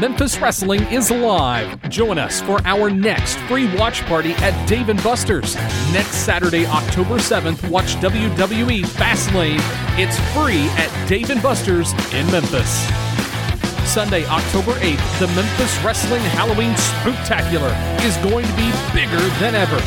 Memphis 0.00 0.38
Wrestling 0.38 0.82
is 0.92 1.10
live. 1.10 1.90
Join 1.90 2.18
us 2.18 2.40
for 2.40 2.60
our 2.64 2.88
next 2.88 3.36
free 3.48 3.66
watch 3.76 4.00
party 4.06 4.30
at 4.34 4.68
Dave 4.68 4.86
& 4.96 5.02
Buster's. 5.02 5.56
Next 5.92 6.24
Saturday, 6.24 6.66
October 6.66 7.16
7th, 7.16 7.68
watch 7.68 7.96
WWE 7.96 8.82
Fastlane. 8.84 9.58
It's 9.98 10.16
free 10.32 10.68
at 10.78 11.08
Dave 11.08 11.26
& 11.42 11.42
Buster's 11.42 11.92
in 12.14 12.30
Memphis. 12.30 12.86
Sunday, 13.90 14.24
October 14.26 14.72
8th, 14.78 15.18
the 15.18 15.26
Memphis 15.34 15.76
Wrestling 15.82 16.22
Halloween 16.22 16.74
Spooktacular 16.74 17.74
is 18.04 18.16
going 18.18 18.46
to 18.46 18.54
be 18.54 18.70
bigger 18.94 19.24
than 19.40 19.56
ever. 19.56 19.82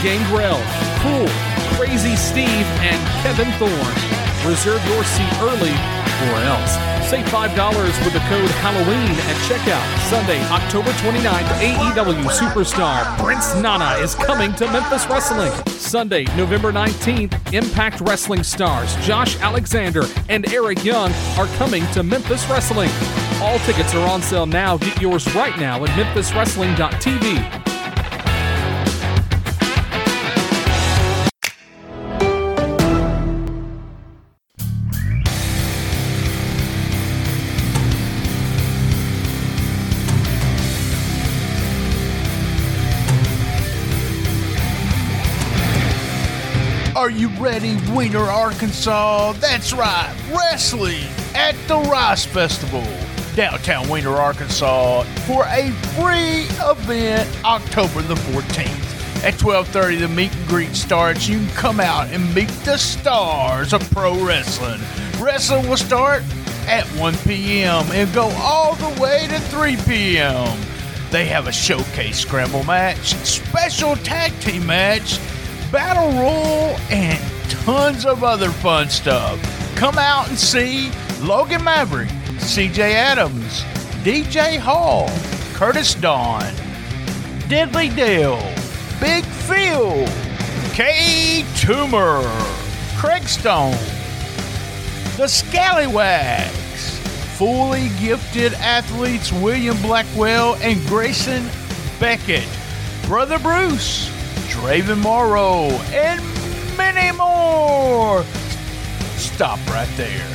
Gangrel, 0.00 0.62
Cool, 1.02 1.26
Crazy 1.74 2.14
Steve, 2.14 2.46
and 2.86 3.02
Kevin 3.24 3.50
Thorne. 3.58 4.25
Reserve 4.44 4.84
your 4.88 5.04
seat 5.04 5.32
early 5.40 5.72
or 5.72 6.36
else. 6.44 6.74
Save 7.08 7.26
$5 7.26 8.04
with 8.04 8.12
the 8.12 8.18
code 8.20 8.50
Halloween 8.62 9.10
at 9.10 9.36
checkout. 9.46 10.10
Sunday, 10.10 10.40
October 10.50 10.90
29th, 10.92 11.46
AEW 11.60 12.24
superstar 12.30 13.04
Prince 13.22 13.54
Nana 13.56 13.96
is 14.02 14.14
coming 14.14 14.52
to 14.54 14.70
Memphis 14.72 15.06
Wrestling. 15.06 15.52
Sunday, 15.68 16.24
November 16.36 16.72
19th, 16.72 17.54
Impact 17.54 18.00
Wrestling 18.00 18.42
stars 18.42 18.96
Josh 19.06 19.38
Alexander 19.40 20.04
and 20.28 20.52
Eric 20.52 20.84
Young 20.84 21.12
are 21.38 21.46
coming 21.58 21.86
to 21.92 22.02
Memphis 22.02 22.44
Wrestling. 22.48 22.90
All 23.40 23.58
tickets 23.60 23.94
are 23.94 24.08
on 24.08 24.22
sale 24.22 24.46
now. 24.46 24.78
Get 24.78 25.00
yours 25.00 25.32
right 25.34 25.56
now 25.58 25.84
at 25.84 25.90
memphiswrestling.tv. 25.90 27.65
ready, 47.46 47.76
Weiner, 47.92 48.24
Arkansas? 48.24 49.30
That's 49.34 49.72
right, 49.72 50.12
wrestling 50.32 51.04
at 51.32 51.54
the 51.68 51.78
Rice 51.88 52.24
Festival, 52.24 52.82
downtown 53.36 53.88
Weiner, 53.88 54.16
Arkansas, 54.16 55.04
for 55.28 55.44
a 55.44 55.70
free 55.94 56.48
event 56.68 57.30
October 57.44 58.02
the 58.02 58.16
14th. 58.16 59.24
At 59.24 59.34
12:30, 59.34 60.00
the 60.00 60.08
meet 60.08 60.34
and 60.34 60.48
greet 60.48 60.74
starts. 60.74 61.28
You 61.28 61.38
can 61.38 61.48
come 61.50 61.78
out 61.78 62.08
and 62.08 62.34
meet 62.34 62.48
the 62.64 62.76
stars 62.78 63.72
of 63.72 63.88
pro 63.92 64.18
wrestling. 64.24 64.80
Wrestling 65.20 65.68
will 65.68 65.76
start 65.76 66.24
at 66.66 66.84
1 66.98 67.16
p.m. 67.18 67.84
and 67.92 68.12
go 68.12 68.28
all 68.40 68.74
the 68.74 69.00
way 69.00 69.28
to 69.28 69.38
3 69.38 69.76
p.m. 69.86 70.58
They 71.12 71.26
have 71.26 71.46
a 71.46 71.52
showcase 71.52 72.18
scramble 72.18 72.64
match, 72.64 73.14
special 73.24 73.94
tag 73.98 74.32
team 74.40 74.66
match, 74.66 75.20
battle 75.70 76.10
royal, 76.20 76.76
and 76.90 77.35
tons 77.48 78.06
of 78.06 78.24
other 78.24 78.50
fun 78.50 78.88
stuff. 78.88 79.38
Come 79.76 79.98
out 79.98 80.28
and 80.28 80.38
see 80.38 80.90
Logan 81.20 81.64
Maverick, 81.64 82.08
CJ 82.38 82.78
Adams, 82.92 83.62
DJ 84.04 84.58
Hall, 84.58 85.08
Curtis 85.54 85.94
Dawn, 85.94 86.44
Deadly 87.48 87.88
Dale, 87.90 88.40
Big 89.00 89.24
Phil, 89.24 90.06
K 90.72 91.44
Tumor, 91.56 92.22
Craig 92.96 93.24
Stone, 93.24 93.72
the 95.16 95.26
Scallywags, 95.26 96.98
fully 97.36 97.88
gifted 98.00 98.54
athletes 98.54 99.32
William 99.32 99.80
Blackwell 99.82 100.54
and 100.56 100.80
Grayson 100.86 101.46
Beckett, 101.98 102.48
Brother 103.06 103.38
Bruce, 103.38 104.08
Draven 104.50 104.98
Morrow, 104.98 105.68
and 105.92 106.20
many 106.76 107.16
more. 107.16 108.22
Stop 109.16 109.58
right 109.68 109.88
there. 109.96 110.26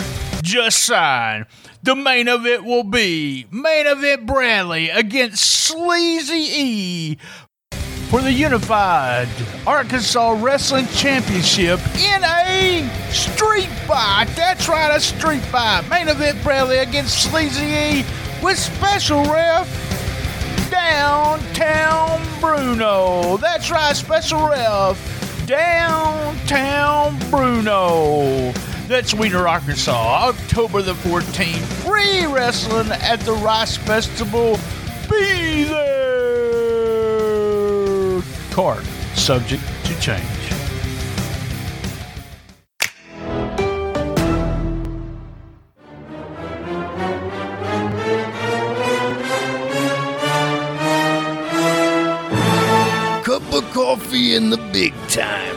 Just 0.42 0.84
sign. 0.84 1.46
The 1.84 1.96
main 1.96 2.28
event 2.28 2.64
will 2.64 2.84
be 2.84 3.48
Main 3.52 3.88
Event 3.88 4.26
Bradley 4.28 4.90
against 4.90 5.44
Sleazy 5.44 6.34
E 6.36 7.18
for 8.10 8.22
the 8.22 8.32
Unified 8.32 9.28
Arkansas 9.66 10.38
Wrestling 10.42 10.86
Championship 10.88 11.80
in 11.96 12.24
a 12.24 12.88
street 13.10 13.70
fight. 13.88 14.26
That's 14.36 14.68
right, 14.68 14.96
a 14.96 15.00
street 15.00 15.42
fight. 15.44 15.90
Main 15.90 16.08
event 16.10 16.44
Bradley 16.44 16.78
against 16.78 17.24
Sleazy 17.24 17.66
E 17.66 18.06
with 18.44 18.60
special 18.60 19.24
ref 19.26 19.68
Downtown 20.70 22.22
Bruno. 22.40 23.38
That's 23.38 23.72
right, 23.72 23.96
special 23.96 24.48
ref 24.48 25.21
Downtown 25.52 27.20
Bruno. 27.30 28.54
That's 28.88 29.14
Weiner, 29.14 29.50
Arkansas, 29.50 30.30
October 30.30 30.82
the 30.82 30.94
14th. 30.94 31.66
Free 31.84 32.26
wrestling 32.26 32.90
at 32.90 33.20
the 33.20 33.34
Rice 33.34 33.76
Festival. 33.76 34.58
Be 35.10 35.66
there. 35.66 35.82
Card 38.52 38.86
subject 39.16 39.62
to 39.84 40.00
change. 40.00 40.41
In 54.36 54.50
the 54.50 54.58
big 54.72 54.94
time. 55.08 55.56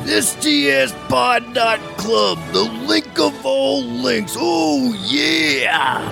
STSPod.club, 0.05 2.39
the 2.53 2.65
link 2.87 3.19
of 3.19 3.35
all 3.45 3.83
links. 3.83 4.35
Oh, 4.37 4.95
yeah! 5.07 6.05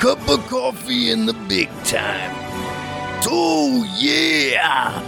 Cup 0.00 0.28
of 0.28 0.44
coffee 0.48 1.10
in 1.10 1.26
the 1.26 1.34
big 1.34 1.68
time. 1.84 2.41
Oh, 3.28 3.84
yeah! 3.96 5.00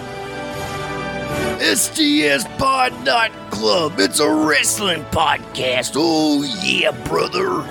SDS 1.58 2.58
Pod 2.58 2.92
Night 3.04 3.32
Club, 3.50 3.94
it's 3.98 4.20
a 4.20 4.28
wrestling 4.28 5.04
podcast. 5.06 5.94
Oh, 5.96 6.42
yeah, 6.62 6.90
brother. 7.06 7.62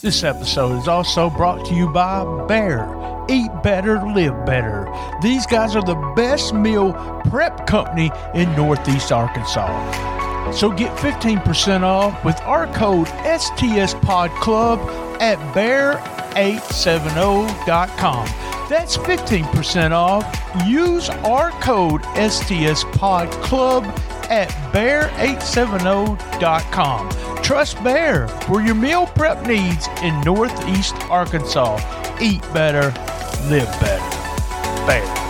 This 0.00 0.22
episode 0.22 0.78
is 0.78 0.86
also 0.86 1.28
brought 1.28 1.66
to 1.66 1.74
you 1.74 1.88
by 1.88 2.24
Bare. 2.46 3.05
Eat 3.28 3.50
better, 3.62 4.00
live 4.06 4.46
better. 4.46 4.88
These 5.22 5.46
guys 5.46 5.74
are 5.74 5.82
the 5.82 5.96
best 6.14 6.54
meal 6.54 6.92
prep 7.30 7.66
company 7.66 8.12
in 8.34 8.54
Northeast 8.54 9.10
Arkansas. 9.10 10.52
So 10.52 10.70
get 10.70 10.96
15% 10.98 11.82
off 11.82 12.24
with 12.24 12.40
our 12.42 12.68
code 12.72 13.08
STSPodClub 13.08 14.78
at 15.20 15.38
bare870.com. 15.54 18.28
That's 18.68 18.96
15% 18.96 19.92
off. 19.92 20.24
Use 20.66 21.08
our 21.08 21.52
code 21.60 22.02
STSPodClub 22.02 23.84
at 24.30 24.48
bare870.com. 24.72 27.10
Trust 27.42 27.82
Bare 27.84 28.28
for 28.28 28.60
your 28.60 28.74
meal 28.74 29.06
prep 29.06 29.46
needs 29.46 29.86
in 30.02 30.20
Northeast 30.22 30.96
Arkansas. 31.10 31.78
Eat 32.20 32.42
better, 32.52 32.92
live 33.50 33.68
better. 33.80 34.02
Bare. 34.86 35.26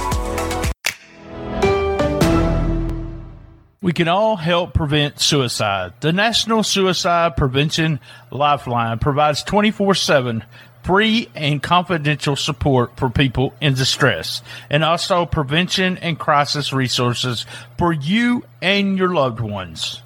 We 3.82 3.92
can 3.92 4.08
all 4.08 4.36
help 4.36 4.74
prevent 4.74 5.20
suicide. 5.20 5.92
The 6.00 6.12
National 6.12 6.62
Suicide 6.62 7.36
Prevention 7.36 8.00
Lifeline 8.30 8.98
provides 8.98 9.42
24 9.42 9.94
7 9.94 10.44
free 10.82 11.28
and 11.34 11.62
confidential 11.62 12.36
support 12.36 12.96
for 12.96 13.10
people 13.10 13.52
in 13.60 13.74
distress 13.74 14.42
and 14.70 14.84
also 14.84 15.26
prevention 15.26 15.98
and 15.98 16.18
crisis 16.18 16.72
resources 16.72 17.44
for 17.76 17.92
you 17.92 18.44
and 18.62 18.96
your 18.96 19.12
loved 19.12 19.40
ones. 19.40 20.00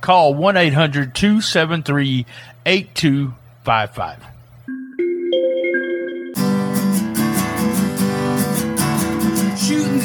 Call 0.00 0.34
1 0.34 0.56
800 0.56 1.14
273 1.14 2.26
8255. 2.66 4.37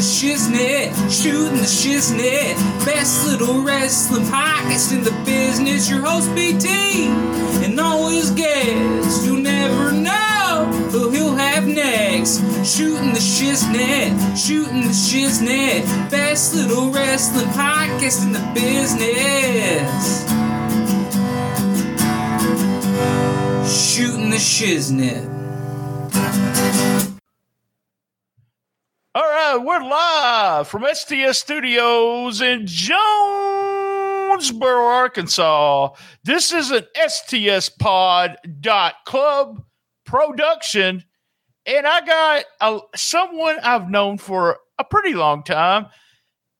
Shiznit, 0.04 0.92
shooting 1.10 1.58
the 1.58 1.66
shiznit. 1.66 2.56
Best 2.86 3.26
little 3.26 3.64
wrestling 3.64 4.26
podcast 4.26 4.92
in 4.92 5.04
the 5.04 5.12
business. 5.24 5.90
Your 5.90 6.02
host 6.02 6.34
BT 6.36 7.08
and 7.64 7.80
all 7.80 8.10
his 8.10 8.30
guests. 8.32 9.26
You'll 9.26 9.38
never 9.38 9.94
know 9.94 10.66
who 10.92 11.10
he'll 11.10 11.36
have 11.36 11.66
next. 11.66 12.40
Shooting 12.66 13.14
the 13.14 13.20
shiznit, 13.20 14.12
shooting 14.36 14.82
the 14.82 14.94
shiznit. 14.94 15.86
Best 16.12 16.54
little 16.54 16.92
wrestling 16.92 17.48
podcast 17.50 18.26
in 18.26 18.34
the 18.34 18.44
business. 18.54 20.24
Shooting 23.72 24.30
the 24.30 24.38
shiznit. 24.38 25.34
All 29.16 29.22
right, 29.22 29.58
we're 29.58 29.88
live 29.88 30.68
from 30.68 30.88
STS 30.92 31.38
Studios 31.38 32.42
in 32.42 32.66
Jonesboro, 32.66 32.98
Arkansas. 34.88 35.90
This 36.24 36.52
is 36.52 36.72
an 36.72 36.88
STS 36.96 37.70
Pod 37.70 38.38
dot 38.60 38.96
club 39.06 39.64
production, 40.04 41.04
and 41.68 41.86
I 41.86 42.04
got 42.04 42.46
a, 42.60 42.80
someone 42.96 43.60
I've 43.62 43.88
known 43.88 44.18
for 44.18 44.58
a 44.80 44.84
pretty 44.84 45.14
long 45.14 45.44
time. 45.44 45.86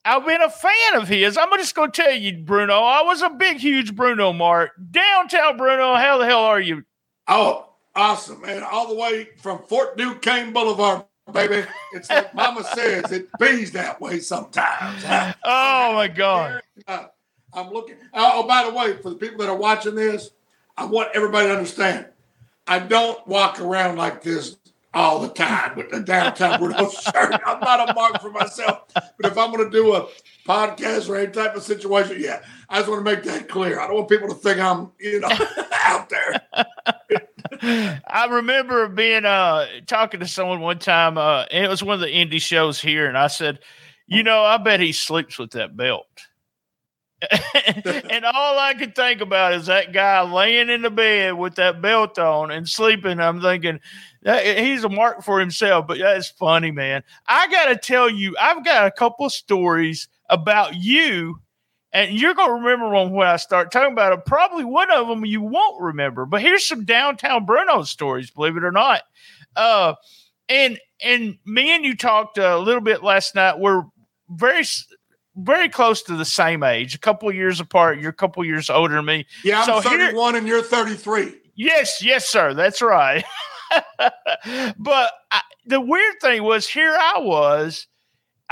I've 0.04 0.24
been 0.24 0.40
a 0.40 0.48
fan 0.48 0.94
of 0.94 1.08
his. 1.08 1.36
I'm 1.36 1.50
just 1.58 1.74
going 1.74 1.90
to 1.90 2.02
tell 2.02 2.14
you, 2.14 2.38
Bruno. 2.44 2.74
I 2.74 3.02
was 3.02 3.20
a 3.20 3.30
big, 3.30 3.56
huge 3.56 3.96
Bruno 3.96 4.32
mark. 4.32 4.70
Downtown 4.92 5.56
Bruno, 5.56 5.96
how 5.96 6.18
the 6.18 6.26
hell 6.26 6.44
are 6.44 6.60
you? 6.60 6.84
Oh, 7.26 7.74
awesome, 7.96 8.42
man. 8.42 8.62
All 8.62 8.86
the 8.86 8.94
way 8.94 9.30
from 9.42 9.58
Fort 9.64 9.96
Duquesne 9.96 10.52
Boulevard, 10.52 11.06
baby. 11.32 11.66
It's 11.92 12.10
like 12.10 12.34
Mama 12.34 12.64
says, 12.64 13.12
it 13.12 13.28
bees 13.38 13.72
that 13.72 14.00
way 14.00 14.20
sometimes. 14.20 15.04
Oh 15.44 15.94
my 15.94 16.08
God! 16.08 16.60
Uh, 16.86 17.06
I'm 17.52 17.70
looking. 17.70 17.96
Oh, 18.12 18.32
oh, 18.34 18.46
by 18.46 18.64
the 18.64 18.72
way, 18.74 18.96
for 18.96 19.10
the 19.10 19.16
people 19.16 19.38
that 19.38 19.48
are 19.48 19.56
watching 19.56 19.94
this, 19.94 20.30
I 20.76 20.84
want 20.84 21.10
everybody 21.14 21.48
to 21.48 21.54
understand. 21.54 22.06
I 22.66 22.78
don't 22.78 23.26
walk 23.26 23.60
around 23.60 23.96
like 23.96 24.22
this 24.22 24.56
all 24.94 25.20
the 25.20 25.28
time 25.28 25.76
with 25.76 25.90
the 25.90 26.00
downtown 26.00 26.58
Bruno 26.58 26.88
shirt. 26.88 27.40
I'm 27.46 27.60
not 27.60 27.90
a 27.90 27.94
mark 27.94 28.20
for 28.20 28.30
myself. 28.30 28.82
But 28.94 29.32
if 29.32 29.36
I'm 29.36 29.52
going 29.52 29.64
to 29.64 29.70
do 29.70 29.94
a 29.94 30.06
podcast 30.46 31.08
or 31.08 31.16
any 31.16 31.32
type 31.32 31.54
of 31.56 31.62
situation, 31.62 32.16
yeah, 32.20 32.42
I 32.68 32.78
just 32.78 32.88
want 32.88 33.04
to 33.04 33.10
make 33.10 33.24
that 33.24 33.48
clear. 33.48 33.80
I 33.80 33.86
don't 33.86 33.96
want 33.96 34.08
people 34.08 34.28
to 34.28 34.34
think 34.34 34.58
I'm, 34.58 34.92
you 34.98 35.20
know, 35.20 35.28
out 35.84 36.08
there. 36.08 37.28
I 37.62 38.26
remember 38.30 38.88
being 38.88 39.24
uh 39.24 39.66
talking 39.86 40.20
to 40.20 40.26
someone 40.26 40.60
one 40.60 40.78
time, 40.78 41.18
uh, 41.18 41.44
and 41.50 41.64
it 41.64 41.68
was 41.68 41.82
one 41.82 41.94
of 41.94 42.00
the 42.00 42.06
indie 42.06 42.40
shows 42.40 42.80
here, 42.80 43.06
and 43.06 43.18
I 43.18 43.26
said, 43.26 43.60
you 44.06 44.22
know, 44.22 44.42
I 44.42 44.56
bet 44.58 44.80
he 44.80 44.92
sleeps 44.92 45.38
with 45.38 45.50
that 45.52 45.76
belt. 45.76 46.06
and 48.10 48.24
all 48.24 48.58
I 48.58 48.74
could 48.74 48.94
think 48.94 49.20
about 49.20 49.54
is 49.54 49.66
that 49.66 49.92
guy 49.92 50.20
laying 50.22 50.68
in 50.68 50.82
the 50.82 50.90
bed 50.90 51.34
with 51.34 51.54
that 51.54 51.80
belt 51.80 52.18
on 52.18 52.50
and 52.50 52.68
sleeping. 52.68 53.20
I'm 53.20 53.40
thinking 53.40 53.80
he's 54.24 54.84
a 54.84 54.88
mark 54.88 55.22
for 55.22 55.40
himself, 55.40 55.86
but 55.86 55.98
that's 55.98 56.28
funny, 56.28 56.70
man. 56.70 57.02
I 57.26 57.48
got 57.48 57.66
to 57.66 57.76
tell 57.76 58.10
you, 58.10 58.36
I've 58.38 58.64
got 58.64 58.86
a 58.86 58.90
couple 58.90 59.30
stories 59.30 60.08
about 60.28 60.76
you 60.76 61.40
and 61.94 62.12
you're 62.12 62.34
going 62.34 62.48
to 62.48 62.54
remember 62.54 62.90
one 62.90 63.12
when 63.12 63.28
I 63.28 63.36
start 63.36 63.72
talking 63.72 63.92
about 63.92 64.10
them. 64.10 64.22
Probably 64.26 64.64
one 64.64 64.90
of 64.90 65.08
them 65.08 65.24
you 65.24 65.40
won't 65.40 65.80
remember, 65.80 66.26
but 66.26 66.42
here's 66.42 66.66
some 66.66 66.84
downtown 66.84 67.46
Bruno 67.46 67.84
stories, 67.84 68.30
believe 68.30 68.56
it 68.56 68.64
or 68.64 68.72
not. 68.72 69.02
Uh, 69.56 69.94
and 70.48 70.78
and 71.02 71.38
me 71.46 71.70
and 71.74 71.84
you 71.84 71.96
talked 71.96 72.36
a 72.36 72.58
little 72.58 72.80
bit 72.82 73.02
last 73.02 73.34
night. 73.34 73.58
We're 73.58 73.84
very 74.28 74.64
very 75.36 75.68
close 75.68 76.02
to 76.02 76.16
the 76.16 76.24
same 76.24 76.62
age, 76.62 76.94
a 76.94 76.98
couple 76.98 77.28
of 77.28 77.34
years 77.34 77.60
apart. 77.60 77.98
You're 77.98 78.10
a 78.10 78.14
couple 78.14 78.42
of 78.42 78.46
years 78.48 78.68
older 78.68 78.96
than 78.96 79.04
me. 79.04 79.26
Yeah, 79.42 79.60
I'm 79.60 79.66
So 79.66 79.88
here- 79.88 79.98
31 80.08 80.34
and 80.36 80.46
you're 80.46 80.62
33. 80.62 81.34
Yes, 81.56 82.02
yes, 82.02 82.26
sir. 82.28 82.52
That's 82.54 82.82
right. 82.82 83.24
but 84.78 85.12
I, 85.30 85.40
the 85.66 85.80
weird 85.80 86.16
thing 86.20 86.42
was, 86.42 86.66
here 86.68 86.96
I 86.98 87.20
was. 87.20 87.86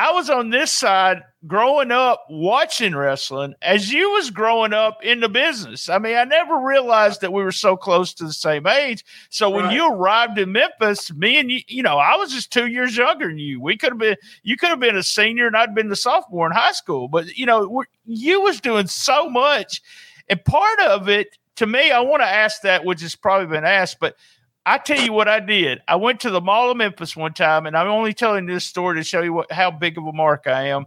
I 0.03 0.11
was 0.11 0.29
on 0.29 0.51
this 0.51 0.73
side 0.73 1.23
growing 1.47 1.93
up 1.93 2.25
watching 2.29 2.93
wrestling 2.93 3.55
as 3.63 3.93
you 3.93 4.11
was 4.11 4.31
growing 4.31 4.73
up 4.73 4.99
in 5.05 5.21
the 5.21 5.29
business. 5.29 5.89
I 5.89 5.99
mean, 5.99 6.17
I 6.17 6.25
never 6.25 6.57
realized 6.57 7.21
that 7.21 7.33
we 7.33 7.45
were 7.45 7.53
so 7.53 7.77
close 7.77 8.13
to 8.15 8.25
the 8.25 8.33
same 8.33 8.67
age. 8.67 9.05
So 9.31 9.49
when 9.49 9.67
Right. 9.67 9.75
you 9.75 9.93
arrived 9.93 10.39
in 10.39 10.51
Memphis, 10.51 11.13
me 11.13 11.39
and 11.39 11.53
you, 11.53 11.61
you 11.69 11.85
know, 11.85 11.99
I 11.99 12.17
was 12.17 12.33
just 12.33 12.53
two 12.53 12.67
years 12.67 12.97
younger 12.97 13.29
than 13.29 13.39
you. 13.39 13.61
We 13.61 13.77
could 13.77 13.91
have 13.91 13.99
been, 13.99 14.17
you 14.43 14.57
could 14.57 14.71
have 14.71 14.81
been 14.81 14.97
a 14.97 15.05
senior 15.05 15.47
and 15.47 15.57
I'd 15.57 15.73
been 15.73 15.89
the 15.89 15.95
sophomore 15.95 16.47
in 16.47 16.53
high 16.53 16.73
school. 16.73 17.07
But 17.07 17.37
you 17.37 17.47
know, 17.47 17.69
we're, 17.69 17.85
you 18.05 18.41
was 18.41 18.61
doing 18.61 18.89
so 18.89 19.31
much, 19.31 19.83
and 20.29 20.45
part 20.45 20.81
of 20.81 21.09
it 21.09 21.39
to 21.57 21.67
me, 21.67 21.93
I 21.93 22.01
want 22.01 22.23
to 22.23 22.29
ask 22.29 22.63
that, 22.63 22.85
which 22.85 23.03
has 23.03 23.15
probably 23.15 23.47
been 23.47 23.65
asked, 23.65 24.01
but 24.01 24.17
I 24.65 24.79
tell 24.79 25.01
you 25.01 25.13
what 25.13 25.29
I 25.29 25.41
did. 25.41 25.81
I 25.89 25.97
went 25.97 26.21
to 26.21 26.31
the 26.31 26.41
Mall 26.41 26.71
of 26.71 26.77
Memphis 26.77 27.17
one 27.17 27.33
time, 27.33 27.67
and 27.67 27.77
I'm 27.77 27.89
only 27.89 28.13
telling 28.15 28.47
this 28.47 28.65
story 28.65 28.97
to 28.97 29.05
show 29.05 29.21
you 29.23 29.33
what, 29.33 29.51
how 29.51 29.71
big 29.71 29.99
of 29.99 30.07
a 30.07 30.13
mark 30.13 30.47
I 30.47 30.69
am. 30.69 30.87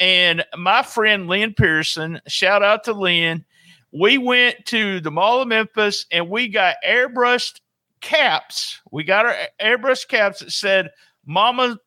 And 0.00 0.44
my 0.56 0.82
friend 0.82 1.28
Lynn 1.28 1.54
Pearson, 1.54 2.20
shout 2.26 2.62
out 2.62 2.84
to 2.84 2.92
Lynn, 2.92 3.44
we 3.92 4.18
went 4.18 4.66
to 4.66 5.00
the 5.00 5.10
Mall 5.10 5.42
of 5.42 5.48
Memphis 5.48 6.06
and 6.10 6.28
we 6.28 6.48
got 6.48 6.76
airbrushed 6.86 7.60
caps. 8.00 8.80
We 8.90 9.04
got 9.04 9.26
our 9.26 9.36
airbrushed 9.60 10.08
caps 10.08 10.40
that 10.40 10.50
said 10.50 10.90
"Mama, 11.26 11.78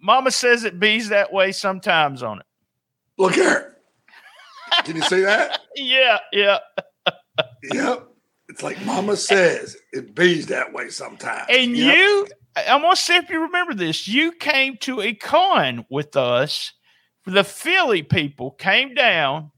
Mama 0.00 0.30
says 0.30 0.64
it 0.64 0.78
bees 0.78 1.08
that 1.08 1.32
way 1.32 1.52
sometimes" 1.52 2.22
on 2.22 2.40
it. 2.40 2.46
Look 3.16 3.34
here. 3.34 3.76
Can 4.84 4.96
you 4.96 5.02
see 5.02 5.22
that? 5.22 5.60
Yeah, 5.80 6.18
yeah. 6.32 6.58
Yep. 7.72 8.08
It's 8.58 8.64
like 8.64 8.84
Mama 8.84 9.16
says, 9.16 9.76
it 9.92 10.16
bees 10.16 10.46
that 10.46 10.72
way 10.72 10.88
sometimes. 10.88 11.46
And 11.48 11.76
Yep. 11.76 11.96
you, 11.96 12.26
I'm 12.56 12.82
gonna 12.82 12.96
see 12.96 13.14
if 13.14 13.30
you 13.30 13.42
remember 13.42 13.72
this. 13.72 14.08
You 14.08 14.32
came 14.32 14.76
to 14.78 15.00
a 15.00 15.14
con 15.14 15.86
with 15.88 16.16
us. 16.16 16.72
The 17.24 17.44
Philly 17.44 18.02
people 18.02 18.50
came 18.50 18.94
down, 18.94 19.52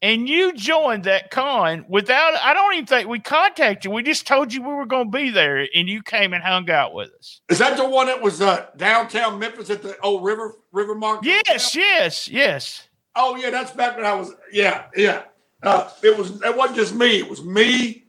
and 0.00 0.26
you 0.26 0.54
joined 0.54 1.04
that 1.04 1.30
con 1.30 1.84
without. 1.90 2.36
I 2.36 2.54
don't 2.54 2.72
even 2.72 2.86
think 2.86 3.06
we 3.06 3.20
contacted 3.20 3.84
you. 3.84 3.90
We 3.90 4.02
just 4.02 4.26
told 4.26 4.50
you 4.50 4.62
we 4.62 4.72
were 4.72 4.86
going 4.86 5.12
to 5.12 5.18
be 5.18 5.28
there, 5.28 5.68
and 5.74 5.86
you 5.86 6.02
came 6.02 6.32
and 6.32 6.42
hung 6.42 6.70
out 6.70 6.94
with 6.94 7.10
us. 7.18 7.42
Is 7.50 7.58
that 7.58 7.76
the 7.76 7.86
one 7.86 8.06
that 8.06 8.22
was 8.22 8.40
uh, 8.40 8.68
downtown 8.78 9.38
Memphis 9.38 9.68
at 9.68 9.82
the 9.82 10.00
old 10.00 10.24
river 10.24 10.54
river 10.72 10.94
market? 10.94 11.26
Yes, 11.26 11.76
yes, 11.76 12.28
yes. 12.28 12.88
Oh 13.14 13.36
yeah, 13.36 13.50
that's 13.50 13.72
back 13.72 13.94
when 13.94 14.06
I 14.06 14.14
was. 14.14 14.32
Yeah, 14.50 14.86
yeah. 14.96 15.24
Uh, 15.62 15.90
it 16.02 16.16
was. 16.16 16.40
It 16.42 16.56
wasn't 16.56 16.78
just 16.78 16.94
me. 16.94 17.18
It 17.18 17.28
was 17.28 17.44
me 17.44 18.04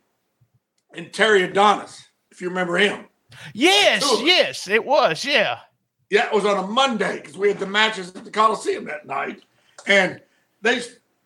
and 0.94 1.12
Terry 1.14 1.44
Adonis. 1.44 2.04
If 2.32 2.42
you 2.42 2.50
remember 2.50 2.78
him. 2.78 3.06
Yes, 3.54 4.02
Two 4.08 4.16
of 4.16 4.22
us. 4.22 4.26
yes, 4.28 4.68
it 4.68 4.86
was. 4.86 5.26
Yeah. 5.26 5.60
Yeah, 6.10 6.28
it 6.28 6.34
was 6.34 6.46
on 6.46 6.64
a 6.64 6.68
Monday 6.68 7.18
because 7.20 7.38
we 7.38 7.50
had 7.50 7.60
the 7.60 7.66
matches 7.66 8.16
at 8.16 8.24
the 8.24 8.32
Coliseum 8.32 8.86
that 8.86 9.06
night, 9.06 9.44
and 9.86 10.22
they. 10.62 10.82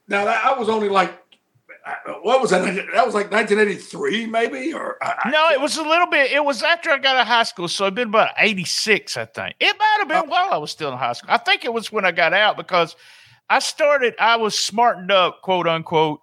Now 0.07 0.25
that 0.25 0.43
I 0.43 0.57
was 0.57 0.67
only 0.67 0.89
like, 0.89 1.11
uh, 1.85 2.13
what 2.23 2.41
was 2.41 2.49
that? 2.49 2.63
That 2.93 3.05
was 3.05 3.13
like 3.13 3.31
1983, 3.31 4.25
maybe, 4.25 4.73
or 4.73 4.97
I, 5.01 5.15
I- 5.25 5.29
No, 5.29 5.49
it 5.51 5.61
was 5.61 5.77
a 5.77 5.83
little 5.83 6.07
bit. 6.07 6.31
It 6.31 6.43
was 6.43 6.63
after 6.63 6.89
I 6.89 6.97
got 6.97 7.15
out 7.15 7.21
of 7.21 7.27
high 7.27 7.43
school, 7.43 7.67
so 7.67 7.83
it'd 7.85 7.95
been 7.95 8.07
about 8.09 8.31
'86, 8.39 9.15
I 9.17 9.25
think. 9.25 9.55
It 9.59 9.75
might 9.77 9.97
have 9.99 10.07
been 10.07 10.29
while 10.29 10.49
I 10.51 10.57
was 10.57 10.71
still 10.71 10.91
in 10.91 10.97
high 10.97 11.13
school. 11.13 11.29
I 11.31 11.37
think 11.37 11.63
it 11.63 11.73
was 11.73 11.91
when 11.91 12.03
I 12.05 12.11
got 12.11 12.33
out 12.33 12.57
because 12.57 12.95
I 13.49 13.59
started. 13.59 14.15
I 14.19 14.37
was 14.37 14.57
smartened 14.57 15.11
up, 15.11 15.41
quote 15.43 15.67
unquote. 15.67 16.21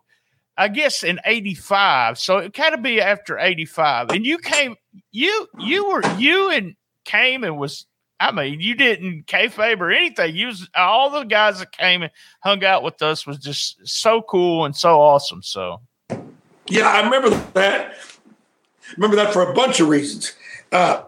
I 0.59 0.67
guess 0.67 1.05
in 1.05 1.21
'85, 1.25 2.19
so 2.19 2.39
it 2.39 2.53
kind 2.53 2.75
of 2.75 2.83
be 2.83 3.01
after 3.01 3.39
'85. 3.39 4.11
And 4.11 4.27
you 4.27 4.39
came, 4.39 4.75
you 5.13 5.47
you 5.59 5.89
were 5.89 6.03
you 6.19 6.51
and 6.51 6.75
came 7.05 7.45
and 7.45 7.57
was. 7.59 7.87
I 8.21 8.33
mean, 8.33 8.61
you 8.61 8.75
didn't 8.75 9.27
kayfabe 9.27 9.79
or 9.79 9.93
anything. 9.93 10.35
You 10.35 10.49
was 10.49 10.69
all 10.75 11.09
the 11.09 11.23
guys 11.23 11.61
that 11.61 11.71
came 11.71 12.03
and 12.03 12.11
hung 12.43 12.65
out 12.65 12.83
with 12.83 13.01
us 13.01 13.25
was 13.25 13.39
just 13.39 13.79
so 13.87 14.23
cool 14.23 14.65
and 14.65 14.75
so 14.75 15.01
awesome. 15.01 15.41
So 15.41 15.81
Yeah, 16.67 16.89
I 16.89 17.05
remember 17.05 17.31
that. 17.55 17.95
Remember 18.97 19.15
that 19.15 19.33
for 19.33 19.49
a 19.49 19.55
bunch 19.55 19.79
of 19.79 19.89
reasons. 19.89 20.35
Uh, 20.73 21.05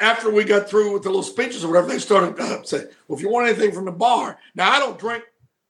after 0.00 0.30
we 0.30 0.44
got 0.44 0.70
through 0.70 0.94
with 0.94 1.02
the 1.02 1.10
little 1.10 1.22
speeches 1.22 1.62
or 1.62 1.68
whatever, 1.68 1.88
they 1.88 1.98
started 1.98 2.40
uh, 2.40 2.62
saying, 2.62 2.86
"Well, 3.06 3.18
if 3.18 3.22
you 3.22 3.28
want 3.28 3.48
anything 3.48 3.72
from 3.72 3.84
the 3.84 3.92
bar, 3.92 4.38
now 4.54 4.70
I 4.70 4.78
don't 4.78 4.98
drink 4.98 5.24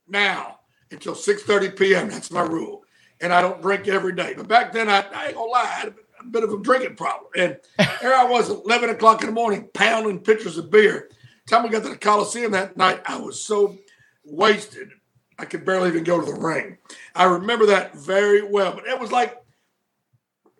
now 0.07 0.60
until 0.91 1.15
six 1.15 1.43
thirty 1.43 1.71
p.m. 1.71 2.09
That's 2.11 2.31
my 2.31 2.43
rule, 2.43 2.85
and 3.21 3.33
I 3.33 3.41
don't 3.41 3.63
drink 3.63 3.89
every 3.89 4.15
day. 4.15 4.35
But 4.37 4.49
back 4.49 4.73
then, 4.73 4.89
I, 4.89 5.05
I 5.15 5.27
ain't 5.27 5.37
gonna 5.37 5.51
lie, 5.51 5.63
I 5.63 5.67
had 5.67 5.95
a 6.21 6.25
bit 6.27 6.45
of 6.45 6.53
a 6.53 6.59
drinking 6.59 6.97
problem, 6.97 7.31
and 7.37 7.57
here 8.01 8.15
I 8.15 8.25
was, 8.25 8.51
at 8.51 8.59
eleven 8.65 8.91
o'clock 8.91 9.23
in 9.23 9.27
the 9.29 9.33
morning, 9.35 9.69
pounding 9.75 10.21
pitchers 10.21 10.59
of 10.59 10.71
beer. 10.71 11.11
Time 11.47 11.63
we 11.65 11.69
got 11.71 11.83
to 11.83 11.89
the 11.89 11.97
Coliseum 11.97 12.53
that 12.53 12.77
night, 12.77 13.03
I 13.07 13.19
was 13.19 13.43
so 13.43 13.77
wasted, 14.25 14.91
I 15.39 15.45
could 15.47 15.65
barely 15.65 15.89
even 15.89 16.05
go 16.05 16.21
to 16.21 16.27
the 16.27 16.39
ring. 16.39 16.79
I 17.15 17.25
remember 17.25 17.67
that 17.67 17.97
very 17.97 18.43
well, 18.43 18.73
but 18.75 18.87
it 18.87 18.99
was 19.01 19.11
like 19.11 19.37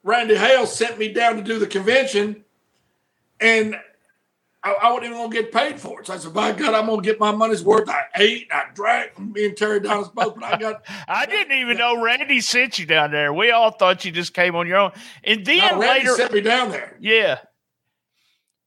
Randy 0.03 0.37
Hale 0.37 0.67
sent 0.67 0.99
me 0.99 1.13
down 1.13 1.37
to 1.37 1.43
do 1.43 1.59
the 1.59 1.67
convention, 1.67 2.45
and 3.41 3.77
I, 4.63 4.73
I 4.83 4.93
wasn't 4.93 5.07
even 5.07 5.19
gonna 5.19 5.33
get 5.33 5.53
paid 5.53 5.81
for 5.81 6.01
it. 6.01 6.07
So 6.07 6.13
I 6.13 6.19
said, 6.19 6.35
"By 6.35 6.53
God, 6.53 6.75
I'm 6.75 6.87
gonna 6.87 7.01
get 7.01 7.19
my 7.19 7.33
money's 7.33 7.65
worth." 7.65 7.89
I 7.89 8.03
ate, 8.17 8.49
I 8.53 8.65
drank, 8.75 9.19
me 9.19 9.47
and 9.47 9.57
Terry 9.57 9.79
Adonis 9.79 10.09
both, 10.09 10.35
but 10.35 10.45
I 10.45 10.59
got. 10.59 10.83
I 11.09 11.25
didn't 11.27 11.57
even 11.59 11.79
know 11.79 12.03
Randy 12.03 12.41
sent 12.43 12.79
you 12.79 12.85
down 12.85 13.11
there. 13.11 13.33
We 13.33 13.51
all 13.51 13.71
thought 13.71 14.05
you 14.05 14.13
just 14.13 14.35
came 14.35 14.55
on 14.55 14.67
your 14.67 14.77
own. 14.77 14.93
And 15.25 15.47
then 15.47 15.73
No, 15.73 15.79
later, 15.79 16.15
sent 16.15 16.33
me 16.33 16.43
down 16.43 16.71
there. 16.71 16.97
yeah. 17.01 17.39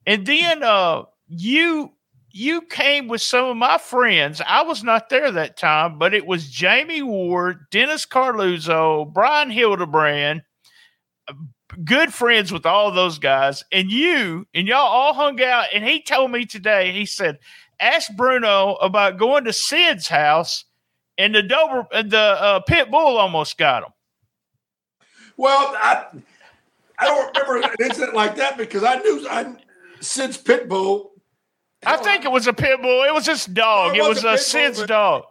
And 0.05 0.25
then 0.25 0.63
uh 0.63 1.03
you 1.27 1.93
you 2.31 2.61
came 2.63 3.07
with 3.07 3.21
some 3.21 3.45
of 3.45 3.55
my 3.57 3.77
friends. 3.77 4.41
I 4.45 4.63
was 4.63 4.83
not 4.83 5.09
there 5.09 5.31
that 5.31 5.55
time, 5.57 5.99
but 5.99 6.15
it 6.15 6.25
was 6.25 6.49
Jamie 6.49 7.03
Ward, 7.03 7.65
Dennis 7.69 8.07
Coralluzzo, 8.07 9.13
Brian 9.13 9.51
Hildebrand, 9.51 10.41
good 11.83 12.13
friends 12.13 12.51
with 12.51 12.65
all 12.65 12.91
those 12.91 13.19
guys, 13.19 13.63
and 13.71 13.91
you 13.91 14.45
and 14.53 14.67
y'all 14.67 14.77
all 14.79 15.13
hung 15.13 15.41
out. 15.41 15.65
And 15.73 15.83
he 15.83 16.01
told 16.01 16.31
me 16.31 16.45
today, 16.45 16.91
he 16.91 17.05
said, 17.05 17.39
ask 17.79 18.11
Bruno 18.15 18.75
about 18.75 19.17
going 19.17 19.43
to 19.45 19.53
Sid's 19.53 20.07
house, 20.07 20.65
and 21.17 21.33
the 21.35 21.43
Dober, 21.43 21.87
and 21.91 22.09
the 22.11 22.17
uh, 22.19 22.59
pit 22.61 22.89
bull 22.91 23.17
almost 23.17 23.57
got 23.57 23.83
him. 23.83 23.89
Well, 25.37 25.73
I 25.77 26.05
I 26.99 27.05
don't 27.05 27.35
remember 27.35 27.67
an 27.67 27.75
incident 27.81 28.13
like 28.13 28.35
that 28.35 28.57
because 28.57 28.83
I 28.83 28.95
knew 28.97 29.25
I 29.29 29.55
Sid's 29.99 30.37
pit 30.37 30.67
bull, 30.69 31.11
I 31.85 31.97
think 31.97 32.25
it 32.25 32.31
was 32.31 32.47
a 32.47 32.53
pit 32.53 32.81
bull. 32.81 33.03
It 33.03 33.13
was 33.13 33.25
his 33.25 33.45
dog. 33.45 33.95
It 33.95 33.99
it 33.99 34.01
was 34.01 34.23
wasn't 34.23 34.25
a 34.25 34.29
pit 34.29 34.37
bull, 34.37 34.43
Sid's 34.43 34.79
but- 34.81 34.87
dog. 34.87 35.23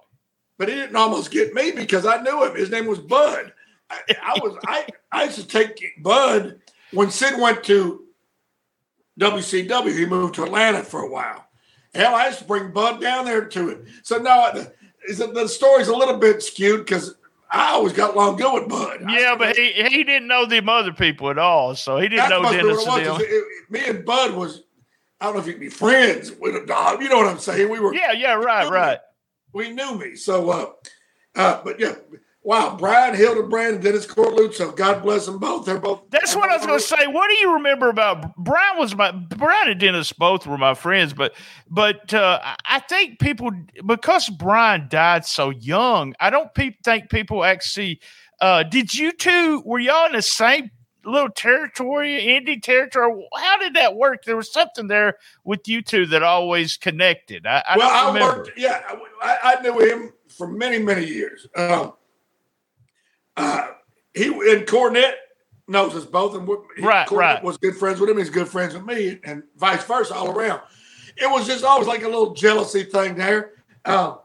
but 0.59 0.69
he 0.69 0.75
didn't 0.75 0.97
almost 0.97 1.31
get 1.31 1.55
me 1.55 1.71
because 1.73 2.05
I 2.07 2.21
knew 2.23 2.45
him. 2.45 2.55
His 2.57 2.71
name 2.71 2.87
was 2.87 2.99
Bud. 2.99 3.53
I, 3.93 4.15
I 4.23 4.39
was 4.43 4.57
I 4.67 4.87
I 5.11 5.25
used 5.25 5.39
to 5.39 5.47
take 5.47 5.83
Bud 6.03 6.61
when 6.93 7.11
Sid 7.11 7.39
went 7.41 7.63
to 7.65 8.05
WCW. 9.21 9.97
He 9.97 10.07
moved 10.07 10.35
to 10.37 10.45
Atlanta 10.45 10.83
for 10.83 11.03
a 11.03 11.11
while. 11.11 11.47
Hell, 11.95 12.15
I 12.15 12.27
used 12.29 12.39
to 12.41 12.45
bring 12.45 12.73
Bud 12.73 13.01
down 13.01 13.25
there 13.27 13.45
to 13.45 13.69
it. 13.69 13.85
So 14.03 14.17
now 14.19 14.51
the, 14.53 14.73
the 15.27 15.47
story's 15.49 15.89
a 15.89 15.95
little 15.97 16.17
bit 16.17 16.43
skewed 16.43 16.85
because 16.87 17.15
I 17.51 17.73
always 17.73 17.93
got 17.93 18.15
along 18.15 18.37
good 18.37 18.55
with 18.55 18.69
Bud. 18.69 19.05
Yeah, 19.09 19.37
but 19.37 19.57
he, 19.57 19.73
he 19.73 20.03
didn't 20.05 20.27
know 20.29 20.47
them 20.47 20.71
other 20.71 20.93
people 20.93 21.29
at 21.29 21.37
all, 21.39 21.75
so 21.75 21.99
he 21.99 22.09
didn't 22.09 22.31
know 22.31 22.43
Dennis 22.51 22.87
what 22.87 22.99
and 22.99 23.07
it 23.07 23.11
was. 23.11 23.21
it- 23.23 23.29
it- 23.31 23.45
me 23.71 23.81
and 23.87 24.05
Bud 24.05 24.35
was, 24.35 24.63
I 25.21 25.27
don't 25.27 25.35
know 25.35 25.41
if 25.41 25.47
you 25.47 25.53
can 25.55 25.61
be 25.61 25.69
friends 25.71 26.31
with 26.33 26.55
a 26.57 26.65
dog. 26.67 27.03
You 27.03 27.09
know 27.09 27.17
what 27.19 27.27
I'm 27.27 27.39
saying? 27.39 27.71
We 27.71 27.79
were, 27.81 27.95
Yeah, 27.95 28.13
yeah, 28.13 28.35
right, 28.35 28.69
right. 28.71 28.99
we 29.55 29.71
knew 29.71 29.97
me. 29.99 30.15
So, 30.17 30.51
uh, 30.51 30.67
uh, 31.37 31.61
but 31.65 31.79
yeah, 31.81 31.95
wow, 32.43 32.77
Brian 32.77 33.15
Hildebrand 33.15 33.75
and 33.77 33.85
Dennis 33.85 34.07
Coralluzzo. 34.07 34.75
God 34.77 35.03
bless 35.03 35.27
them 35.27 35.39
both. 35.39 35.65
They're 35.67 35.79
both. 35.79 36.03
That's 36.11 36.35
what 36.35 36.51
I 36.51 36.57
was 36.57 36.67
going 36.67 36.79
to 36.79 36.85
say. 36.85 37.07
What 37.07 37.29
do 37.29 37.35
you 37.37 37.55
remember 37.55 37.89
about 37.89 38.35
Brian? 38.37 38.79
Was 38.79 38.95
my 38.95 39.13
Brian 39.13 39.69
and 39.71 39.81
Dennis 39.81 40.13
both 40.13 40.47
were 40.47 40.59
my 40.59 40.75
friends, 40.75 41.13
but 41.13 41.35
but 41.71 42.13
uh, 42.15 42.41
I- 42.65 42.81
think 42.89 43.21
people 43.21 43.51
because 43.87 44.29
Brian 44.29 44.87
died 44.89 45.25
so 45.25 45.51
young. 45.51 46.15
I 46.21 46.31
don't 46.31 46.53
pe- 46.55 46.77
think 46.85 47.11
people 47.11 47.45
actually. 47.45 48.01
Uh, 48.41 48.65
did 48.65 48.93
you 48.93 49.13
two 49.13 49.63
were 49.65 49.79
y'all 49.79 50.07
in 50.07 50.13
the 50.13 50.21
same 50.23 50.71
little 51.05 51.31
territory, 51.31 52.21
indie 52.21 52.61
territory? 52.61 53.27
How 53.37 53.57
did 53.59 53.75
that 53.75 53.95
work? 53.95 54.25
There 54.25 54.37
was 54.37 54.53
something 54.53 54.89
there 54.89 55.17
with 55.45 55.69
you 55.69 55.81
two 55.81 56.07
that 56.07 56.23
always 56.23 56.77
connected. 56.77 57.47
I, 57.47 57.63
I 57.69 57.79
well, 57.79 58.17
I 58.17 58.21
worked. 58.21 58.51
Yeah, 58.57 58.83
I, 59.23 59.57
I 59.59 59.63
knew 59.63 59.79
him 59.79 60.13
for 60.29 60.49
many, 60.49 60.79
many 60.79 61.05
years. 61.07 61.47
Um, 61.57 61.93
uh, 63.37 63.69
he 64.15 64.27
and 64.27 64.67
Cornette 64.67 65.15
knows 65.69 65.95
us 65.95 66.05
both, 66.05 66.35
and 66.35 66.49
he- 66.77 66.83
Right, 66.83 67.07
Cornette 67.07 67.17
right. 67.17 67.45
was 67.45 67.57
good 67.57 67.77
friends 67.77 68.01
with 68.01 68.11
him. 68.11 68.19
He's 68.19 68.31
good 68.31 68.49
friends 68.49 68.75
with 68.75 68.85
me, 68.85 69.19
and 69.25 69.43
vice 69.57 69.85
versa, 69.85 70.15
all 70.15 70.31
around. 70.31 70.61
It 71.17 71.31
was 71.31 71.47
just 71.47 71.65
always 71.65 71.87
like 71.89 72.03
a 72.03 72.09
little 72.09 72.35
jealousy 72.35 72.85
thing 72.85 73.15
there. 73.15 73.53
Uh, 73.85 74.17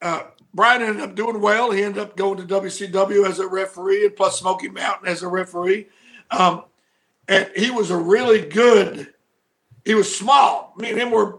uh, 0.00 0.22
Brian 0.54 0.82
ended 0.82 1.02
up 1.02 1.14
doing 1.14 1.40
well. 1.40 1.70
He 1.70 1.82
ended 1.82 2.02
up 2.02 2.16
going 2.16 2.36
to 2.38 2.44
WCW 2.60 3.26
as 3.28 3.38
a 3.38 3.46
referee, 3.46 4.06
and 4.06 4.16
plus 4.16 4.38
Smoky 4.38 4.68
Mountain 4.68 5.08
as 5.08 5.22
a 5.22 5.28
referee. 5.28 5.88
Um, 6.30 6.64
and 7.28 7.50
he 7.56 7.70
was 7.70 7.90
a 7.90 7.96
really 7.96 8.40
good. 8.40 9.12
He 9.84 9.94
was 9.94 10.14
small. 10.14 10.74
Me 10.76 10.90
and 10.90 10.98
him 11.00 11.10
were. 11.10 11.38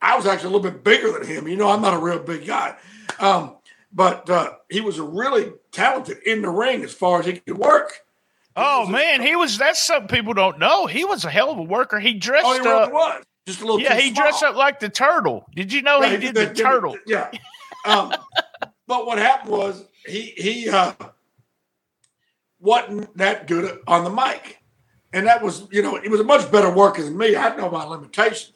I 0.00 0.16
was 0.16 0.26
actually 0.26 0.50
a 0.52 0.56
little 0.56 0.70
bit 0.70 0.84
bigger 0.84 1.12
than 1.12 1.26
him. 1.26 1.48
You 1.48 1.56
know, 1.56 1.68
I'm 1.68 1.80
not 1.80 1.94
a 1.94 1.98
real 1.98 2.18
big 2.18 2.46
guy, 2.46 2.76
um, 3.20 3.56
but 3.94 4.28
uh, 4.28 4.50
he 4.68 4.80
was 4.80 4.98
really 5.00 5.52
talented 5.72 6.18
in 6.26 6.42
the 6.42 6.50
ring 6.50 6.82
as 6.82 6.92
far 6.92 7.20
as 7.20 7.26
he 7.26 7.34
could 7.38 7.56
work. 7.58 7.92
Oh 8.56 8.86
man, 8.86 9.22
he 9.22 9.34
was. 9.36 9.56
That's 9.58 9.82
something 9.82 10.08
people 10.08 10.34
don't 10.34 10.58
know. 10.58 10.86
He 10.86 11.04
was 11.04 11.24
a 11.24 11.30
hell 11.30 11.50
of 11.50 11.58
a 11.58 11.62
worker. 11.62 11.98
He 12.00 12.14
dressed 12.14 12.44
Oh, 12.46 12.60
he 12.62 12.68
up. 12.68 12.92
was 12.92 13.24
just 13.46 13.60
a 13.60 13.64
little. 13.64 13.80
Yeah, 13.80 13.96
he 13.98 14.10
dressed 14.10 14.42
up 14.42 14.54
like 14.56 14.78
the 14.80 14.88
turtle. 14.88 15.44
Did 15.54 15.72
you 15.72 15.82
know 15.82 16.00
Yeah, 16.02 16.10
he 16.10 16.16
did 16.18 16.34
that- 16.36 16.54
the 16.56 16.62
turtle? 16.62 16.96
Yeah. 17.06 17.30
Um, 17.86 18.14
but 18.86 19.06
what 19.06 19.18
happened 19.18 19.50
was 19.52 19.84
he 20.06 20.32
he 20.36 20.68
uh, 20.70 20.92
wasn't 22.60 23.16
that 23.16 23.46
good 23.46 23.80
on 23.86 24.04
the 24.04 24.10
mic, 24.10 24.58
and 25.12 25.26
that 25.26 25.42
was 25.42 25.66
you 25.70 25.82
know 25.82 26.00
he 26.00 26.08
was 26.08 26.20
a 26.20 26.24
much 26.24 26.50
better 26.50 26.70
worker 26.70 27.02
than 27.02 27.16
me. 27.16 27.36
I 27.36 27.54
know 27.56 27.70
my 27.70 27.84
limitations, 27.84 28.52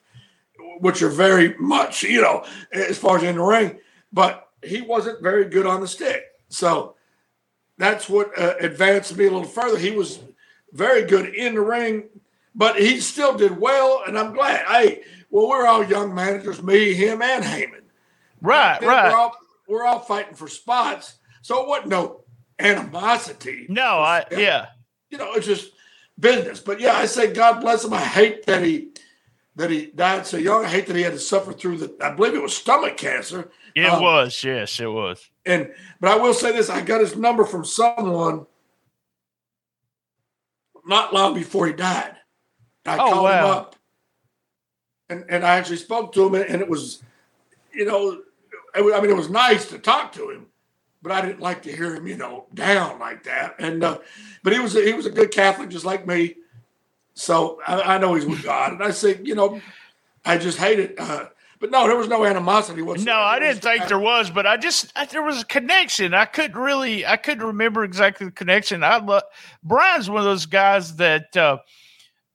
which 0.81 1.03
are 1.03 1.09
very 1.11 1.55
much 1.59 2.03
you 2.03 2.23
know 2.23 2.45
as 2.73 2.99
far 2.99 3.17
as 3.17 3.23
in 3.23 3.37
the 3.37 3.43
ring, 3.43 3.79
but 4.13 4.48
he 4.63 4.81
wasn't 4.81 5.23
very 5.23 5.45
good 5.47 5.67
on 5.67 5.81
the 5.81 5.89
stick. 5.89 6.25
So 6.49 6.95
that's 7.77 8.09
what 8.09 8.37
uh, 8.39 8.55
advanced 8.61 9.17
me 9.17 9.27
a 9.27 9.31
little 9.31 9.45
further. 9.45 9.79
He 9.79 9.91
was 9.91 10.21
very 10.73 11.05
good 11.05 11.35
in 11.35 11.55
the 11.55 11.61
ring, 11.61 12.05
but 12.55 12.79
he 12.79 13.01
still 13.01 13.37
did 13.37 13.59
well, 13.59 14.03
and 14.07 14.19
I'm 14.19 14.35
glad. 14.35 14.67
Hey, 14.67 15.03
well, 15.31 15.49
we're 15.49 15.67
all 15.67 15.85
young 15.85 16.15
managers, 16.15 16.63
me, 16.63 16.95
him, 16.95 17.23
and 17.23 17.45
Heyman. 17.45 17.83
Right, 18.41 18.81
right. 18.83 19.13
We're 19.13 19.19
all, 19.19 19.37
we're 19.69 19.85
all 19.85 20.01
fighting 20.01 20.35
for 20.35 20.49
spots, 20.49 21.15
so 21.43 21.63
it 21.63 21.69
wasn't 21.69 21.89
no 21.89 22.23
animosity. 22.59 23.67
No, 23.69 23.83
I 23.83 24.25
yeah. 24.31 24.67
You 25.11 25.19
know, 25.19 25.33
it's 25.35 25.47
just 25.47 25.73
business. 26.19 26.61
But 26.61 26.81
yeah, 26.81 26.95
I 26.95 27.07
say 27.07 27.33
God 27.33 27.61
bless 27.61 27.85
him. 27.85 27.93
I 27.93 28.05
hate 28.05 28.47
that 28.47 28.63
he 28.63 28.91
that 29.57 29.71
he 29.71 29.87
died 29.87 30.27
so 30.27 30.37
young. 30.37 30.65
I 30.65 30.69
hate 30.69 30.87
that 30.87 30.97
he 30.97 31.03
had 31.03 31.13
to 31.13 31.19
suffer 31.19 31.53
through 31.53 31.79
the. 31.79 31.97
I 32.01 32.15
believe 32.15 32.35
it 32.35 32.43
was 32.43 32.57
stomach 32.57 32.97
cancer. 32.97 33.51
It 33.85 33.91
Um, 33.91 34.03
was, 34.03 34.43
yes, 34.43 34.81
it 34.81 34.87
was. 34.91 35.31
And 35.47 35.73
but 36.01 36.11
I 36.11 36.17
will 36.17 36.35
say 36.35 36.53
this: 36.53 36.69
I 36.69 36.81
got 36.81 37.01
his 37.01 37.17
number 37.17 37.45
from 37.45 37.65
someone 37.65 38.47
not 40.85 41.13
long 41.15 41.35
before 41.35 41.67
he 41.67 41.73
died. 41.73 42.17
I 42.87 42.95
Oh, 42.97 43.11
called 43.13 43.31
him 43.31 43.45
up, 43.45 43.77
and 45.09 45.25
and 45.29 45.45
I 45.45 45.57
actually 45.57 45.77
spoke 45.77 46.13
to 46.15 46.27
him, 46.27 46.35
and, 46.35 46.61
it 46.63 46.69
was, 46.69 47.03
you 47.73 47.85
know, 47.85 48.23
I 48.75 48.81
mean, 48.81 49.11
it 49.11 49.17
was 49.17 49.29
nice 49.29 49.67
to 49.69 49.79
talk 49.79 50.13
to 50.13 50.31
him, 50.31 50.47
but 51.03 51.13
I 51.13 51.21
didn't 51.21 51.41
like 51.41 51.63
to 51.63 51.73
hear 51.73 51.95
him, 51.95 52.07
you 52.07 52.17
know, 52.17 52.47
down 52.55 52.99
like 52.99 53.25
that. 53.25 53.57
And 53.59 53.85
uh, 53.85 53.99
but 54.43 54.53
he 54.55 54.59
was 54.59 54.75
a, 54.75 54.83
he 54.83 54.95
was 54.95 55.07
a 55.07 55.11
good 55.11 55.31
Catholic, 55.31 55.69
just 55.69 55.85
like 55.85 56.07
me. 56.07 56.37
So 57.15 57.61
I, 57.67 57.97
I 57.97 57.99
know 57.99 58.15
he's 58.15 58.27
with 58.27 58.43
God, 58.43 58.73
and 58.73 58.83
I 58.83 58.91
say, 58.91 59.21
you 59.23 59.35
know, 59.35 59.61
I 60.25 60.39
just 60.39 60.59
hate 60.59 60.79
it. 60.79 60.95
Uh, 60.99 61.27
but 61.61 61.71
no, 61.71 61.87
there 61.87 61.97
was 61.97 62.09
no 62.09 62.25
animosity 62.25 62.83
whatsoever. 62.83 63.19
No, 63.19 63.25
I 63.25 63.39
didn't 63.39 63.63
think 63.63 63.89
there 63.89 63.99
was, 63.99 64.31
but 64.31 64.47
I 64.47 64.57
just 64.57 64.93
I, 64.97 65.07
there 65.07 65.23
was 65.23 65.43
a 65.43 65.47
connection. 65.47 66.15
I 66.15 66.25
couldn't 66.25 66.57
really 66.61 67.05
I 67.07 67.17
couldn't 67.17 67.47
remember 67.47 67.85
exactly 67.85 68.27
the 68.27 68.33
connection. 68.33 68.85
I 68.85 68.99
love 68.99 69.25
Brian's 69.63 70.09
one 70.09 70.19
of 70.21 70.25
those 70.25 70.47
guys 70.47 70.97
that 70.97 71.37
uh 71.37 71.59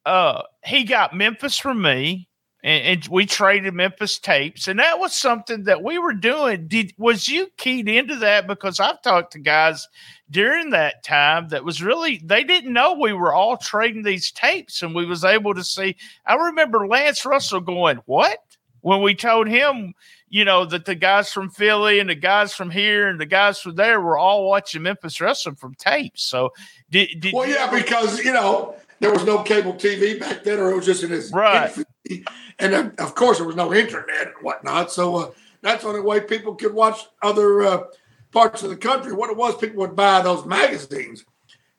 uh 0.05 0.43
he 0.65 0.83
got 0.83 1.15
Memphis 1.15 1.57
from 1.57 1.81
me. 1.81 2.27
and, 2.63 2.85
and 2.85 3.07
we 3.09 3.25
traded 3.25 3.73
Memphis 3.73 4.17
tapes, 4.19 4.67
and 4.67 4.79
that 4.79 4.99
was 4.99 5.13
something 5.13 5.63
that 5.65 5.83
we 5.83 5.99
were 5.99 6.13
doing. 6.13 6.67
Did 6.67 6.93
was 6.97 7.27
you 7.27 7.47
keyed 7.57 7.89
into 7.89 8.15
that? 8.17 8.47
Because 8.47 8.79
I've 8.79 9.01
talked 9.01 9.33
to 9.33 9.39
guys 9.39 9.87
during 10.31 10.71
that 10.71 11.03
time 11.03 11.49
that 11.49 11.65
was 11.65 11.81
really 11.83 12.21
they 12.23 12.43
didn't 12.43 12.73
know 12.73 12.93
we 12.93 13.13
were 13.13 13.33
all 13.33 13.57
trading 13.57 14.03
these 14.03 14.31
tapes, 14.31 14.81
and 14.81 14.95
we 14.95 15.05
was 15.05 15.23
able 15.25 15.53
to 15.53 15.63
see. 15.63 15.95
I 16.25 16.35
remember 16.35 16.87
Lance 16.87 17.25
Russell 17.25 17.59
going, 17.59 17.97
"What?" 18.05 18.39
When 18.83 19.01
we 19.01 19.15
told 19.15 19.47
him, 19.47 19.95
you 20.29 20.43
know, 20.43 20.65
that 20.65 20.83
the 20.85 20.93
guys 20.93 21.31
from 21.31 21.49
Philly 21.49 21.99
and 21.99 22.09
the 22.09 22.15
guys 22.15 22.53
from 22.53 22.69
here 22.69 23.07
and 23.07 23.19
the 23.19 23.25
guys 23.25 23.59
from 23.59 23.75
there 23.75 24.01
were 24.01 24.17
all 24.17 24.47
watching 24.47 24.83
Memphis 24.83 25.21
wrestling 25.21 25.55
from 25.55 25.73
tapes. 25.75 26.23
So 26.23 26.51
did, 26.91 27.21
did 27.21 27.33
well, 27.33 27.47
yeah, 27.47 27.71
because 27.71 28.19
you 28.23 28.33
know 28.33 28.75
there 28.99 29.11
was 29.11 29.25
no 29.25 29.41
cable 29.41 29.73
TV 29.73 30.19
back 30.19 30.43
then, 30.43 30.59
or 30.59 30.71
it 30.71 30.75
was 30.75 30.85
just 30.85 31.03
in 31.03 31.13
its 31.13 31.31
Right. 31.31 31.69
infancy. 31.69 32.25
and 32.59 32.73
then, 32.73 32.93
of 32.99 33.15
course 33.15 33.37
there 33.37 33.47
was 33.47 33.55
no 33.55 33.73
internet 33.73 34.27
and 34.27 34.35
whatnot. 34.41 34.91
So 34.91 35.15
uh, 35.15 35.31
that's 35.61 35.83
the 35.83 35.89
only 35.89 36.01
way 36.01 36.19
people 36.19 36.55
could 36.55 36.73
watch 36.73 36.99
other 37.21 37.63
uh, 37.63 37.83
parts 38.31 38.63
of 38.63 38.69
the 38.69 38.77
country. 38.77 39.13
What 39.13 39.29
it 39.29 39.37
was, 39.37 39.55
people 39.55 39.77
would 39.79 39.95
buy 39.95 40.21
those 40.21 40.45
magazines 40.45 41.23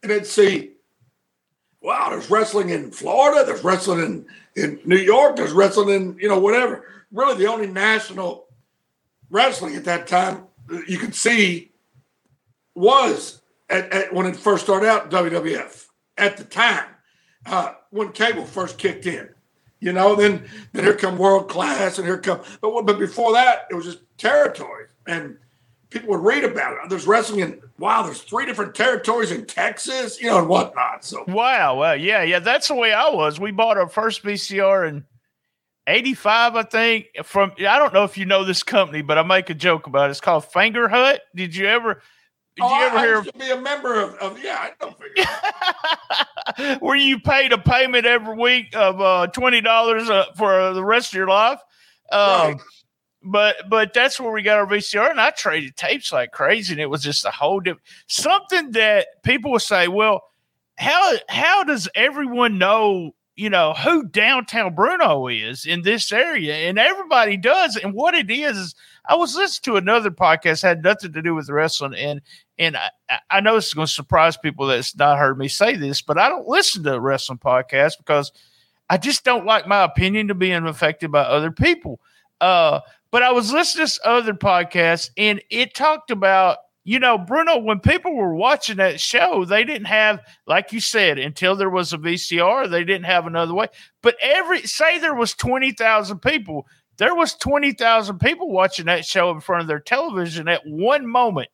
and 0.02 0.10
they'd 0.10 0.26
see, 0.26 0.70
wow, 1.82 2.08
there's 2.10 2.30
wrestling 2.30 2.70
in 2.70 2.90
Florida, 2.90 3.44
there's 3.44 3.62
wrestling 3.62 4.00
in 4.00 4.26
in 4.56 4.80
New 4.84 4.96
York, 4.96 5.36
there's 5.36 5.52
wrestling 5.52 5.88
in 5.90 6.18
you 6.18 6.28
know 6.28 6.38
whatever. 6.38 6.86
Really, 7.14 7.36
the 7.36 7.46
only 7.46 7.68
national 7.68 8.48
wrestling 9.30 9.76
at 9.76 9.84
that 9.84 10.08
time 10.08 10.48
you 10.88 10.98
could 10.98 11.14
see 11.14 11.70
was 12.74 13.40
at, 13.70 13.92
at 13.92 14.12
when 14.12 14.26
it 14.26 14.36
first 14.36 14.64
started 14.64 14.88
out 14.88 15.10
WWF 15.10 15.86
at 16.18 16.36
the 16.36 16.44
time 16.44 16.86
uh, 17.46 17.74
when 17.90 18.10
cable 18.10 18.44
first 18.44 18.78
kicked 18.78 19.06
in. 19.06 19.28
You 19.78 19.92
know, 19.92 20.16
then 20.16 20.48
then 20.72 20.84
here 20.84 20.96
come 20.96 21.16
world 21.16 21.48
class 21.48 21.98
and 21.98 22.06
here 22.06 22.18
come 22.18 22.40
but 22.60 22.82
but 22.82 22.98
before 22.98 23.32
that 23.34 23.68
it 23.70 23.74
was 23.74 23.84
just 23.84 24.00
territories 24.18 24.88
and 25.06 25.36
people 25.90 26.08
would 26.08 26.24
read 26.24 26.42
about 26.42 26.72
it. 26.72 26.90
There's 26.90 27.06
wrestling 27.06 27.40
in 27.40 27.60
wow, 27.78 28.02
there's 28.02 28.22
three 28.22 28.46
different 28.46 28.74
territories 28.74 29.30
in 29.30 29.46
Texas, 29.46 30.20
you 30.20 30.28
know, 30.28 30.38
and 30.38 30.48
whatnot. 30.48 31.04
So 31.04 31.24
Wow. 31.28 31.76
Well, 31.76 31.96
yeah, 31.96 32.22
yeah. 32.22 32.40
That's 32.40 32.66
the 32.66 32.74
way 32.74 32.92
I 32.92 33.08
was. 33.10 33.38
We 33.38 33.52
bought 33.52 33.78
our 33.78 33.88
first 33.88 34.24
VCR 34.24 34.88
in 34.88 35.04
85, 35.86 36.56
I 36.56 36.62
think. 36.62 37.06
From 37.24 37.52
I 37.58 37.78
don't 37.78 37.92
know 37.92 38.04
if 38.04 38.16
you 38.16 38.26
know 38.26 38.44
this 38.44 38.62
company, 38.62 39.02
but 39.02 39.18
I 39.18 39.22
make 39.22 39.50
a 39.50 39.54
joke 39.54 39.86
about 39.86 40.08
it. 40.08 40.12
It's 40.12 40.20
called 40.20 40.44
Fingerhut. 40.44 41.18
Did 41.34 41.54
you 41.54 41.66
ever 41.66 42.02
did 42.56 42.62
oh, 42.62 42.78
you 42.78 42.86
ever 42.86 42.96
I, 42.96 43.00
I 43.00 43.06
hear 43.06 43.16
used 43.16 43.32
to 43.32 43.38
be 43.38 43.50
a 43.50 43.60
member 43.60 44.00
of, 44.00 44.14
of 44.14 44.42
yeah, 44.42 44.56
I 44.58 44.72
don't 44.80 44.96
figure. 44.98 46.78
where 46.80 46.96
you 46.96 47.18
paid 47.18 47.52
a 47.52 47.58
payment 47.58 48.06
every 48.06 48.36
week 48.36 48.74
of 48.74 49.00
uh, 49.00 49.26
twenty 49.28 49.60
dollars 49.60 50.08
uh, 50.08 50.26
for 50.36 50.72
the 50.72 50.84
rest 50.84 51.12
of 51.12 51.16
your 51.16 51.28
life? 51.28 51.60
Um, 52.10 52.20
Right. 52.20 52.56
But 53.26 53.70
but 53.70 53.94
that's 53.94 54.20
where 54.20 54.30
we 54.30 54.42
got 54.42 54.58
our 54.58 54.66
VCR, 54.66 55.10
and 55.10 55.18
I 55.18 55.30
traded 55.30 55.76
tapes 55.76 56.12
like 56.12 56.30
crazy, 56.30 56.74
and 56.74 56.80
it 56.80 56.90
was 56.90 57.02
just 57.02 57.24
a 57.24 57.30
whole 57.30 57.58
different 57.58 57.80
something 58.06 58.72
that 58.72 59.22
people 59.22 59.50
would 59.52 59.62
say, 59.62 59.88
well, 59.88 60.24
how 60.76 61.14
how 61.30 61.64
does 61.64 61.88
everyone 61.94 62.58
know 62.58 63.14
you 63.36 63.50
know 63.50 63.74
who 63.74 64.04
downtown 64.04 64.74
Bruno 64.74 65.26
is 65.28 65.66
in 65.66 65.82
this 65.82 66.12
area? 66.12 66.54
And 66.68 66.78
everybody 66.78 67.36
does. 67.36 67.76
And 67.76 67.92
what 67.94 68.14
it 68.14 68.30
is 68.30 68.56
is 68.56 68.74
I 69.08 69.16
was 69.16 69.34
listening 69.34 69.74
to 69.74 69.78
another 69.78 70.10
podcast 70.10 70.62
had 70.62 70.82
nothing 70.82 71.12
to 71.12 71.22
do 71.22 71.34
with 71.34 71.50
wrestling, 71.50 71.94
and 71.94 72.20
and 72.58 72.76
I, 72.76 72.90
I- 73.30 73.40
know 73.40 73.56
is 73.56 73.74
going 73.74 73.86
to 73.86 73.92
surprise 73.92 74.36
people 74.36 74.66
that's 74.66 74.96
not 74.96 75.18
heard 75.18 75.38
me 75.38 75.48
say 75.48 75.76
this, 75.76 76.00
but 76.02 76.18
I 76.18 76.28
don't 76.28 76.48
listen 76.48 76.82
to 76.84 77.00
wrestling 77.00 77.38
podcasts 77.38 77.98
because 77.98 78.32
I 78.88 78.96
just 78.98 79.24
don't 79.24 79.46
like 79.46 79.66
my 79.66 79.82
opinion 79.82 80.28
to 80.28 80.34
be 80.34 80.52
affected 80.52 81.10
by 81.10 81.22
other 81.22 81.50
people. 81.50 82.00
Uh, 82.40 82.80
but 83.10 83.22
I 83.22 83.32
was 83.32 83.52
listening 83.52 83.86
to 83.86 83.92
this 83.92 84.00
other 84.04 84.34
podcast, 84.34 85.10
and 85.16 85.40
it 85.50 85.74
talked 85.74 86.10
about 86.10 86.58
you 86.84 86.98
know 86.98 87.18
Bruno 87.18 87.58
when 87.58 87.80
people 87.80 88.14
were 88.14 88.34
watching 88.34 88.76
that 88.76 89.00
show, 89.00 89.44
they 89.44 89.64
didn't 89.64 89.86
have 89.86 90.20
like 90.46 90.72
you 90.72 90.80
said 90.80 91.18
until 91.18 91.56
there 91.56 91.70
was 91.70 91.92
a 91.92 91.98
VCR, 91.98 92.70
they 92.70 92.84
didn't 92.84 93.06
have 93.06 93.26
another 93.26 93.54
way. 93.54 93.68
But 94.02 94.16
every 94.20 94.62
say 94.62 94.98
there 94.98 95.14
was 95.14 95.34
twenty 95.34 95.72
thousand 95.72 96.20
people, 96.20 96.66
there 96.98 97.14
was 97.14 97.34
twenty 97.34 97.72
thousand 97.72 98.18
people 98.18 98.50
watching 98.50 98.86
that 98.86 99.04
show 99.04 99.30
in 99.30 99.40
front 99.40 99.62
of 99.62 99.68
their 99.68 99.80
television 99.80 100.48
at 100.48 100.62
one 100.66 101.06
moment 101.06 101.48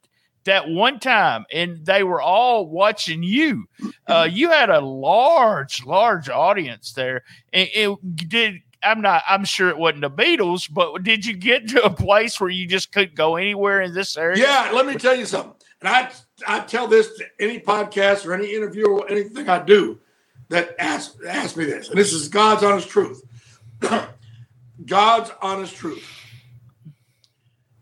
that 0.45 0.69
one 0.69 0.99
time 0.99 1.45
and 1.53 1.85
they 1.85 2.03
were 2.03 2.21
all 2.21 2.67
watching 2.67 3.23
you 3.23 3.67
uh, 4.07 4.27
you 4.31 4.51
had 4.51 4.71
a 4.71 4.81
large 4.81 5.85
large 5.85 6.29
audience 6.29 6.93
there 6.93 7.23
and 7.53 7.69
it 7.75 7.99
did 8.29 8.55
i'm 8.83 9.01
not 9.01 9.23
i'm 9.29 9.45
sure 9.45 9.69
it 9.69 9.77
wasn't 9.77 10.01
the 10.01 10.11
beatles 10.11 10.73
but 10.73 11.03
did 11.03 11.25
you 11.25 11.35
get 11.35 11.69
to 11.69 11.83
a 11.85 11.91
place 11.91 12.41
where 12.41 12.51
you 12.51 12.67
just 12.67 12.93
couldn't 12.93 13.15
go 13.15 13.37
anywhere 13.37 13.81
in 13.83 13.95
this 13.95 14.17
area 14.17 14.39
Yeah, 14.43 14.71
let 14.73 14.87
me 14.87 14.95
tell 14.95 15.15
you 15.15 15.27
something. 15.27 15.55
And 15.81 15.89
I 15.89 16.11
I 16.47 16.61
tell 16.61 16.87
this 16.87 17.17
to 17.17 17.25
any 17.39 17.61
podcast 17.61 18.27
or 18.27 18.35
any 18.35 18.55
interview 18.55 18.87
or 18.87 19.11
anything 19.11 19.49
I 19.49 19.63
do 19.63 20.01
that 20.49 20.75
ask 20.79 21.15
ask 21.27 21.57
me 21.57 21.65
this. 21.65 21.89
And 21.89 21.99
this 21.99 22.13
is 22.13 22.29
God's 22.29 22.63
honest 22.63 22.89
truth. 22.89 23.23
God's 24.87 25.31
honest 25.41 25.75
truth. 25.75 26.05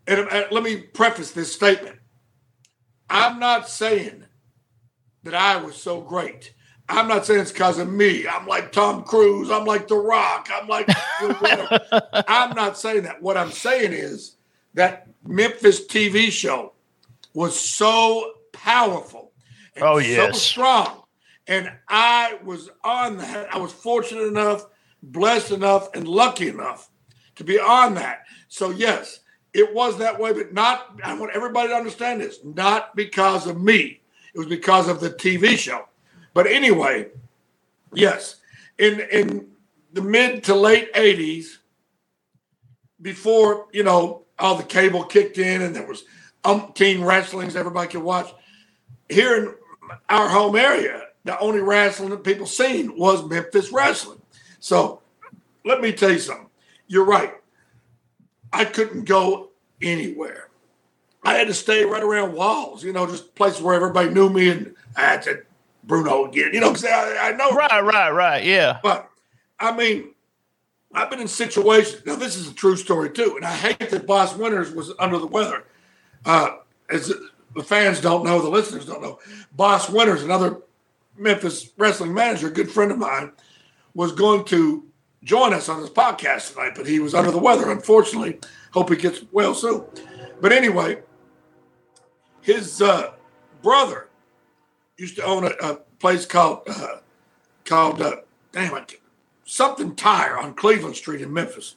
And 0.07 0.27
uh, 0.29 0.45
let 0.51 0.63
me 0.63 0.77
preface 0.77 1.31
this 1.31 1.53
statement. 1.53 1.97
I'm 3.09 3.39
not 3.39 3.69
saying 3.69 4.25
that 5.23 5.35
I 5.35 5.57
was 5.57 5.75
so 5.75 6.01
great. 6.01 6.53
I'm 6.89 7.07
not 7.07 7.25
saying 7.25 7.41
it's 7.41 7.51
because 7.51 7.77
of 7.77 7.89
me. 7.89 8.27
I'm 8.27 8.47
like 8.47 8.71
Tom 8.71 9.03
Cruise. 9.03 9.51
I'm 9.51 9.65
like 9.65 9.87
The 9.87 9.95
Rock. 9.95 10.49
I'm 10.51 10.67
like. 10.67 10.89
I'm 12.27 12.55
not 12.55 12.77
saying 12.77 13.03
that. 13.03 13.21
What 13.21 13.37
I'm 13.37 13.51
saying 13.51 13.93
is 13.93 14.35
that 14.73 15.07
Memphis 15.25 15.85
TV 15.85 16.31
show 16.31 16.73
was 17.33 17.57
so 17.59 18.33
powerful 18.51 19.31
and 19.75 19.83
Oh, 19.85 19.99
so 19.99 20.31
strong. 20.31 21.03
And 21.47 21.71
I 21.87 22.39
was 22.43 22.69
on 22.83 23.17
that. 23.17 23.53
I 23.53 23.57
was 23.57 23.71
fortunate 23.71 24.27
enough, 24.27 24.65
blessed 25.03 25.51
enough, 25.51 25.89
and 25.93 26.07
lucky 26.07 26.49
enough 26.49 26.89
to 27.35 27.43
be 27.43 27.59
on 27.59 27.95
that. 27.95 28.23
So, 28.47 28.71
yes, 28.71 29.19
it 29.53 29.73
was 29.73 29.97
that 29.97 30.19
way, 30.19 30.33
but 30.33 30.53
not, 30.53 30.99
I 31.03 31.13
want 31.13 31.33
everybody 31.35 31.69
to 31.69 31.75
understand 31.75 32.21
this, 32.21 32.39
not 32.43 32.95
because 32.95 33.47
of 33.47 33.61
me. 33.61 34.01
It 34.33 34.37
was 34.37 34.47
because 34.47 34.87
of 34.87 34.99
the 34.99 35.09
TV 35.09 35.57
show. 35.57 35.85
But 36.33 36.47
anyway, 36.47 37.07
yes, 37.93 38.37
in 38.77 38.99
in 38.99 39.47
the 39.93 40.01
mid 40.01 40.43
to 40.45 40.55
late 40.55 40.93
80s, 40.93 41.57
before 43.01 43.67
you 43.71 43.83
know 43.83 44.23
all 44.37 44.55
the 44.55 44.63
cable 44.63 45.03
kicked 45.03 45.37
in 45.37 45.61
and 45.61 45.75
there 45.75 45.87
was 45.87 46.03
umpteen 46.45 47.03
wrestlings 47.03 47.55
everybody 47.57 47.89
could 47.89 48.01
watch 48.01 48.33
here 49.09 49.35
in 49.35 49.53
our 50.07 50.29
home 50.29 50.55
area 50.55 51.09
the 51.25 51.37
only 51.39 51.59
wrestling 51.59 52.09
that 52.09 52.23
people 52.23 52.45
seen 52.45 52.97
was 52.97 53.27
memphis 53.27 53.71
wrestling. 53.71 54.21
So 54.59 55.01
let 55.65 55.81
me 55.81 55.91
tell 55.91 56.11
you 56.11 56.19
something. 56.19 56.49
You're 56.87 57.05
right. 57.05 57.33
I 58.51 58.65
couldn't 58.65 59.05
go 59.05 59.49
anywhere. 59.81 60.49
I 61.23 61.35
had 61.35 61.47
to 61.47 61.53
stay 61.53 61.83
right 61.83 62.01
around 62.01 62.33
walls 62.33 62.83
you 62.83 62.93
know 62.93 63.05
just 63.05 63.35
places 63.35 63.61
where 63.61 63.75
everybody 63.75 64.09
knew 64.09 64.29
me 64.29 64.49
and 64.49 64.73
i 64.95 65.01
had 65.01 65.21
to 65.23 65.43
bruno 65.83 66.25
again 66.25 66.49
you 66.53 66.59
know 66.59 66.69
because 66.69 66.85
I, 66.85 67.29
I 67.29 67.31
know 67.33 67.51
right 67.51 67.83
right 67.83 68.11
right 68.11 68.43
yeah 68.43 68.79
but 68.83 69.09
I 69.59 69.75
mean, 69.75 70.11
I've 70.93 71.09
been 71.09 71.19
in 71.19 71.27
situations. 71.27 72.05
Now, 72.05 72.15
this 72.15 72.35
is 72.35 72.49
a 72.49 72.53
true 72.53 72.77
story 72.77 73.09
too, 73.09 73.33
and 73.35 73.45
I 73.45 73.53
hate 73.53 73.89
that 73.89 74.07
Boss 74.07 74.35
Winters 74.35 74.71
was 74.71 74.93
under 74.99 75.17
the 75.17 75.27
weather. 75.27 75.65
Uh, 76.25 76.57
as 76.89 77.13
the 77.55 77.63
fans 77.63 78.01
don't 78.01 78.23
know, 78.23 78.41
the 78.41 78.49
listeners 78.49 78.85
don't 78.85 79.01
know, 79.01 79.19
Boss 79.53 79.89
Winters, 79.89 80.23
another 80.23 80.61
Memphis 81.17 81.71
wrestling 81.77 82.13
manager, 82.13 82.47
a 82.47 82.51
good 82.51 82.71
friend 82.71 82.91
of 82.91 82.97
mine, 82.97 83.31
was 83.93 84.11
going 84.13 84.45
to 84.45 84.85
join 85.23 85.53
us 85.53 85.67
on 85.67 85.81
this 85.81 85.89
podcast 85.89 86.53
tonight, 86.53 86.73
but 86.75 86.87
he 86.87 86.99
was 86.99 87.13
under 87.13 87.31
the 87.31 87.37
weather. 87.37 87.69
Unfortunately, 87.69 88.39
hope 88.71 88.89
he 88.89 88.95
gets 88.95 89.23
well 89.31 89.53
soon. 89.53 89.83
But 90.41 90.53
anyway, 90.53 91.01
his 92.41 92.81
uh, 92.81 93.11
brother 93.61 94.08
used 94.99 95.15
to 95.15 95.23
own 95.23 95.45
a, 95.45 95.51
a 95.61 95.75
place 95.99 96.25
called 96.25 96.63
uh, 96.67 96.97
called 97.65 98.01
uh, 98.01 98.17
damn 98.51 98.75
it, 98.75 98.99
something 99.45 99.95
tire 99.95 100.37
on 100.37 100.53
Cleveland 100.53 100.95
Street 100.95 101.21
in 101.21 101.33
Memphis. 101.33 101.75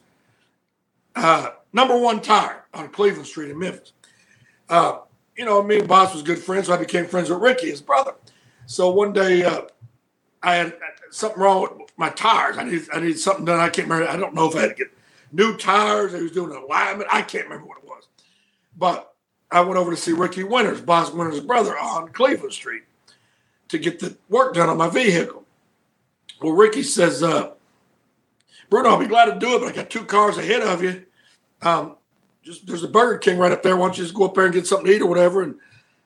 Uh, 1.15 1.51
number 1.71 1.97
one 1.97 2.21
tire 2.21 2.65
on 2.73 2.89
Cleveland 2.89 3.27
Street 3.27 3.51
in 3.51 3.59
Memphis. 3.59 3.93
Uh, 4.69 4.99
you 5.37 5.45
know, 5.45 5.61
me 5.63 5.79
and 5.79 5.87
Boss 5.87 6.13
was 6.13 6.23
good 6.23 6.39
friends, 6.39 6.67
so 6.67 6.73
I 6.73 6.77
became 6.77 7.05
friends 7.05 7.29
with 7.29 7.39
Ricky, 7.39 7.69
his 7.69 7.81
brother. 7.81 8.13
So 8.65 8.91
one 8.91 9.13
day, 9.13 9.43
uh, 9.43 9.61
I 10.41 10.55
had 10.55 10.75
something 11.11 11.41
wrong 11.41 11.79
with 11.79 11.91
my 11.97 12.09
tires. 12.09 12.57
I 12.57 12.63
needed, 12.63 12.87
I 12.93 12.99
needed 12.99 13.19
something 13.19 13.45
done. 13.45 13.59
I 13.59 13.69
can't 13.69 13.87
remember. 13.87 14.11
I 14.11 14.17
don't 14.17 14.33
know 14.33 14.49
if 14.49 14.55
I 14.55 14.61
had 14.61 14.69
to 14.69 14.75
get 14.75 14.87
new 15.31 15.57
tires. 15.57 16.13
He 16.13 16.21
was 16.21 16.31
doing 16.31 16.51
an 16.51 16.63
alignment. 16.63 17.09
I 17.11 17.21
can't 17.21 17.45
remember 17.45 17.65
what 17.65 17.77
it 17.77 17.85
was. 17.85 18.07
But 18.77 19.13
I 19.51 19.61
went 19.61 19.77
over 19.77 19.91
to 19.91 19.97
see 19.97 20.13
Ricky 20.13 20.43
Winters, 20.43 20.81
Boss 20.81 21.11
Winters' 21.11 21.39
brother, 21.39 21.77
on 21.77 22.09
Cleveland 22.09 22.53
Street 22.53 22.83
to 23.73 23.79
get 23.79 23.99
the 23.99 24.15
work 24.29 24.53
done 24.53 24.69
on 24.69 24.77
my 24.77 24.87
vehicle. 24.87 25.43
Well, 26.39 26.53
Ricky 26.53 26.83
says, 26.83 27.23
uh, 27.23 27.53
Bruno, 28.69 28.89
I'll 28.89 28.99
be 28.99 29.07
glad 29.07 29.25
to 29.25 29.39
do 29.39 29.55
it, 29.55 29.59
but 29.59 29.69
I 29.69 29.71
got 29.71 29.89
two 29.89 30.05
cars 30.05 30.37
ahead 30.37 30.61
of 30.61 30.83
you. 30.83 31.05
Um, 31.63 31.95
just 32.43 32.67
there's 32.67 32.83
a 32.83 32.87
Burger 32.87 33.17
King 33.17 33.39
right 33.39 33.51
up 33.51 33.63
there. 33.63 33.75
Why 33.75 33.87
don't 33.87 33.97
you 33.97 34.03
just 34.03 34.15
go 34.15 34.25
up 34.25 34.35
there 34.35 34.45
and 34.45 34.53
get 34.53 34.67
something 34.67 34.85
to 34.85 34.93
eat 34.95 35.01
or 35.01 35.07
whatever 35.07 35.41
and 35.41 35.55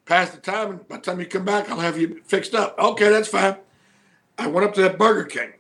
pass 0.06 0.30
the 0.30 0.38
time? 0.38 0.70
And 0.72 0.88
by 0.88 0.96
the 0.96 1.02
time 1.02 1.20
you 1.20 1.26
come 1.26 1.44
back, 1.44 1.70
I'll 1.70 1.80
have 1.80 2.00
you 2.00 2.22
fixed 2.26 2.56
up. 2.56 2.80
Okay, 2.80 3.10
that's 3.10 3.28
fine. 3.28 3.58
I 4.38 4.48
went 4.48 4.66
up 4.66 4.74
to 4.76 4.82
that 4.84 4.98
Burger 4.98 5.26
King. 5.26 5.54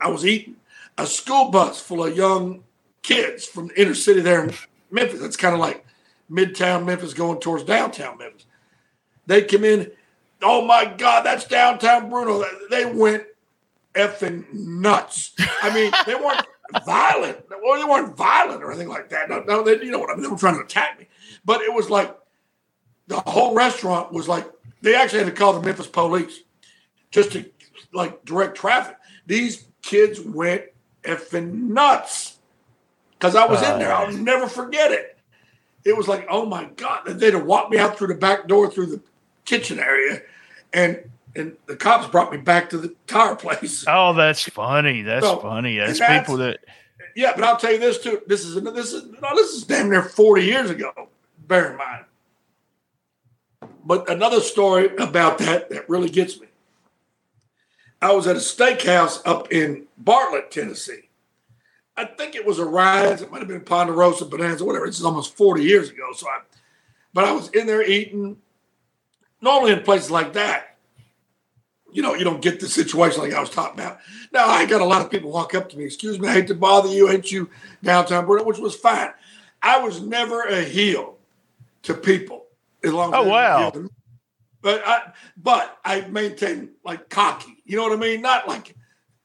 I 0.00 0.08
was 0.08 0.24
eating 0.24 0.56
a 0.96 1.06
school 1.06 1.50
bus 1.50 1.78
full 1.78 2.04
of 2.04 2.16
young 2.16 2.64
kids 3.02 3.44
from 3.44 3.68
the 3.68 3.80
inner 3.80 3.94
city 3.94 4.20
there 4.20 4.44
in 4.44 4.54
Memphis. 4.90 5.20
It's 5.20 5.36
kind 5.36 5.54
of 5.54 5.60
like 5.60 5.84
midtown 6.30 6.86
Memphis 6.86 7.12
going 7.12 7.40
towards 7.40 7.64
downtown 7.64 8.16
Memphis. 8.16 8.46
They 9.26 9.42
come 9.42 9.64
in. 9.64 9.90
Oh 10.42 10.64
my 10.64 10.84
God, 10.84 11.22
that's 11.22 11.44
downtown 11.44 12.08
Bruno. 12.08 12.44
They 12.70 12.84
went 12.84 13.24
effing 13.94 14.52
nuts. 14.52 15.34
I 15.62 15.74
mean, 15.74 15.92
they 16.06 16.14
weren't 16.14 16.46
violent. 16.84 17.44
Well, 17.62 17.78
they 17.78 17.84
weren't 17.84 18.16
violent 18.16 18.62
or 18.62 18.70
anything 18.70 18.88
like 18.88 19.08
that. 19.10 19.28
No, 19.28 19.40
no, 19.40 19.62
they, 19.62 19.84
you 19.84 19.90
know 19.90 19.98
what 19.98 20.10
I 20.10 20.14
mean. 20.14 20.22
They 20.22 20.28
were 20.28 20.38
trying 20.38 20.54
to 20.54 20.60
attack 20.60 20.98
me, 20.98 21.08
but 21.44 21.60
it 21.62 21.72
was 21.72 21.90
like 21.90 22.16
the 23.08 23.20
whole 23.20 23.54
restaurant 23.54 24.12
was 24.12 24.28
like 24.28 24.46
they 24.82 24.94
actually 24.94 25.20
had 25.20 25.28
to 25.28 25.32
call 25.32 25.52
the 25.52 25.62
Memphis 25.62 25.86
police 25.86 26.40
just 27.10 27.32
to 27.32 27.44
like 27.92 28.24
direct 28.24 28.56
traffic. 28.56 28.96
These 29.26 29.66
kids 29.82 30.20
went 30.20 30.62
effing 31.02 31.52
nuts 31.52 32.38
because 33.12 33.34
I 33.34 33.46
was 33.46 33.62
in 33.62 33.78
there. 33.78 33.92
I'll 33.92 34.12
never 34.12 34.46
forget 34.46 34.92
it. 34.92 35.18
It 35.84 35.96
was 35.96 36.06
like, 36.06 36.26
oh 36.28 36.44
my 36.44 36.66
god! 36.76 37.06
They'd 37.06 37.34
have 37.34 37.46
walked 37.46 37.70
me 37.70 37.78
out 37.78 37.96
through 37.96 38.08
the 38.08 38.14
back 38.14 38.46
door 38.46 38.70
through 38.70 38.86
the 38.86 39.00
kitchen 39.48 39.78
area, 39.78 40.20
and 40.72 41.02
and 41.34 41.56
the 41.66 41.76
cops 41.76 42.06
brought 42.08 42.30
me 42.32 42.38
back 42.38 42.70
to 42.70 42.78
the 42.78 42.94
tire 43.06 43.34
place. 43.36 43.84
Oh, 43.88 44.12
that's 44.12 44.42
funny. 44.44 45.02
That's 45.02 45.24
So, 45.24 45.38
funny. 45.40 45.78
That's, 45.78 45.98
that's- 45.98 46.20
people 46.20 46.36
that. 46.38 46.58
Yeah, 47.16 47.32
but 47.34 47.42
I'll 47.44 47.56
tell 47.56 47.72
you 47.72 47.78
this 47.78 47.98
too. 48.02 48.22
This 48.26 48.44
is 48.44 48.54
this 48.62 48.92
is 48.92 49.04
no, 49.20 49.34
this 49.34 49.52
is 49.54 49.64
damn 49.64 49.90
near 49.90 50.02
forty 50.02 50.44
years 50.44 50.70
ago. 50.70 50.92
Bear 51.48 51.72
in 51.72 51.76
mind. 51.78 52.04
But 53.84 54.08
another 54.10 54.40
story 54.40 54.94
about 54.96 55.38
that 55.38 55.70
that 55.70 55.88
really 55.88 56.10
gets 56.10 56.38
me. 56.40 56.46
I 58.00 58.12
was 58.12 58.26
at 58.28 58.36
a 58.36 58.40
steakhouse 58.40 59.20
up 59.26 59.50
in 59.52 59.86
Bartlett, 59.96 60.50
Tennessee. 60.52 61.08
I 61.96 62.04
think 62.04 62.36
it 62.36 62.46
was 62.46 62.60
a 62.60 62.64
Rise. 62.64 63.22
It 63.22 63.32
might 63.32 63.38
have 63.40 63.48
been 63.48 63.62
Ponderosa, 63.62 64.26
Bonanza, 64.26 64.64
whatever. 64.64 64.86
This 64.86 64.98
is 65.00 65.04
almost 65.04 65.34
forty 65.36 65.64
years 65.64 65.90
ago. 65.90 66.12
So 66.14 66.28
I, 66.28 66.40
but 67.14 67.24
I 67.24 67.32
was 67.32 67.48
in 67.50 67.66
there 67.66 67.82
eating. 67.82 68.36
Normally 69.40 69.72
in 69.72 69.82
places 69.82 70.10
like 70.10 70.32
that, 70.34 70.76
you 71.92 72.02
know, 72.02 72.14
you 72.14 72.24
don't 72.24 72.42
get 72.42 72.60
the 72.60 72.68
situation 72.68 73.22
like 73.22 73.32
I 73.32 73.40
was 73.40 73.50
talking 73.50 73.80
about. 73.80 73.98
Now 74.32 74.46
I 74.46 74.66
got 74.66 74.80
a 74.80 74.84
lot 74.84 75.02
of 75.02 75.10
people 75.10 75.30
walk 75.30 75.54
up 75.54 75.68
to 75.70 75.78
me, 75.78 75.84
excuse 75.84 76.18
me, 76.20 76.28
I 76.28 76.32
hate 76.34 76.48
to 76.48 76.54
bother 76.54 76.88
you, 76.88 77.08
ain't 77.08 77.30
you 77.32 77.48
downtown 77.82 78.26
Bruno, 78.26 78.44
which 78.44 78.58
was 78.58 78.74
fine. 78.74 79.10
I 79.62 79.78
was 79.80 80.02
never 80.02 80.42
a 80.42 80.62
heel 80.62 81.16
to 81.82 81.94
people 81.94 82.46
as 82.84 82.92
long 82.92 83.14
as 83.14 83.20
Oh, 83.20 83.28
wow. 83.28 83.58
heel 83.58 83.70
to 83.72 83.80
me. 83.80 83.88
But 84.60 84.82
I 84.86 85.12
but 85.36 85.78
I 85.84 86.02
maintain 86.02 86.70
like 86.84 87.08
cocky. 87.08 87.62
You 87.64 87.76
know 87.76 87.84
what 87.84 87.92
I 87.92 87.96
mean? 87.96 88.20
Not 88.20 88.48
like 88.48 88.74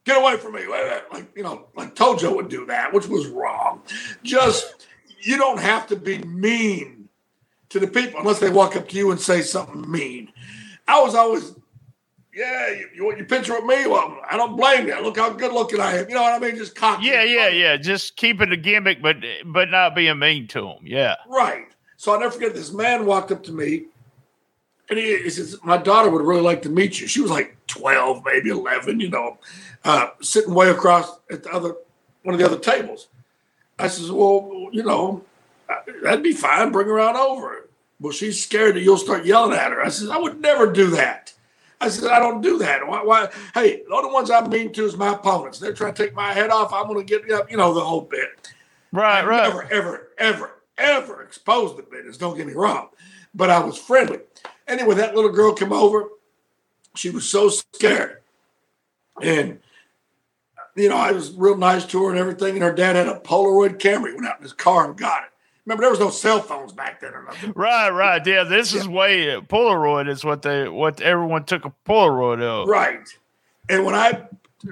get 0.06 0.22
away 0.22 0.38
from 0.38 0.54
me. 0.54 0.68
Like, 0.68 1.36
you 1.36 1.44
know, 1.44 1.68
like 1.76 1.96
Tojo 1.96 2.36
would 2.36 2.50
do 2.50 2.66
that, 2.68 2.94
which 2.94 3.08
was 3.08 3.28
wrong. 3.28 3.82
Just 4.24 4.88
you 5.22 5.38
don't 5.38 5.60
have 5.60 5.88
to 5.88 5.96
be 5.96 6.20
mean 6.20 7.03
to 7.74 7.80
the 7.80 7.88
people 7.88 8.20
unless 8.20 8.40
they 8.40 8.50
walk 8.50 8.76
up 8.76 8.88
to 8.90 8.96
you 8.96 9.12
and 9.12 9.20
say 9.20 9.42
something 9.42 9.90
mean. 9.90 10.32
I 10.88 11.02
was 11.02 11.16
always 11.16 11.54
yeah, 12.36 12.70
you, 12.72 12.90
you 12.96 13.06
want 13.06 13.18
your 13.18 13.28
picture 13.28 13.54
with 13.54 13.66
me? 13.66 13.86
Well, 13.86 14.20
I 14.28 14.38
don't 14.38 14.58
blame 14.58 14.88
you. 14.88 15.00
Look 15.04 15.18
how 15.18 15.30
good 15.32 15.52
looking 15.52 15.80
I 15.80 15.98
am. 15.98 16.10
You 16.10 16.16
know 16.16 16.24
what 16.24 16.34
I 16.34 16.40
mean? 16.40 16.56
Just 16.56 16.76
cocky. 16.76 17.06
Yeah, 17.06 17.24
yeah, 17.24 17.48
yeah. 17.50 17.78
Just 17.78 18.16
keeping 18.16 18.50
the 18.50 18.58
gimmick, 18.58 19.04
but 19.04 19.18
but 19.46 19.70
not 19.70 19.94
being 19.94 20.18
mean 20.18 20.48
to 20.48 20.62
them. 20.62 20.80
Yeah. 20.84 21.16
Right. 21.28 21.68
So 21.98 22.12
I'll 22.12 22.20
never 22.20 22.32
forget 22.32 22.56
this 22.56 22.74
man 22.74 23.06
walked 23.06 23.32
up 23.32 23.44
to 23.44 23.52
me 23.52 23.86
and 24.90 25.00
he, 25.00 25.18
he 25.24 25.30
says, 25.30 25.58
My 25.64 25.78
daughter 25.78 26.10
would 26.10 26.22
really 26.22 26.42
like 26.42 26.62
to 26.64 26.70
meet 26.70 27.00
you. 27.00 27.08
She 27.08 27.22
was 27.22 27.32
like 27.32 27.56
12, 27.68 28.24
maybe 28.26 28.50
11, 28.50 29.00
you 29.00 29.10
know, 29.10 29.38
uh, 29.84 30.10
sitting 30.22 30.54
way 30.54 30.70
across 30.70 31.20
at 31.32 31.44
the 31.44 31.52
other 31.52 31.76
one 32.24 32.34
of 32.36 32.40
the 32.40 32.46
other 32.46 32.60
tables. 32.60 33.08
I 33.80 33.88
says, 33.88 34.12
Well, 34.12 34.70
you 34.72 34.84
know, 34.84 35.24
that'd 36.04 36.24
be 36.24 36.34
fine. 36.34 36.72
Bring 36.72 36.88
her 36.88 37.00
on 37.00 37.16
over. 37.16 37.70
Well, 38.00 38.12
she's 38.12 38.44
scared 38.44 38.76
that 38.76 38.82
you'll 38.82 38.98
start 38.98 39.26
yelling 39.26 39.58
at 39.58 39.72
her. 39.72 39.82
I 39.82 39.90
said, 39.90 40.10
I 40.10 40.18
would 40.18 40.42
never 40.42 40.72
do 40.72 40.90
that. 40.92 41.34
I 41.80 41.90
said, 41.90 42.12
I 42.12 42.20
don't 42.20 42.42
do 42.42 42.58
that. 42.60 42.86
Why? 42.88 43.04
why? 43.04 43.30
Hey, 43.54 43.84
the 43.88 43.94
only 43.94 44.12
ones 44.12 44.32
I'm 44.32 44.50
mean 44.50 44.72
to 44.74 44.86
is 44.86 44.96
my 44.96 45.14
opponents. 45.14 45.60
They're 45.60 45.74
trying 45.74 45.94
to 45.94 46.04
take 46.04 46.16
my 46.16 46.34
head 46.34 46.50
off. 46.50 46.74
I'm 46.74 46.88
going 46.88 47.06
to 47.06 47.20
get 47.20 47.30
up, 47.32 47.52
you 47.52 47.58
know, 47.58 47.74
the 47.74 47.82
whole 47.82 48.02
bit. 48.02 48.52
Right, 48.94 49.24
I 49.24 49.26
right. 49.26 49.44
never, 49.44 49.64
ever, 49.72 50.10
ever, 50.18 50.52
ever 50.78 51.24
exposed 51.24 51.78
the 51.78 51.84
business. 51.84 52.18
Don't 52.18 52.38
get 52.38 52.48
me 52.48 52.54
wrong, 52.54 52.90
but 53.34 53.50
I 53.50 53.60
was 53.60 53.78
friendly. 53.78 54.20
Anyway, 54.68 54.96
that 54.96 55.16
little 55.16 55.32
girl 55.32 55.54
came 55.54 55.74
over. 55.74 56.10
She 56.96 57.10
was 57.10 57.28
so 57.28 57.50
scared, 57.50 58.22
and 59.20 59.60
you 60.76 60.90
know 60.90 60.96
I 60.96 61.12
was 61.12 61.32
real 61.32 61.58
nice 61.58 61.86
to 61.88 62.04
her 62.04 62.12
and 62.12 62.20
everything. 62.20 62.54
And 62.54 62.64
her 62.64 62.72
dad 62.72 62.96
had 62.96 63.08
a 63.08 63.20
Polaroid 63.20 63.80
camera. 63.80 64.12
He 64.12 64.16
went 64.16 64.28
out 64.28 64.38
in 64.38 64.44
his 64.44 64.54
car 64.54 64.86
and 64.86 64.96
got 64.96 65.24
it. 65.24 65.30
Remember, 65.66 65.84
there 65.84 65.92
was 65.92 66.00
no 66.00 66.10
cell 66.10 66.42
phones 66.42 66.74
back 66.74 67.00
then 67.00 67.14
or 67.14 67.24
nothing. 67.24 67.54
Right, 67.56 67.90
right. 67.90 68.26
Yeah, 68.26 68.44
this 68.44 68.74
is 68.74 68.88
way 68.88 69.28
Polaroid 69.42 70.10
is 70.10 70.26
what 70.26 70.42
they 70.42 70.68
what 70.68 71.00
everyone 71.02 71.46
took 71.46 71.66
a 71.66 71.74
Polaroid 71.86 72.42
of. 72.42 72.68
Right. 72.68 73.08
And 73.70 73.86
when 73.86 73.96
I 73.96 74.28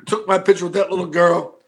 took 0.05 0.27
my 0.27 0.37
picture 0.37 0.65
with 0.65 0.73
that 0.73 0.89
little 0.89 1.05
girl, 1.05 1.59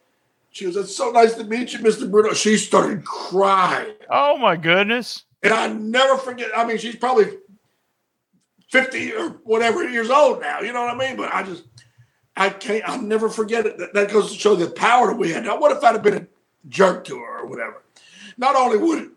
she 0.51 0.67
was, 0.67 0.75
"It's 0.75 0.95
so 0.95 1.11
nice 1.11 1.35
to 1.35 1.45
meet 1.45 1.71
you, 1.71 1.79
Mr. 1.79 2.09
Bruno." 2.09 2.33
She 2.33 2.57
started 2.57 3.05
crying. 3.05 3.95
Oh 4.09 4.37
my 4.37 4.57
goodness. 4.57 5.23
And 5.41 5.53
I 5.53 5.67
never 5.67 6.17
forget. 6.17 6.51
I 6.55 6.65
mean, 6.65 6.77
she's 6.77 6.95
probably 6.95 7.37
50 8.69 9.13
or 9.13 9.29
whatever 9.43 9.87
years 9.87 10.09
old 10.09 10.41
now. 10.41 10.61
You 10.61 10.73
know 10.73 10.85
what 10.85 10.95
I 10.95 10.97
mean? 10.97 11.15
But 11.15 11.33
I 11.33 11.43
just, 11.43 11.63
I 12.35 12.49
can't, 12.49 12.83
I'll 12.89 13.01
never 13.01 13.29
forget 13.29 13.65
it. 13.65 13.77
That, 13.77 13.93
that 13.93 14.11
goes 14.11 14.31
to 14.31 14.37
show 14.37 14.55
the 14.55 14.67
power 14.67 15.07
that 15.07 15.17
we 15.17 15.31
had. 15.31 15.43
Now, 15.43 15.59
what 15.59 15.75
if 15.75 15.83
I'd 15.83 15.93
have 15.93 16.01
been 16.01 16.17
a 16.17 16.27
jerk 16.69 17.03
to 17.05 17.19
her 17.19 17.41
or 17.41 17.45
whatever? 17.45 17.83
Not 18.37 18.55
only 18.55 18.77
would 18.77 19.03
it, 19.03 19.09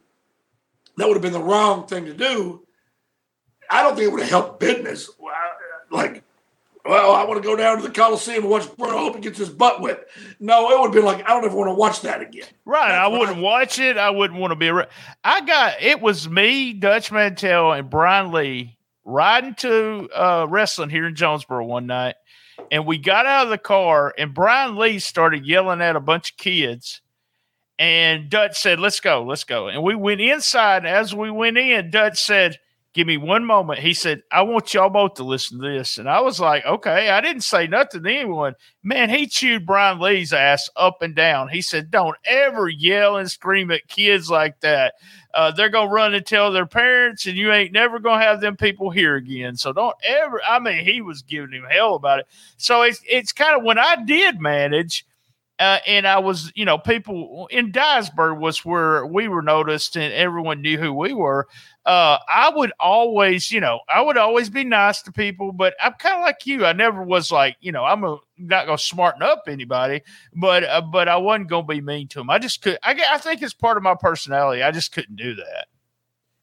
that 0.96 1.06
would 1.06 1.14
have 1.14 1.22
been 1.22 1.32
the 1.32 1.40
wrong 1.40 1.86
thing 1.86 2.06
to 2.06 2.14
do, 2.14 2.62
I 3.70 3.82
don't 3.82 3.96
think 3.96 4.08
it 4.08 4.12
would 4.12 4.22
have 4.22 4.30
helped 4.30 4.60
business. 4.60 5.10
Like, 5.90 6.22
well, 6.84 7.12
I 7.12 7.24
want 7.24 7.42
to 7.42 7.46
go 7.46 7.56
down 7.56 7.78
to 7.78 7.82
the 7.82 7.92
Coliseum 7.92 8.44
and 8.44 8.50
watch 8.50 8.74
Bruno. 8.76 8.96
I 8.96 9.00
hope 9.00 9.16
he 9.16 9.20
gets 9.20 9.38
his 9.38 9.48
butt 9.48 9.80
whipped. 9.80 10.10
No, 10.38 10.70
it 10.70 10.78
would 10.78 10.86
have 10.86 10.94
been 10.94 11.04
like, 11.04 11.24
I 11.24 11.28
don't 11.28 11.44
ever 11.44 11.56
want 11.56 11.68
to 11.68 11.74
watch 11.74 12.02
that 12.02 12.20
again. 12.20 12.46
Right. 12.64 12.92
I 12.92 13.08
wouldn't 13.08 13.30
right. 13.30 13.40
watch 13.40 13.78
it. 13.78 13.96
I 13.96 14.10
wouldn't 14.10 14.38
want 14.38 14.52
to 14.52 14.56
be 14.56 14.68
around. 14.68 14.88
I 15.24 15.40
got 15.40 15.82
it 15.82 16.00
was 16.00 16.28
me, 16.28 16.72
Dutch 16.72 17.10
Mantell, 17.10 17.72
and 17.72 17.90
Brian 17.90 18.32
Lee 18.32 18.78
riding 19.04 19.54
to 19.56 20.08
uh, 20.14 20.46
wrestling 20.48 20.90
here 20.90 21.06
in 21.06 21.14
Jonesboro 21.14 21.64
one 21.64 21.86
night. 21.86 22.14
And 22.70 22.86
we 22.86 22.98
got 22.98 23.26
out 23.26 23.44
of 23.44 23.50
the 23.50 23.58
car, 23.58 24.14
and 24.16 24.32
Brian 24.32 24.76
Lee 24.76 24.98
started 24.98 25.46
yelling 25.46 25.82
at 25.82 25.96
a 25.96 26.00
bunch 26.00 26.32
of 26.32 26.36
kids. 26.36 27.02
And 27.78 28.30
Dutch 28.30 28.58
said, 28.58 28.80
Let's 28.80 29.00
go, 29.00 29.22
let's 29.22 29.44
go. 29.44 29.68
And 29.68 29.82
we 29.82 29.94
went 29.94 30.20
inside. 30.20 30.86
As 30.86 31.14
we 31.14 31.30
went 31.30 31.58
in, 31.58 31.90
Dutch 31.90 32.18
said, 32.18 32.58
Give 32.94 33.06
me 33.06 33.18
one 33.18 33.44
moment. 33.44 33.80
He 33.80 33.92
said, 33.92 34.22
I 34.32 34.40
want 34.40 34.72
y'all 34.72 34.88
both 34.88 35.14
to 35.14 35.22
listen 35.22 35.60
to 35.60 35.68
this. 35.70 35.98
And 35.98 36.08
I 36.08 36.20
was 36.20 36.40
like, 36.40 36.64
Okay. 36.64 37.10
I 37.10 37.20
didn't 37.20 37.42
say 37.42 37.66
nothing 37.66 38.02
to 38.02 38.10
anyone. 38.10 38.54
Man, 38.82 39.10
he 39.10 39.26
chewed 39.26 39.66
Brian 39.66 40.00
Lee's 40.00 40.32
ass 40.32 40.70
up 40.76 41.02
and 41.02 41.14
down. 41.14 41.48
He 41.48 41.60
said, 41.60 41.90
Don't 41.90 42.16
ever 42.24 42.68
yell 42.68 43.18
and 43.18 43.30
scream 43.30 43.70
at 43.70 43.88
kids 43.88 44.30
like 44.30 44.58
that. 44.60 44.94
Uh, 45.34 45.50
they're 45.50 45.68
going 45.68 45.88
to 45.88 45.94
run 45.94 46.14
and 46.14 46.24
tell 46.24 46.50
their 46.50 46.64
parents, 46.64 47.26
and 47.26 47.36
you 47.36 47.52
ain't 47.52 47.70
never 47.70 47.98
going 47.98 48.18
to 48.18 48.24
have 48.24 48.40
them 48.40 48.56
people 48.56 48.88
here 48.88 49.16
again. 49.16 49.54
So 49.54 49.70
don't 49.70 49.94
ever. 50.02 50.40
I 50.42 50.58
mean, 50.58 50.82
he 50.82 51.02
was 51.02 51.20
giving 51.20 51.52
him 51.52 51.66
hell 51.70 51.94
about 51.94 52.20
it. 52.20 52.26
So 52.56 52.80
it's, 52.80 53.02
it's 53.06 53.32
kind 53.32 53.54
of 53.54 53.62
when 53.62 53.78
I 53.78 54.02
did 54.02 54.40
manage, 54.40 55.05
uh, 55.58 55.78
and 55.86 56.06
I 56.06 56.18
was, 56.18 56.52
you 56.54 56.64
know, 56.64 56.78
people 56.78 57.48
in 57.50 57.72
Dyersburg 57.72 58.38
was 58.38 58.64
where 58.64 59.06
we 59.06 59.28
were 59.28 59.42
noticed 59.42 59.96
and 59.96 60.12
everyone 60.12 60.60
knew 60.60 60.78
who 60.78 60.92
we 60.92 61.12
were. 61.12 61.48
Uh, 61.84 62.18
I 62.28 62.50
would 62.54 62.72
always, 62.80 63.50
you 63.50 63.60
know, 63.60 63.80
I 63.88 64.02
would 64.02 64.16
always 64.16 64.50
be 64.50 64.64
nice 64.64 65.02
to 65.02 65.12
people, 65.12 65.52
but 65.52 65.74
I'm 65.80 65.94
kind 65.94 66.16
of 66.16 66.22
like 66.22 66.46
you. 66.46 66.66
I 66.66 66.72
never 66.72 67.02
was 67.02 67.30
like, 67.30 67.56
you 67.60 67.72
know, 67.72 67.84
I'm 67.84 68.04
a, 68.04 68.18
not 68.36 68.66
going 68.66 68.76
to 68.76 68.82
smarten 68.84 69.22
up 69.22 69.44
anybody, 69.48 70.02
but, 70.34 70.64
uh, 70.64 70.82
but 70.82 71.08
I 71.08 71.16
wasn't 71.16 71.48
going 71.48 71.64
to 71.66 71.74
be 71.74 71.80
mean 71.80 72.08
to 72.08 72.18
them. 72.18 72.28
I 72.30 72.38
just 72.38 72.60
could, 72.60 72.78
I, 72.82 73.00
I 73.12 73.18
think 73.18 73.40
it's 73.40 73.54
part 73.54 73.76
of 73.76 73.82
my 73.82 73.94
personality. 73.98 74.62
I 74.62 74.72
just 74.72 74.92
couldn't 74.92 75.16
do 75.16 75.34
that. 75.36 75.66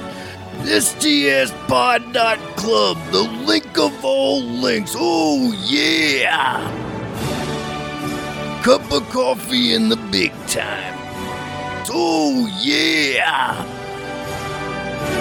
STSPod.club, 0.62 2.98
the 3.12 3.24
link 3.46 3.78
of 3.78 4.06
all 4.06 4.42
links. 4.42 4.94
Oh, 4.96 5.52
yeah! 5.66 6.64
Cup 8.64 8.90
of 8.90 9.04
coffee 9.10 9.74
in 9.74 9.90
the 9.90 9.98
big 9.98 10.32
time. 10.48 10.97
Oh, 11.92 12.48
yeah! 12.62 13.66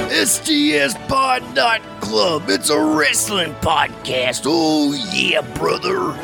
STSPod.club. 0.09 2.49
It's 2.49 2.71
a 2.71 2.81
wrestling 2.81 3.55
podcast. 3.55 4.43
Oh, 4.47 4.93
yeah, 5.13 5.41
brother. 5.57 6.15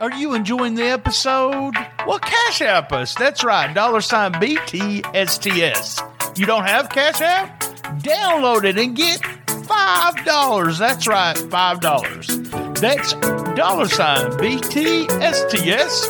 Are 0.00 0.12
you 0.12 0.34
enjoying 0.34 0.74
the 0.74 0.84
episode? 0.84 1.74
Well, 2.06 2.18
Cash 2.18 2.60
App 2.60 2.92
us. 2.92 3.14
That's 3.14 3.44
right, 3.44 3.72
dollar 3.72 4.00
sign 4.00 4.32
BTSTS. 4.32 6.02
You 6.36 6.46
don't 6.46 6.64
have 6.64 6.88
Cash 6.88 7.20
App? 7.20 7.60
Download 8.02 8.64
it 8.64 8.78
and 8.78 8.96
get 8.96 9.20
$5. 9.20 10.78
That's 10.78 11.06
right, 11.06 11.36
$5. 11.36 12.80
That's 12.80 13.12
dollar 13.54 13.86
sign 13.86 14.30
BTSTS, 14.32 16.08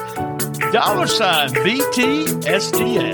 dollar 0.73 1.07
sign 1.07 1.51
BTSTS. 1.51 3.13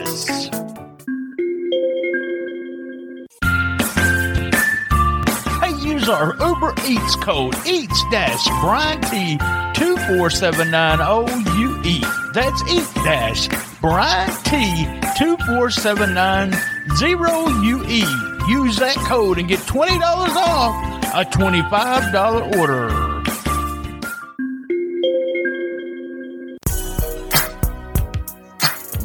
our 6.09 6.35
Uber 6.40 6.73
Eats 6.87 7.16
code 7.16 7.55
eats 7.66 8.03
dash 8.11 8.47
Brian 8.62 8.99
T 9.03 9.37
two 9.75 9.99
four 10.09 10.31
seven 10.31 10.71
nine 10.71 11.01
O 11.03 11.27
U 11.59 11.83
E. 11.85 12.03
That's 12.33 12.62
Eats 12.71 12.94
dash 12.94 13.49
Brian 13.83 14.31
T 14.44 14.87
two 15.18 15.37
four 15.47 15.68
seven 15.71 16.14
nine 16.14 16.57
0UE. 16.96 18.48
Use 18.48 18.77
that 18.77 18.96
code 19.07 19.38
and 19.38 19.48
get 19.48 19.61
$20 19.61 20.01
off 20.01 20.74
a 21.14 21.24
$25 21.24 22.57
order. 22.59 23.09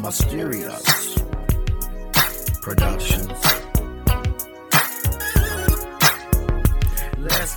Mysterious 0.00 1.18
Production. 2.60 3.23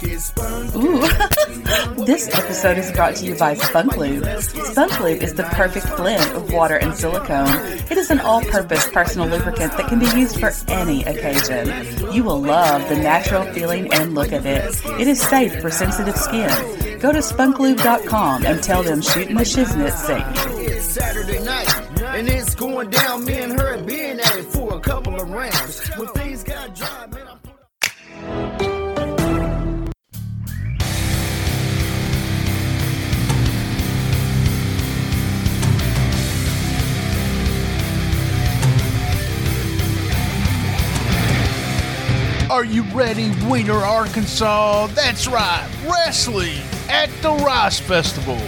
Ooh. 0.04 1.02
this 2.06 2.30
episode 2.36 2.78
is 2.78 2.92
brought 2.92 3.16
to 3.16 3.26
you 3.26 3.36
by 3.36 3.56
Spunk 3.56 3.98
Lube. 3.98 4.26
Spunk 4.42 5.00
Lube 5.00 5.24
is 5.24 5.34
the 5.34 5.44
perfect 5.44 5.88
blend 5.98 6.36
of 6.36 6.54
water 6.54 6.76
and 6.76 6.96
silicone. 6.96 7.50
It 7.90 7.98
is 7.98 8.12
an 8.12 8.20
all-purpose 8.20 8.90
personal 8.90 9.28
lubricant 9.28 9.76
that 9.76 9.88
can 9.90 9.98
be 9.98 10.06
used 10.16 10.40
for 10.40 10.52
any 10.68 11.04
occasion. 11.04 12.14
You 12.14 12.24
will 12.24 12.40
love 12.40 12.88
the 12.90 12.96
natural 12.96 13.52
feeling 13.54 13.92
and 13.92 14.14
look 14.14 14.34
of 14.34 14.46
it. 14.46 14.66
It 15.00 15.08
is 15.08 15.20
safe 15.20 15.60
for 15.62 15.72
sensitive 15.72 16.16
skin. 16.16 17.00
Go 17.00 17.12
to 17.12 17.20
spunklube.com 17.20 18.46
and 18.46 18.62
tell 18.62 18.84
them 18.84 19.02
Shooting 19.02 19.36
the 19.36 19.44
Shiznit. 19.44 19.88
It's 20.60 20.86
Saturday 20.86 21.44
night, 21.44 22.02
and 22.02 22.30
it's 22.30 22.54
going 22.54 22.92
down. 22.92 23.26
Me 23.26 23.34
and 23.34 23.60
her 23.60 23.82
been 23.84 24.20
at 24.20 24.38
it 24.38 24.46
for 24.46 24.76
a 24.76 24.80
couple 24.80 25.20
of 25.20 25.30
rounds. 25.30 25.88
When 25.98 26.08
things 26.10 26.44
got 26.44 26.76
dry, 26.76 27.07
Are 42.50 42.64
you 42.64 42.84
ready, 42.94 43.30
Weiner, 43.46 43.74
Arkansas? 43.74 44.88
That's 44.88 45.28
right, 45.28 45.68
wrestling 45.86 46.62
at 46.88 47.10
the 47.22 47.32
Rice 47.32 47.78
Festival, 47.78 48.40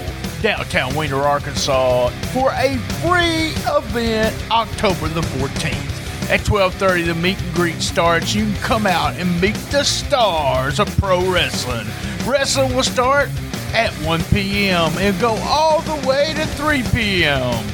downtown 0.41 0.95
Weiner, 0.95 1.21
Arkansas, 1.21 2.07
for 2.31 2.49
a 2.53 2.77
free 3.01 3.51
event 3.67 4.33
October 4.51 5.09
the 5.09 5.19
14th. 5.19 6.29
At 6.29 6.39
12:30, 6.45 7.07
the 7.07 7.15
meet 7.15 7.41
and 7.41 7.53
greet 7.53 7.81
starts. 7.81 8.33
You 8.33 8.45
can 8.45 8.55
come 8.61 8.87
out 8.87 9.15
and 9.17 9.41
meet 9.41 9.55
the 9.69 9.83
stars 9.83 10.79
of 10.79 10.87
pro 10.97 11.29
wrestling. 11.29 11.87
Wrestling 12.25 12.73
will 12.73 12.83
start 12.83 13.29
at 13.73 13.91
1 14.05 14.23
p.m. 14.31 14.97
and 14.97 15.19
go 15.19 15.35
all 15.43 15.81
the 15.81 16.07
way 16.07 16.33
to 16.35 16.45
3 16.45 16.83
p.m. 16.93 17.65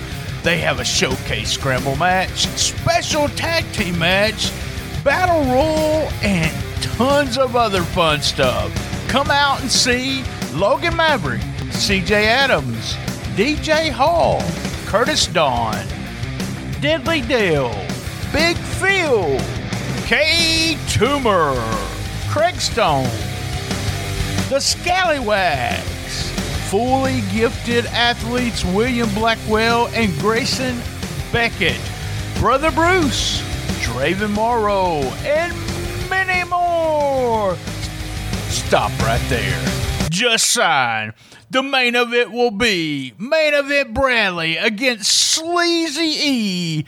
They 0.42 0.58
have 0.58 0.80
a 0.80 0.86
showcase 0.86 1.52
scramble 1.52 1.98
match, 1.98 2.48
special 2.58 3.28
tag 3.30 3.64
team 3.74 4.00
match, 4.00 4.52
battle 5.06 5.44
royal, 5.54 6.10
and 6.24 6.52
tons 6.82 7.38
of 7.38 7.56
other 7.56 7.84
fun 7.84 8.20
stuff. 8.22 8.74
Come 9.08 9.30
out 9.30 9.62
and 9.62 9.72
see 9.72 10.24
Logan 10.52 10.96
Maverick, 10.96 11.42
CJ 11.70 12.24
Adams, 12.26 12.96
DJ 13.36 13.92
Hall, 13.92 14.42
Curtis 14.88 15.28
Dawn, 15.28 15.86
Deadly 16.82 17.22
Dale, 17.22 17.70
Big 18.34 18.58
Phil, 18.58 19.38
K 20.08 20.76
Toomer, 20.88 21.56
Craig 22.28 22.56
Stone, 22.56 23.04
The 24.50 24.60
Scallywags, 24.60 26.32
fully 26.72 27.22
gifted 27.32 27.86
athletes 27.88 28.66
William 28.66 29.14
Blackwell 29.14 29.88
and 29.90 30.12
Grayson 30.18 30.82
Beckett, 31.32 31.80
Brother 32.40 32.72
Bruce, 32.72 33.44
Draven 33.86 34.32
Morrow, 34.32 35.02
and 35.24 35.54
many 36.10 36.44
more. 36.50 37.56
Stop 38.50 38.92
right 39.02 39.22
there. 39.30 39.64
Just 40.10 40.52
sign. 40.52 41.14
The 41.52 41.62
main 41.62 41.96
event 41.96 42.32
will 42.32 42.50
be 42.50 43.14
main 43.20 43.54
event 43.54 43.94
Bradley 43.94 44.58
against 44.58 45.12
Sleazy 45.12 46.02
E 46.02 46.86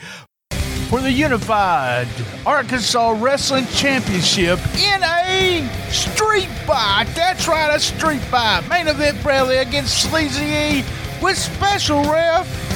for 0.89 0.99
the 0.99 1.11
Unified 1.11 2.07
Arkansas 2.47 3.15
Wrestling 3.19 3.67
Championship 3.67 4.57
in 4.75 5.03
a 5.03 5.69
street 5.91 6.49
fight. 6.65 7.05
That's 7.15 7.47
right, 7.47 7.75
a 7.75 7.79
street 7.79 8.21
fight. 8.23 8.67
Main 8.67 8.87
event 8.87 9.21
Bradley 9.21 9.57
against 9.57 10.09
Sleazy 10.09 10.45
E 10.45 10.83
with 11.21 11.37
special 11.37 12.03
ref 12.05 12.66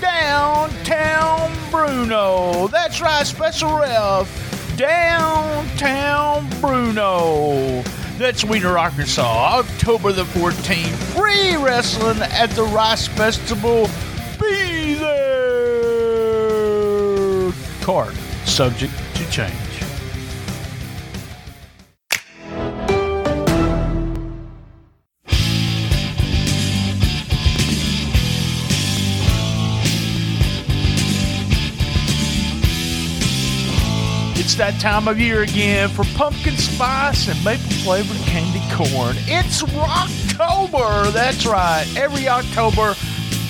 Downtown 0.00 1.52
Bruno. 1.70 2.68
That's 2.68 3.00
right, 3.00 3.26
special 3.26 3.78
ref 3.78 4.76
Downtown 4.76 6.48
Bruno. 6.60 7.82
That's 8.16 8.44
Weiner, 8.44 8.78
Arkansas, 8.78 9.58
October 9.58 10.12
the 10.12 10.24
14th. 10.24 10.94
Free 11.16 11.56
wrestling 11.56 12.20
at 12.22 12.50
the 12.50 12.64
Rice 12.64 13.08
Festival. 13.08 13.88
Be 14.40 14.94
there. 14.94 15.38
Card 17.82 18.14
subject 18.44 18.92
to 19.14 19.30
change. 19.30 19.67
It's 34.48 34.56
that 34.56 34.80
time 34.80 35.08
of 35.08 35.20
year 35.20 35.42
again 35.42 35.90
for 35.90 36.06
pumpkin 36.16 36.56
spice 36.56 37.28
and 37.28 37.44
maple 37.44 37.68
flavored 37.84 38.16
candy 38.22 38.62
corn. 38.74 39.14
It's 39.26 39.62
Rocktober. 39.62 41.12
That's 41.12 41.44
right. 41.44 41.84
Every 41.98 42.28
October, 42.28 42.94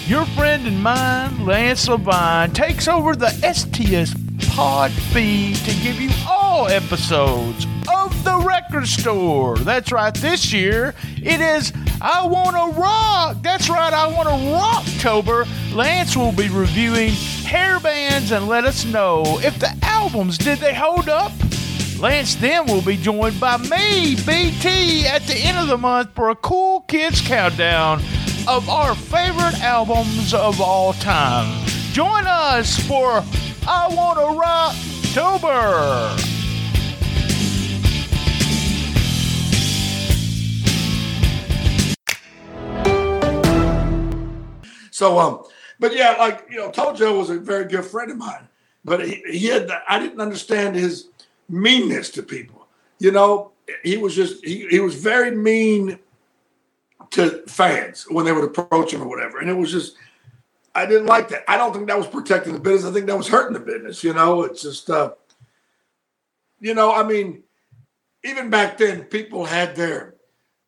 your 0.08 0.26
friend 0.34 0.66
and 0.66 0.82
mine, 0.82 1.46
Lance 1.46 1.86
LeVine, 1.86 2.52
takes 2.52 2.88
over 2.88 3.14
the 3.14 3.28
STS 3.28 4.12
pod 4.48 4.90
feed 4.90 5.54
to 5.58 5.72
give 5.84 6.00
you 6.00 6.10
all 6.26 6.66
episodes 6.66 7.67
of 7.96 8.24
the 8.24 8.38
record 8.46 8.86
store. 8.86 9.56
That's 9.58 9.92
right. 9.92 10.14
This 10.14 10.52
year, 10.52 10.94
it 11.16 11.40
is 11.40 11.72
I 12.00 12.26
Want 12.26 12.56
to 12.56 12.80
Rock. 12.80 13.36
That's 13.42 13.68
right. 13.68 13.92
I 13.92 14.06
Want 14.06 14.28
to 14.28 14.52
Rock 14.52 14.68
Rocktober. 14.98 15.46
Lance 15.74 16.16
will 16.16 16.32
be 16.32 16.48
reviewing 16.48 17.10
hair 17.44 17.78
bands 17.80 18.32
and 18.32 18.48
let 18.48 18.64
us 18.64 18.84
know 18.84 19.22
if 19.42 19.58
the 19.58 19.72
albums 19.82 20.36
did 20.38 20.58
they 20.58 20.74
hold 20.74 21.08
up. 21.08 21.32
Lance 22.00 22.34
then 22.36 22.66
will 22.66 22.82
be 22.82 22.96
joined 22.96 23.38
by 23.40 23.56
me, 23.56 24.16
BT, 24.26 25.06
at 25.06 25.22
the 25.22 25.36
end 25.36 25.58
of 25.58 25.68
the 25.68 25.78
month 25.78 26.14
for 26.14 26.30
a 26.30 26.36
cool 26.36 26.80
kids 26.82 27.20
countdown 27.20 28.00
of 28.48 28.68
our 28.68 28.94
favorite 28.94 29.60
albums 29.62 30.32
of 30.32 30.60
all 30.60 30.92
time. 30.94 31.66
Join 31.92 32.26
us 32.26 32.78
for 32.86 33.22
I 33.66 33.88
Want 33.90 34.18
to 34.18 35.18
Rocktober. 35.20 36.37
So, 44.98 45.16
um, 45.16 45.44
but 45.78 45.94
yeah, 45.94 46.16
like 46.18 46.44
you 46.50 46.56
know, 46.56 46.72
Tojo 46.72 47.16
was 47.16 47.30
a 47.30 47.38
very 47.38 47.66
good 47.66 47.84
friend 47.84 48.10
of 48.10 48.16
mine, 48.16 48.48
but 48.84 49.06
he, 49.06 49.22
he 49.30 49.46
had 49.46 49.70
I 49.88 50.00
didn't 50.00 50.20
understand 50.20 50.74
his 50.74 51.10
meanness 51.48 52.10
to 52.10 52.22
people. 52.24 52.66
You 52.98 53.12
know, 53.12 53.52
he 53.84 53.96
was 53.96 54.16
just 54.16 54.44
he, 54.44 54.66
he 54.66 54.80
was 54.80 54.96
very 54.96 55.30
mean 55.30 56.00
to 57.10 57.44
fans 57.46 58.06
when 58.10 58.24
they 58.24 58.32
would 58.32 58.42
approach 58.42 58.92
him 58.92 59.02
or 59.02 59.08
whatever, 59.08 59.38
and 59.38 59.48
it 59.48 59.54
was 59.54 59.70
just 59.70 59.94
I 60.74 60.84
didn't 60.84 61.06
like 61.06 61.28
that. 61.28 61.44
I 61.46 61.56
don't 61.56 61.72
think 61.72 61.86
that 61.86 61.96
was 61.96 62.08
protecting 62.08 62.54
the 62.54 62.60
business. 62.60 62.90
I 62.90 62.92
think 62.92 63.06
that 63.06 63.16
was 63.16 63.28
hurting 63.28 63.54
the 63.54 63.60
business. 63.60 64.02
You 64.02 64.14
know, 64.14 64.42
it's 64.42 64.62
just 64.62 64.90
uh, 64.90 65.12
you 66.58 66.74
know, 66.74 66.92
I 66.92 67.04
mean, 67.04 67.44
even 68.24 68.50
back 68.50 68.78
then, 68.78 69.04
people 69.04 69.44
had 69.44 69.76
their 69.76 70.16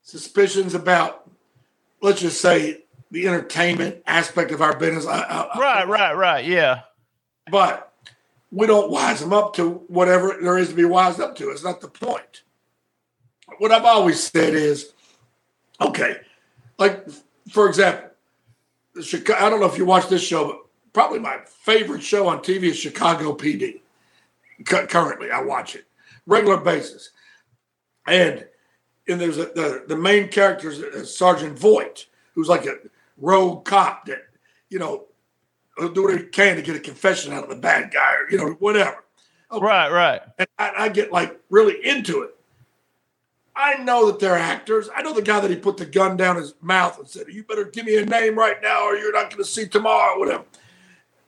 suspicions 0.02 0.74
about, 0.74 1.28
let's 2.00 2.20
just 2.20 2.40
say, 2.40 2.84
the 3.10 3.26
entertainment 3.26 4.02
aspect 4.06 4.50
of 4.52 4.62
our 4.62 4.76
business. 4.78 5.06
I, 5.06 5.20
I, 5.20 5.58
Right, 5.58 5.88
right, 5.88 6.14
right. 6.16 6.44
Yeah. 6.44 6.82
but 7.50 7.92
we 8.52 8.66
don't 8.66 8.90
wise 8.90 9.20
them 9.20 9.32
up 9.32 9.54
to 9.56 9.70
whatever 9.88 10.36
there 10.40 10.58
is 10.58 10.70
to 10.70 10.74
be 10.74 10.84
wised 10.84 11.20
up 11.20 11.36
to. 11.36 11.50
It's 11.50 11.62
not 11.64 11.80
the 11.80 11.88
point. 11.88 12.42
What 13.58 13.70
I've 13.72 13.84
always 13.84 14.22
said 14.22 14.54
is, 14.54 14.92
okay, 15.80 16.16
like 16.78 17.06
for 17.50 17.68
example, 17.68 18.10
the 18.94 19.02
Chicago, 19.02 19.44
I 19.44 19.50
don't 19.50 19.60
know 19.60 19.66
if 19.66 19.78
you 19.78 19.84
watch 19.84 20.08
this 20.08 20.22
show, 20.22 20.46
but 20.48 20.58
probably 20.92 21.18
my 21.20 21.38
favorite 21.46 22.02
show 22.02 22.26
on 22.28 22.38
TV 22.40 22.64
is 22.64 22.76
Chicago 22.78 23.34
PD. 23.34 23.80
Cu- 24.66 24.86
Currently, 24.86 25.30
I 25.30 25.42
watch 25.42 25.74
it 25.76 25.84
regular 26.26 26.58
basis, 26.58 27.10
and 28.06 28.46
and 29.08 29.20
there's 29.20 29.38
a, 29.38 29.46
the 29.46 29.84
the 29.88 29.96
main 29.96 30.28
character 30.28 30.70
is 30.70 31.16
Sergeant 31.16 31.58
Voight, 31.58 32.06
who's 32.34 32.48
like 32.48 32.66
a 32.66 32.76
rogue 33.20 33.64
cop 33.64 34.06
that 34.06 34.22
you 34.68 34.78
know 34.78 35.06
will 35.78 35.90
do 35.90 36.04
what 36.04 36.18
he 36.18 36.24
can 36.24 36.56
to 36.56 36.62
get 36.62 36.76
a 36.76 36.80
confession 36.80 37.32
out 37.32 37.44
of 37.44 37.50
the 37.50 37.56
bad 37.56 37.90
guy 37.92 38.14
or 38.14 38.30
you 38.30 38.38
know 38.38 38.50
whatever. 38.58 39.04
Okay. 39.52 39.64
Right, 39.64 39.90
right. 39.90 40.22
And 40.38 40.48
I, 40.58 40.72
I 40.76 40.88
get 40.88 41.12
like 41.12 41.40
really 41.50 41.84
into 41.84 42.22
it. 42.22 42.36
I 43.56 43.82
know 43.82 44.06
that 44.06 44.20
they're 44.20 44.38
actors. 44.38 44.88
I 44.94 45.02
know 45.02 45.12
the 45.12 45.22
guy 45.22 45.40
that 45.40 45.50
he 45.50 45.56
put 45.56 45.76
the 45.76 45.86
gun 45.86 46.16
down 46.16 46.36
his 46.36 46.54
mouth 46.60 46.98
and 46.98 47.08
said, 47.08 47.26
"You 47.28 47.44
better 47.44 47.64
give 47.64 47.84
me 47.84 47.96
a 47.96 48.06
name 48.06 48.38
right 48.38 48.56
now, 48.62 48.84
or 48.84 48.96
you're 48.96 49.12
not 49.12 49.30
going 49.30 49.42
to 49.42 49.44
see 49.44 49.66
tomorrow," 49.66 50.14
or 50.14 50.20
whatever. 50.20 50.44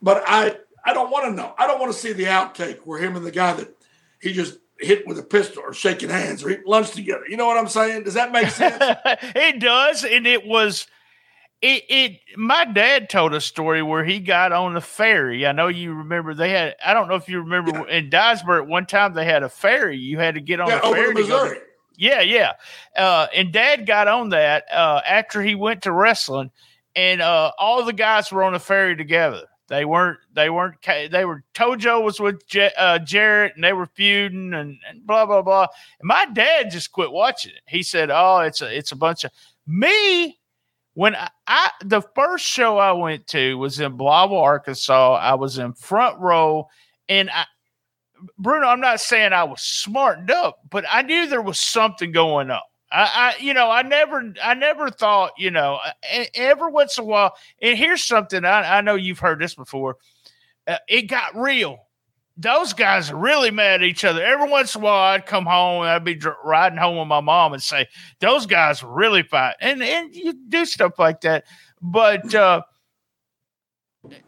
But 0.01 0.23
I, 0.27 0.57
I 0.85 0.95
don't 0.95 1.11
want 1.11 1.27
to 1.27 1.33
know. 1.33 1.55
I 1.59 1.67
don't 1.67 1.81
want 1.81 1.93
to 1.93 1.99
see 1.99 2.13
the 2.13 2.25
outtake 2.25 2.79
where 2.85 3.01
him 3.01 3.17
and 3.17 3.27
the 3.27 3.31
guy 3.31 3.53
that 3.55 3.77
he 4.21 4.33
just 4.33 4.59
hit 4.79 5.07
with 5.07 5.19
a 5.19 5.23
pistol 5.23 5.63
or 5.65 5.75
shaking 5.75 6.09
hands 6.09 6.43
or 6.43 6.51
eating 6.51 6.65
lunch 6.67 6.93
together. 6.93 7.25
You 7.29 7.37
know 7.37 7.47
what 7.47 7.59
I'm 7.59 7.69
saying? 7.69 8.05
Does 8.05 8.15
that 8.15 8.33
make 8.33 8.49
sense? 8.49 8.83
it 9.05 9.61
does, 9.61 10.05
and 10.05 10.27
it 10.27 10.47
was 10.47 10.87
it, 11.63 11.85
it. 11.89 12.21
My 12.37 12.65
dad 12.65 13.09
told 13.09 13.33
a 13.35 13.41
story 13.41 13.83
where 13.83 14.05
he 14.05 14.19
got 14.19 14.53
on 14.53 14.75
the 14.75 14.81
ferry. 14.81 15.47
I 15.47 15.53
know 15.53 15.69
you 15.69 15.95
remember 15.95 16.35
they 16.35 16.51
had. 16.51 16.75
I 16.85 16.93
don't 16.93 17.09
know 17.09 17.15
if 17.15 17.29
you 17.29 17.39
remember 17.39 17.89
in 17.89 18.11
Dyersburg 18.11 18.67
one 18.67 18.85
time 18.85 19.15
they 19.15 19.25
had 19.25 19.45
a 19.45 19.49
ferry. 19.49 19.97
You 19.97 20.19
had 20.19 20.35
to 20.35 20.41
get 20.41 20.61
on 20.61 20.69
yeah, 20.69 20.81
the 20.81 20.89
ferry. 20.89 21.11
in 21.11 21.15
to 21.15 21.21
Missouri. 21.23 21.59
yeah, 21.97 22.21
yeah. 22.21 22.53
Uh, 22.97 23.29
and 23.35 23.53
Dad 23.53 23.87
got 23.87 24.09
on 24.09 24.31
that 24.31 24.65
uh, 24.73 25.01
after 25.07 25.41
he 25.41 25.55
went 25.55 25.83
to 25.83 25.93
wrestling, 25.93 26.51
and 26.97 27.23
uh, 27.23 27.53
all 27.59 27.85
the 27.85 27.93
guys 27.93 28.33
were 28.33 28.43
on 28.43 28.55
the 28.55 28.59
ferry 28.59 28.97
together. 28.97 29.43
They 29.69 29.85
weren't. 29.85 30.19
They 30.35 30.51
weren't. 30.51 30.83
They 30.85 31.25
were. 31.25 31.45
Tojo 31.55 32.03
was 32.03 32.19
with 32.19 32.45
J- 32.49 32.73
uh, 32.77 32.99
Jarrett, 32.99 33.53
and 33.55 33.63
they 33.63 33.73
were 33.73 33.87
feuding, 33.87 34.53
and, 34.53 34.79
and 34.87 35.07
blah 35.07 35.27
blah 35.27 35.43
blah. 35.43 35.69
And 36.01 36.09
my 36.09 36.27
dad 36.27 36.73
just 36.73 36.91
quit 36.91 37.13
watching 37.13 37.53
it. 37.53 37.63
He 37.69 37.85
said, 37.85 38.11
"Oh, 38.11 38.41
it's 38.41 38.61
a 38.61 38.77
it's 38.77 38.91
a 38.91 38.97
bunch 38.97 39.23
of 39.23 39.31
me." 39.67 40.41
When 40.95 41.15
I, 41.15 41.29
I 41.47 41.71
the 41.85 42.03
first 42.15 42.45
show 42.45 42.79
I 42.79 42.93
went 42.93 43.27
to 43.29 43.57
was 43.57 43.81
in 43.81 43.97
Blytheville, 43.97 44.43
Arkansas. 44.43 45.15
I 45.15 45.35
was 45.35 45.59
in 45.59 45.73
front 45.73 46.21
row, 46.21 46.69
and 47.09 47.31
I, 47.31 47.47
Bruno, 48.39 48.67
I'm 48.67 48.81
not 48.81 49.01
saying 49.01 49.33
I 49.33 49.45
was 49.45 49.63
smartened 49.63 50.31
up, 50.31 50.61
but 50.71 50.85
I 50.91 51.03
knew 51.03 51.27
there 51.27 51.43
was 51.43 51.61
something 51.61 52.13
going 52.13 52.51
on. 52.51 52.61
I, 52.91 53.35
I 53.39 53.43
you 53.43 53.55
know, 53.55 53.71
I 53.71 53.83
never, 53.83 54.35
I 54.43 54.55
never 54.55 54.91
thought, 54.91 55.33
you 55.39 55.51
know, 55.51 55.79
e- 56.15 56.29
every 56.35 56.71
once 56.71 56.99
in 56.99 57.05
a 57.05 57.07
while. 57.07 57.35
And 57.61 57.79
here's 57.79 58.05
something 58.05 58.45
I, 58.45 58.79
I 58.79 58.81
know 58.83 58.95
you've 58.95 59.19
heard 59.19 59.41
this 59.41 59.55
before. 59.55 59.97
Uh, 60.67 60.77
it 60.89 61.03
got 61.03 61.35
real. 61.35 61.79
Those 62.43 62.73
guys 62.73 63.11
are 63.11 63.17
really 63.17 63.51
mad 63.51 63.83
at 63.83 63.87
each 63.87 64.05
other. 64.05 64.23
Every 64.23 64.51
once 64.51 64.75
in 64.75 64.81
a 64.81 64.85
while, 64.85 65.15
I'd 65.15 65.27
come 65.27 65.47
home 65.47 65.83
and 65.83 65.91
I'd 65.91 66.05
be 66.05 66.21
riding 66.45 66.79
home 66.79 66.99
with 66.99 67.09
my 67.09 67.21
mom 67.21 67.53
and 67.53 67.63
say, 67.63 67.87
"Those 68.19 68.47
guys 68.47 68.83
really 68.83 69.23
fight," 69.23 69.55
and 69.61 69.83
and 69.83 70.15
you 70.15 70.35
do 70.49 70.65
stuff 70.65 70.99
like 70.99 71.21
that. 71.23 71.45
But 71.81 72.35
uh, 72.35 72.63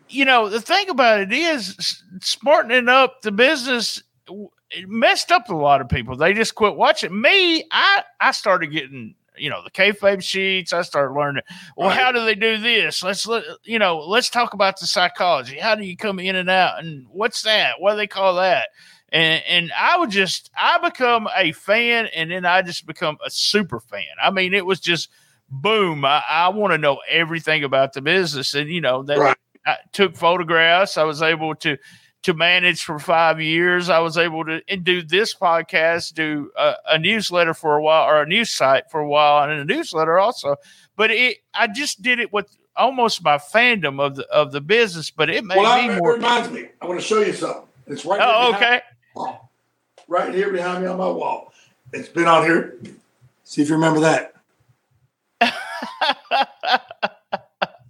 you 0.09 0.25
know, 0.25 0.49
the 0.49 0.61
thing 0.61 0.89
about 0.89 1.21
it 1.21 1.33
is 1.33 2.03
smartening 2.21 2.89
up 2.89 3.23
the 3.23 3.33
business 3.33 4.03
messed 4.87 5.33
up 5.33 5.49
a 5.49 5.55
lot 5.55 5.81
of 5.81 5.89
people. 5.89 6.17
They 6.17 6.33
just 6.33 6.55
quit 6.55 6.77
watching. 6.77 7.21
Me, 7.21 7.65
I 7.71 8.05
I 8.21 8.31
started 8.31 8.69
getting 8.69 9.15
you 9.37 9.51
know 9.51 9.63
the 9.63 9.71
kayfabe 9.71 10.23
sheets. 10.23 10.73
I 10.73 10.83
started 10.83 11.15
learning. 11.15 11.43
Well, 11.77 11.89
Right. 11.89 11.99
how 11.99 12.13
do 12.13 12.25
they 12.25 12.35
do 12.35 12.59
this? 12.59 13.03
Let's 13.03 13.27
let 13.27 13.45
you 13.65 13.79
know. 13.79 13.99
Let's 13.99 14.31
talk 14.31 14.55
about 14.55 14.79
the 14.81 14.87
psychology. 14.87 15.59
How 15.59 15.75
do 15.75 15.85
you 15.85 15.97
come 15.97 16.19
in 16.19 16.37
and 16.37 16.51
out? 16.51 16.79
And 16.79 17.07
what's 17.11 17.43
that? 17.43 17.81
What 17.81 17.93
do 17.93 17.97
they 17.99 18.07
call 18.07 18.35
that? 18.37 18.69
And 19.11 19.43
and 19.49 19.73
I 19.79 19.99
would 19.99 20.11
just 20.11 20.51
I 20.57 20.79
become 20.79 21.29
a 21.37 21.53
fan, 21.53 22.07
and 22.15 22.31
then 22.31 22.45
I 22.45 22.63
just 22.63 22.87
become 22.87 23.19
a 23.25 23.31
super 23.31 23.81
fan. 23.81 24.05
I 24.23 24.31
mean, 24.31 24.55
it 24.55 24.67
was 24.67 24.81
just 24.81 25.09
boom, 25.51 26.05
I, 26.05 26.23
I 26.29 26.49
want 26.49 26.73
to 26.73 26.79
know 26.79 27.01
everything 27.09 27.65
about 27.65 27.93
the 27.93 28.01
business. 28.03 28.55
And, 28.55 28.69
you 28.69 28.81
know, 28.81 29.03
that 29.05 29.19
Right. 29.21 29.37
I 29.67 29.77
took 29.93 30.17
photographs. 30.17 30.99
I 30.99 31.05
was 31.05 31.23
able 31.23 31.55
to, 31.57 31.77
to 32.25 32.35
manage 32.35 32.83
for 32.85 32.99
five 32.99 33.41
years. 33.41 33.89
I 33.89 34.01
was 34.01 34.19
able 34.19 34.45
to 34.47 34.61
and 34.69 34.83
do 34.85 35.03
this 35.03 35.35
podcast, 35.35 36.15
do 36.15 36.51
a, 36.59 36.75
a 36.91 36.99
newsletter 36.99 37.55
for 37.55 37.77
a 37.77 37.83
while 37.83 38.09
or 38.09 38.23
a 38.23 38.27
news 38.27 38.51
site 38.51 38.91
for 38.91 39.01
a 39.01 39.09
while 39.09 39.49
and 39.49 39.61
a 39.61 39.65
newsletter 39.65 40.19
also. 40.19 40.57
But 40.97 41.11
it, 41.11 41.39
I 41.55 41.67
just 41.69 42.03
did 42.03 42.19
it 42.19 42.33
with 42.33 42.55
almost 42.77 43.23
my 43.23 43.37
fandom 43.39 44.01
of 44.01 44.17
the, 44.17 44.27
of 44.31 44.53
the 44.53 44.61
business, 44.61 45.11
but 45.11 45.31
it 45.31 45.45
made 45.45 45.59
Well, 45.59 45.67
I, 45.67 45.87
me 45.89 45.95
it 45.95 45.99
more. 45.99 46.15
reminds 46.15 46.51
me. 46.51 46.69
I 46.83 46.87
want 46.87 47.01
to 47.01 47.07
show 47.07 47.21
you 47.21 47.33
something. 47.33 47.63
It's 47.87 48.05
right. 48.05 48.21
Oh, 48.23 48.55
okay. 48.55 48.81
Right 50.09 50.35
here 50.35 50.51
behind 50.51 50.83
me 50.83 50.89
on 50.89 50.99
my 50.99 51.09
wall. 51.09 51.53
It's 51.93 52.09
been 52.09 52.27
on 52.27 52.43
here. 52.45 52.79
See 53.45 53.63
if 53.63 53.69
you 53.69 53.75
remember 53.75 54.01
that. 54.01 54.33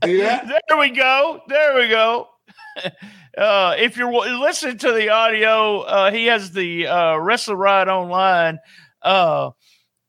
See 0.05 0.21
that? 0.21 0.47
There 0.69 0.79
we 0.79 0.91
go. 0.91 1.41
There 1.49 1.75
we 1.77 1.89
go. 1.89 2.29
Uh, 3.37 3.75
if 3.81 3.97
you're 3.97 4.13
listening 4.13 4.79
to 4.79 4.93
the 4.93 5.09
audio, 5.09 5.81
uh, 5.81 6.13
he 6.13 6.27
has 6.27 6.53
the 6.53 6.87
uh, 6.87 7.17
Wrestle 7.17 7.57
Ride 7.57 7.89
Online. 7.89 8.61
Uh, 9.03 9.51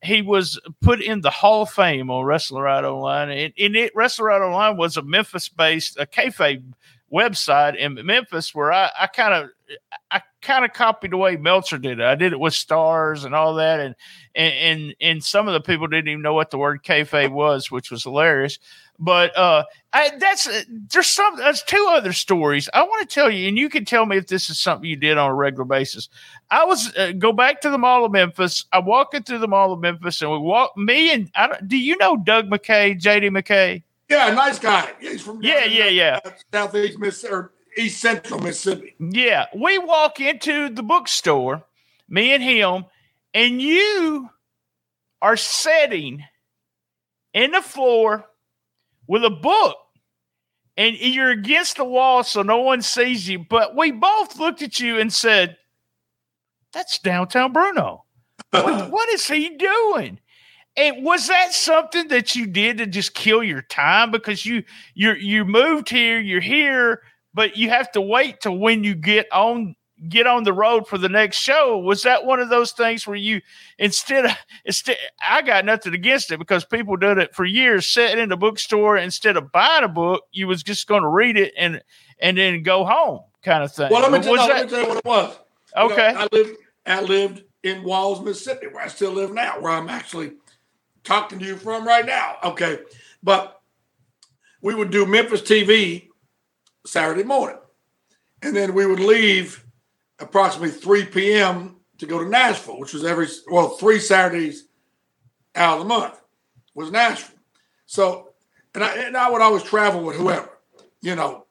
he 0.04 0.22
was 0.22 0.60
put 0.80 1.02
in 1.02 1.22
the 1.22 1.32
Hall 1.32 1.64
of 1.64 1.72
Fame 1.72 2.12
on 2.12 2.24
Wrestle 2.24 2.62
Ride 2.62 2.86
Online, 2.86 3.32
and, 3.32 3.54
and 3.58 3.76
it 3.76 3.92
Wrestle 3.96 4.26
Ride 4.26 4.44
Online 4.44 4.78
was 4.78 4.96
a 4.96 5.02
Memphis-based 5.02 5.98
a 6.00 6.06
kayfabe 6.06 6.72
website 7.16 7.78
in 7.78 8.06
Memphis 8.06 8.54
where 8.54 8.74
I, 8.74 9.08
kind 9.16 9.34
of 9.34 9.50
I 10.12 10.22
kind 10.42 10.66
of 10.66 10.74
copied 10.74 11.12
the 11.12 11.18
way 11.18 11.38
Meltzer 11.38 11.78
did 11.78 12.00
it. 12.00 12.06
I 12.06 12.16
did 12.16 12.34
it 12.34 12.40
with 12.40 12.54
stars 12.54 13.24
and 13.24 13.34
all 13.34 13.56
that, 13.56 13.80
and 13.80 13.96
and 14.36 14.96
and, 15.02 15.24
some 15.24 15.48
of 15.48 15.54
the 15.54 15.62
people 15.62 15.88
didn't 15.88 16.10
even 16.10 16.22
know 16.22 16.34
what 16.34 16.52
the 16.52 16.58
word 16.58 16.84
kayfabe 16.84 17.32
was, 17.32 17.72
which 17.72 17.90
was 17.90 18.04
hilarious. 18.04 18.60
But 19.00 19.36
uh, 19.36 19.64
I, 19.92 20.12
that's 20.20 20.48
there's 20.94 21.08
some 21.08 21.38
there's 21.38 21.64
two 21.64 21.88
other 21.90 22.14
stories 22.14 22.70
I 22.74 22.84
want 22.84 23.08
to 23.08 23.14
tell 23.14 23.30
you, 23.30 23.48
and 23.48 23.58
you 23.58 23.70
can 23.70 23.86
tell 23.86 24.06
me 24.06 24.18
if 24.18 24.28
this 24.28 24.50
is 24.50 24.60
something 24.60 24.90
you 24.90 24.96
did 24.96 25.18
on 25.18 25.32
a 25.32 25.34
regular 25.34 25.66
basis. 25.66 26.10
I 26.52 26.66
was 26.66 26.96
uh, 26.96 27.14
go 27.14 27.32
back 27.34 27.62
to 27.62 27.70
the 27.70 27.78
Mall 27.78 28.06
of 28.06 28.12
Memphis. 28.12 28.66
I'm 28.72 28.86
walking 28.86 29.24
through 29.24 29.40
the 29.40 29.48
Mall 29.48 29.74
of 29.74 29.80
Memphis, 29.80 30.22
and 30.22 30.32
we 30.32 30.38
walk. 30.38 30.78
Me 30.78 31.12
and 31.14 31.32
I 31.36 31.58
do 31.66 31.78
you 31.78 31.98
know 31.98 32.18
Doug 32.18 32.50
McKay, 32.50 33.00
JD 33.00 33.32
McKay? 33.32 33.84
Yeah, 34.10 34.34
nice 34.34 34.60
guy. 34.60 34.94
He's 35.00 35.22
from 35.22 35.42
Yeah, 35.42 35.66
yeah, 35.66 35.88
yeah. 35.88 36.20
uh, 36.24 36.32
Southeast 36.54 37.00
Mississippi 37.00 37.34
or 37.34 37.52
East 37.78 38.00
Central 38.00 38.40
Mississippi. 38.40 38.96
Yeah, 39.00 39.46
we 39.56 39.78
walk 39.80 40.20
into 40.20 40.70
the 40.70 40.84
bookstore, 40.84 41.64
me 42.08 42.34
and 42.34 42.44
him, 42.44 42.86
and 43.34 43.62
you 43.62 44.30
are 45.22 45.38
sitting 45.38 46.24
in 47.34 47.52
the 47.52 47.62
floor 47.62 48.26
with 49.08 49.26
a 49.26 49.30
book, 49.30 49.78
and 50.78 50.96
you're 50.98 51.32
against 51.32 51.78
the 51.78 51.86
wall 51.86 52.24
so 52.24 52.42
no 52.44 52.60
one 52.60 52.82
sees 52.82 53.28
you. 53.28 53.40
But 53.40 53.76
we 53.76 53.92
both 53.92 54.38
looked 54.38 54.62
at 54.62 54.80
you 54.80 55.00
and 55.00 55.12
said, 55.12 55.58
"That's 56.74 57.00
downtown 57.00 57.54
Bruno. 57.54 58.06
What, 58.52 58.90
what 58.92 59.10
is 59.10 59.28
he 59.28 59.50
doing?" 59.50 60.20
And 60.78 61.06
was 61.06 61.28
that 61.28 61.54
something 61.54 62.10
that 62.10 62.36
you 62.36 62.48
did 62.48 62.78
to 62.80 62.86
just 62.86 63.14
kill 63.14 63.44
your 63.44 63.62
time 63.62 64.12
because 64.12 64.46
you 64.46 64.64
you 64.94 65.14
you 65.14 65.46
moved 65.46 65.90
here, 65.90 66.20
you're 66.20 66.42
here, 66.42 67.02
but 67.34 67.56
you 67.56 67.70
have 67.70 67.92
to 67.94 68.02
wait 68.02 68.42
till 68.42 68.58
when 68.58 68.84
you 68.84 68.94
get 68.94 69.32
on 69.32 69.76
get 70.10 70.28
on 70.28 70.44
the 70.44 70.52
road 70.52 70.86
for 70.86 70.98
the 70.98 71.08
next 71.08 71.38
show. 71.38 71.78
Was 71.78 72.04
that 72.04 72.26
one 72.26 72.42
of 72.42 72.50
those 72.50 72.74
things 72.74 73.08
where 73.08 73.16
you 73.16 73.42
instead 73.78 74.26
of 74.26 74.32
instead 74.66 74.98
I 75.26 75.42
got 75.42 75.64
nothing 75.64 75.94
against 75.94 76.32
it 76.32 76.40
because 76.40 76.66
people 76.66 76.98
did 76.98 77.18
it 77.20 77.34
for 77.34 77.46
years, 77.46 77.88
sitting 77.88 78.20
in 78.20 78.30
the 78.30 78.38
bookstore 78.38 78.98
instead 78.98 79.38
of 79.38 79.52
buying 79.54 79.86
a 79.86 79.90
book, 79.90 80.24
you 80.32 80.48
was 80.48 80.62
just 80.62 80.88
going 80.88 81.04
to 81.04 81.10
read 81.10 81.38
it 81.38 81.54
and 81.58 81.82
and 82.20 82.38
then 82.38 82.64
go 82.64 82.84
home 82.86 83.22
kind 83.44 83.64
of 83.64 83.72
thing. 83.72 83.90
Well, 83.92 84.02
let 84.02 84.12
me, 84.12 84.20
tell, 84.20 84.36
no, 84.36 84.46
let 84.46 84.66
me 84.66 84.70
tell 84.70 84.82
you 84.82 84.88
what 84.88 84.98
it 84.98 85.06
was. 85.06 85.38
You 85.76 85.88
know, 85.88 85.94
okay. 85.94 86.14
I 86.16 86.28
lived 86.34 86.58
I 86.86 87.02
lived 87.02 87.44
in 87.64 87.84
Walls, 87.84 88.22
Mississippi, 88.22 88.68
where 88.68 88.84
I 88.84 88.88
still 88.88 89.12
live 89.12 89.34
now, 89.34 89.60
where 89.60 89.72
I'm 89.72 89.90
actually 89.90 90.34
talking 91.06 91.40
to 91.40 91.46
you 91.46 91.56
from 91.56 91.88
right 91.88 92.06
now. 92.06 92.38
Okay. 92.44 92.80
But 93.24 93.62
we 94.62 94.76
would 94.76 94.92
do 94.92 95.06
Memphis 95.06 95.42
TV 95.42 96.10
Saturday 96.86 97.24
morning. 97.24 97.60
And 98.42 98.56
then 98.56 98.74
we 98.74 98.86
would 98.86 99.00
leave 99.00 99.64
approximately 100.20 100.72
3 100.72 101.06
p.m. 101.06 101.78
to 102.00 102.06
go 102.06 102.24
to 102.24 102.30
Nashville, 102.30 102.80
which 102.80 102.94
was 102.94 103.06
every 103.06 103.28
well, 103.50 103.70
three 103.70 104.00
Saturdays 104.00 104.66
out 105.56 105.78
of 105.78 105.80
the 105.80 105.86
month 105.86 106.20
was 106.74 106.92
Nashville. 106.92 107.38
So 107.86 108.34
and 108.76 108.84
I 108.84 108.94
and 108.96 109.18
I 109.18 109.30
would 109.30 109.42
always 109.42 109.64
travel 109.64 110.04
with 110.04 110.18
whoever, 110.18 110.50
you 111.02 111.16
know. 111.16 111.46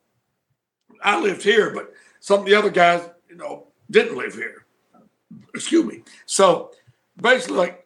I 1.02 1.20
lived 1.20 1.42
here, 1.42 1.70
but 1.70 1.92
some 2.20 2.40
of 2.40 2.46
the 2.46 2.54
other 2.54 2.70
guys, 2.70 3.08
you 3.28 3.36
know, 3.36 3.66
didn't 3.90 4.16
live 4.16 4.34
here. 4.34 4.64
Excuse 5.54 5.84
me. 5.84 6.02
So 6.24 6.72
basically, 7.20 7.56
like, 7.56 7.83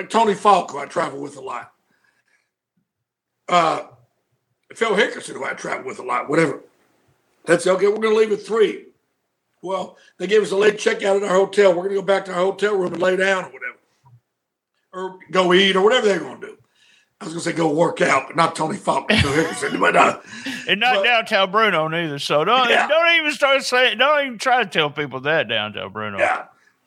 like 0.00 0.08
Tony 0.10 0.34
Falco, 0.34 0.78
I 0.78 0.86
travel 0.86 1.20
with 1.20 1.36
a 1.36 1.40
lot. 1.42 1.72
Uh, 3.48 3.82
Phil 4.74 4.94
Hickerson, 4.96 5.34
who 5.34 5.44
I 5.44 5.52
travel 5.52 5.84
with 5.84 5.98
a 5.98 6.02
lot, 6.02 6.28
whatever. 6.30 6.60
That's 7.44 7.66
okay. 7.66 7.86
We're 7.86 7.98
going 7.98 8.14
to 8.14 8.18
leave 8.18 8.32
at 8.32 8.40
three. 8.42 8.86
Well, 9.62 9.98
they 10.18 10.26
gave 10.26 10.42
us 10.42 10.52
a 10.52 10.56
late 10.56 10.76
checkout 10.78 11.18
at 11.18 11.22
our 11.24 11.34
hotel. 11.36 11.70
We're 11.70 11.82
going 11.82 11.90
to 11.96 12.00
go 12.00 12.02
back 12.02 12.24
to 12.26 12.32
our 12.32 12.38
hotel 12.40 12.76
room 12.76 12.94
and 12.94 13.02
lay 13.02 13.16
down 13.16 13.44
or 13.44 13.48
whatever, 13.50 13.78
or 14.94 15.18
go 15.30 15.52
eat 15.52 15.76
or 15.76 15.82
whatever 15.82 16.06
they're 16.06 16.18
going 16.20 16.40
to 16.40 16.46
do. 16.46 16.56
I 17.20 17.24
was 17.26 17.34
going 17.34 17.44
to 17.44 17.50
say 17.50 17.54
go 17.56 17.70
work 17.70 18.00
out, 18.00 18.28
but 18.28 18.36
not 18.36 18.56
Tony 18.56 18.78
Falco, 18.78 19.14
Phil 19.14 19.32
Hickerson. 19.32 19.78
But 19.78 19.96
uh, 19.96 20.20
and 20.66 20.80
not 20.80 20.96
but- 20.96 21.04
downtown 21.04 21.50
Bruno 21.50 21.88
neither. 21.88 22.18
So 22.18 22.42
don't 22.44 22.70
Yeah. 22.70 22.88
don't 22.88 23.16
even 23.20 23.32
start 23.32 23.62
saying 23.64 23.98
don't 23.98 24.24
even 24.24 24.38
try 24.38 24.62
to 24.64 24.70
tell 24.70 24.90
people 24.90 25.20
that 25.20 25.46
downtown 25.48 25.92
Bruno. 25.92 26.18
Yeah. 26.18 26.44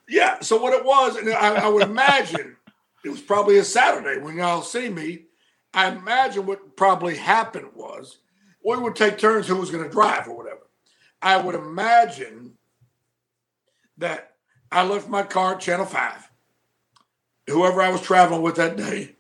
Yeah. 0.10 0.40
So 0.40 0.60
what 0.60 0.74
it 0.74 0.84
was, 0.84 1.16
and 1.18 1.30
I, 1.30 1.66
I 1.66 1.68
would 1.68 1.84
imagine 1.84 2.56
it 3.04 3.10
was 3.10 3.22
probably 3.22 3.58
a 3.58 3.64
Saturday 3.64 4.22
when 4.22 4.38
y'all 4.38 4.62
see 4.62 4.90
me. 4.90 5.26
I 5.74 5.90
imagine 5.90 6.46
what 6.46 6.76
probably 6.76 7.16
happened 7.16 7.70
was 7.74 8.20
we 8.64 8.78
would 8.78 8.96
take 8.96 9.18
turns 9.18 9.48
who 9.48 9.56
was 9.56 9.72
going 9.72 9.84
to 9.84 9.90
drive 9.90 10.28
or 10.28 10.38
whatever. 10.38 10.62
I 11.22 11.38
would 11.38 11.56
imagine 11.56 12.54
that 13.98 14.36
I 14.72 14.84
left 14.84 15.10
my 15.10 15.24
car 15.24 15.56
at 15.56 15.62
Channel 15.62 15.86
5. 15.86 16.30
Whoever 17.48 17.82
I 17.82 17.90
was 17.90 18.02
traveling 18.02 18.42
with 18.42 18.56
that 18.56 18.78
day 18.78 19.16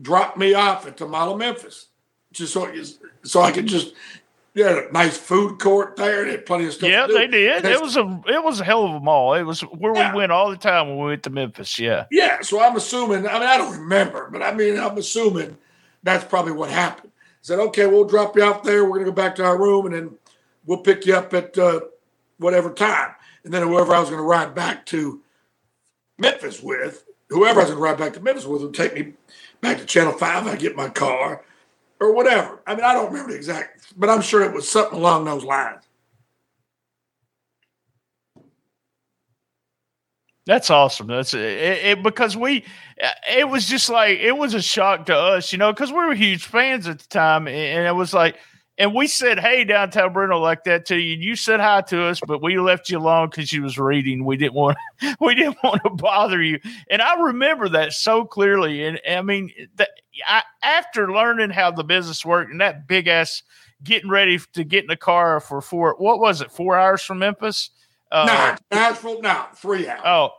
dropped 0.00 0.36
me 0.36 0.54
off 0.54 0.86
at 0.86 0.96
the 0.96 1.06
Mall 1.06 1.32
of 1.32 1.38
Memphis 1.38 1.88
just 2.32 2.52
so, 2.52 2.70
so 3.22 3.40
I 3.40 3.52
could 3.52 3.66
just, 3.66 3.94
they 4.56 4.62
had 4.62 4.76
a 4.78 4.90
nice 4.92 5.18
food 5.18 5.58
court 5.60 5.96
there. 5.96 6.24
They 6.24 6.30
had 6.32 6.46
plenty 6.46 6.64
of 6.66 6.72
stuff. 6.72 6.88
Yeah, 6.88 7.02
to 7.06 7.12
do. 7.12 7.18
they 7.18 7.26
did. 7.26 7.64
It 7.66 7.80
was 7.80 7.96
a 7.96 8.22
it 8.26 8.42
was 8.42 8.58
a 8.60 8.64
hell 8.64 8.86
of 8.86 8.94
a 8.94 9.00
mall. 9.00 9.34
It 9.34 9.42
was 9.42 9.60
where 9.60 9.94
Yeah. 9.94 10.12
we 10.12 10.16
went 10.18 10.32
all 10.32 10.48
the 10.50 10.56
time 10.56 10.88
when 10.88 10.96
we 10.96 11.04
went 11.08 11.22
to 11.24 11.30
Memphis. 11.30 11.78
Yeah. 11.78 12.06
Yeah, 12.10 12.40
so 12.40 12.58
I'm 12.60 12.74
assuming. 12.74 13.28
I 13.28 13.34
mean, 13.34 13.42
I 13.48 13.58
don't 13.58 13.78
remember, 13.78 14.30
but 14.32 14.42
I 14.42 14.54
mean, 14.54 14.78
I'm 14.78 14.96
assuming 14.96 15.58
that's 16.02 16.24
probably 16.24 16.52
what 16.52 16.70
happened. 16.70 17.12
Said, 17.42 17.58
okay, 17.60 17.86
we'll 17.86 18.04
drop 18.04 18.34
you 18.34 18.42
off 18.44 18.62
there. 18.62 18.84
We're 18.84 18.94
gonna 18.98 19.04
go 19.04 19.12
back 19.12 19.36
to 19.36 19.44
our 19.44 19.58
room, 19.58 19.86
and 19.86 19.94
then 19.94 20.10
we'll 20.64 20.78
pick 20.78 21.04
you 21.04 21.14
up 21.14 21.32
at 21.34 21.56
uh, 21.58 21.80
whatever 22.38 22.72
time. 22.72 23.10
And 23.44 23.52
then 23.52 23.62
whoever 23.62 23.94
I 23.94 24.00
was 24.00 24.08
gonna 24.10 24.22
ride 24.22 24.54
back 24.54 24.86
to 24.86 25.20
Memphis 26.18 26.62
with, 26.62 27.04
whoever 27.28 27.60
I 27.60 27.64
was 27.64 27.70
gonna 27.72 27.82
ride 27.82 27.98
back 27.98 28.14
to 28.14 28.20
Memphis 28.20 28.46
with, 28.46 28.62
would 28.62 28.74
take 28.74 28.94
me 28.94 29.12
back 29.60 29.76
to 29.78 29.84
Channel 29.84 30.14
Five. 30.14 30.46
I 30.46 30.56
get 30.56 30.74
my 30.76 30.88
car 30.88 31.44
or 32.00 32.12
whatever. 32.14 32.60
I 32.66 32.74
mean, 32.74 32.84
I 32.84 32.92
don't 32.94 33.06
remember 33.12 33.32
the 33.32 33.36
exact, 33.36 33.75
but 33.96 34.10
I'm 34.10 34.20
sure 34.22 34.42
it 34.42 34.52
was 34.52 34.70
something 34.70 34.98
along 34.98 35.24
those 35.24 35.44
lines. 35.44 35.82
That's 40.46 40.70
awesome. 40.70 41.08
That's 41.08 41.34
it, 41.34 41.40
it 41.40 42.02
because 42.04 42.36
we 42.36 42.64
it 43.28 43.48
was 43.48 43.66
just 43.66 43.90
like 43.90 44.20
it 44.20 44.36
was 44.36 44.54
a 44.54 44.62
shock 44.62 45.06
to 45.06 45.16
us, 45.16 45.50
you 45.52 45.58
know, 45.58 45.72
because 45.72 45.90
we 45.90 45.98
were 45.98 46.14
huge 46.14 46.44
fans 46.44 46.86
at 46.86 47.00
the 47.00 47.08
time, 47.08 47.48
and 47.48 47.84
it 47.84 47.96
was 47.96 48.14
like, 48.14 48.36
and 48.78 48.94
we 48.94 49.08
said, 49.08 49.40
"Hey, 49.40 49.64
downtown 49.64 50.12
Bruno," 50.12 50.38
like 50.38 50.62
that 50.64 50.86
to 50.86 50.96
you. 50.96 51.14
And 51.14 51.22
you 51.22 51.34
said 51.34 51.58
hi 51.58 51.80
to 51.88 52.04
us, 52.04 52.20
but 52.24 52.40
we 52.40 52.60
left 52.60 52.88
you 52.88 52.98
alone 52.98 53.28
because 53.28 53.52
you 53.52 53.60
was 53.62 53.76
reading. 53.76 54.24
We 54.24 54.36
didn't 54.36 54.54
want 54.54 54.78
we 55.20 55.34
didn't 55.34 55.56
want 55.64 55.82
to 55.82 55.90
bother 55.90 56.40
you, 56.40 56.60
and 56.88 57.02
I 57.02 57.20
remember 57.22 57.68
that 57.70 57.92
so 57.92 58.24
clearly. 58.24 58.84
And 58.84 59.00
I 59.08 59.22
mean, 59.22 59.50
that 59.74 59.90
I, 60.28 60.42
after 60.62 61.12
learning 61.12 61.50
how 61.50 61.72
the 61.72 61.82
business 61.82 62.24
worked 62.24 62.52
and 62.52 62.60
that 62.60 62.86
big 62.86 63.08
ass 63.08 63.42
getting 63.82 64.08
ready 64.10 64.38
to 64.54 64.64
get 64.64 64.84
in 64.84 64.88
the 64.88 64.96
car 64.96 65.40
for 65.40 65.60
four, 65.60 65.94
what 65.98 66.18
was 66.18 66.40
it, 66.40 66.50
four 66.50 66.78
hours 66.78 67.02
from 67.02 67.18
Memphis? 67.18 67.70
Uh, 68.10 68.24
nah, 68.26 68.56
Nashville, 68.70 69.20
no, 69.20 69.44
three 69.54 69.88
hours. 69.88 70.02
Oh, 70.04 70.30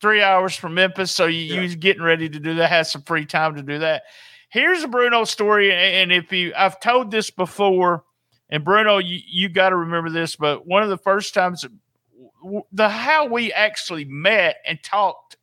three 0.00 0.22
hours 0.22 0.54
from 0.54 0.74
Memphis. 0.74 1.10
So 1.10 1.26
you, 1.26 1.40
Yeah. 1.40 1.56
you 1.56 1.62
was 1.62 1.76
getting 1.76 2.02
ready 2.02 2.28
to 2.28 2.38
do 2.38 2.54
that, 2.56 2.68
had 2.68 2.86
some 2.86 3.02
free 3.02 3.26
time 3.26 3.56
to 3.56 3.62
do 3.62 3.78
that. 3.80 4.02
Here's 4.50 4.84
a 4.84 4.88
Bruno 4.88 5.24
story. 5.24 5.72
And 5.72 6.12
if 6.12 6.32
you, 6.32 6.52
I've 6.56 6.78
told 6.80 7.10
this 7.10 7.30
before, 7.30 8.04
and 8.50 8.64
Bruno, 8.64 8.98
you, 8.98 9.18
you 9.26 9.48
got 9.48 9.70
to 9.70 9.76
remember 9.76 10.10
this, 10.10 10.36
but 10.36 10.66
one 10.66 10.82
of 10.82 10.90
the 10.90 10.98
first 10.98 11.34
times, 11.34 11.64
the 12.72 12.88
how 12.88 13.26
we 13.26 13.52
actually 13.52 14.04
met 14.04 14.56
and 14.66 14.80
talked 14.82 15.33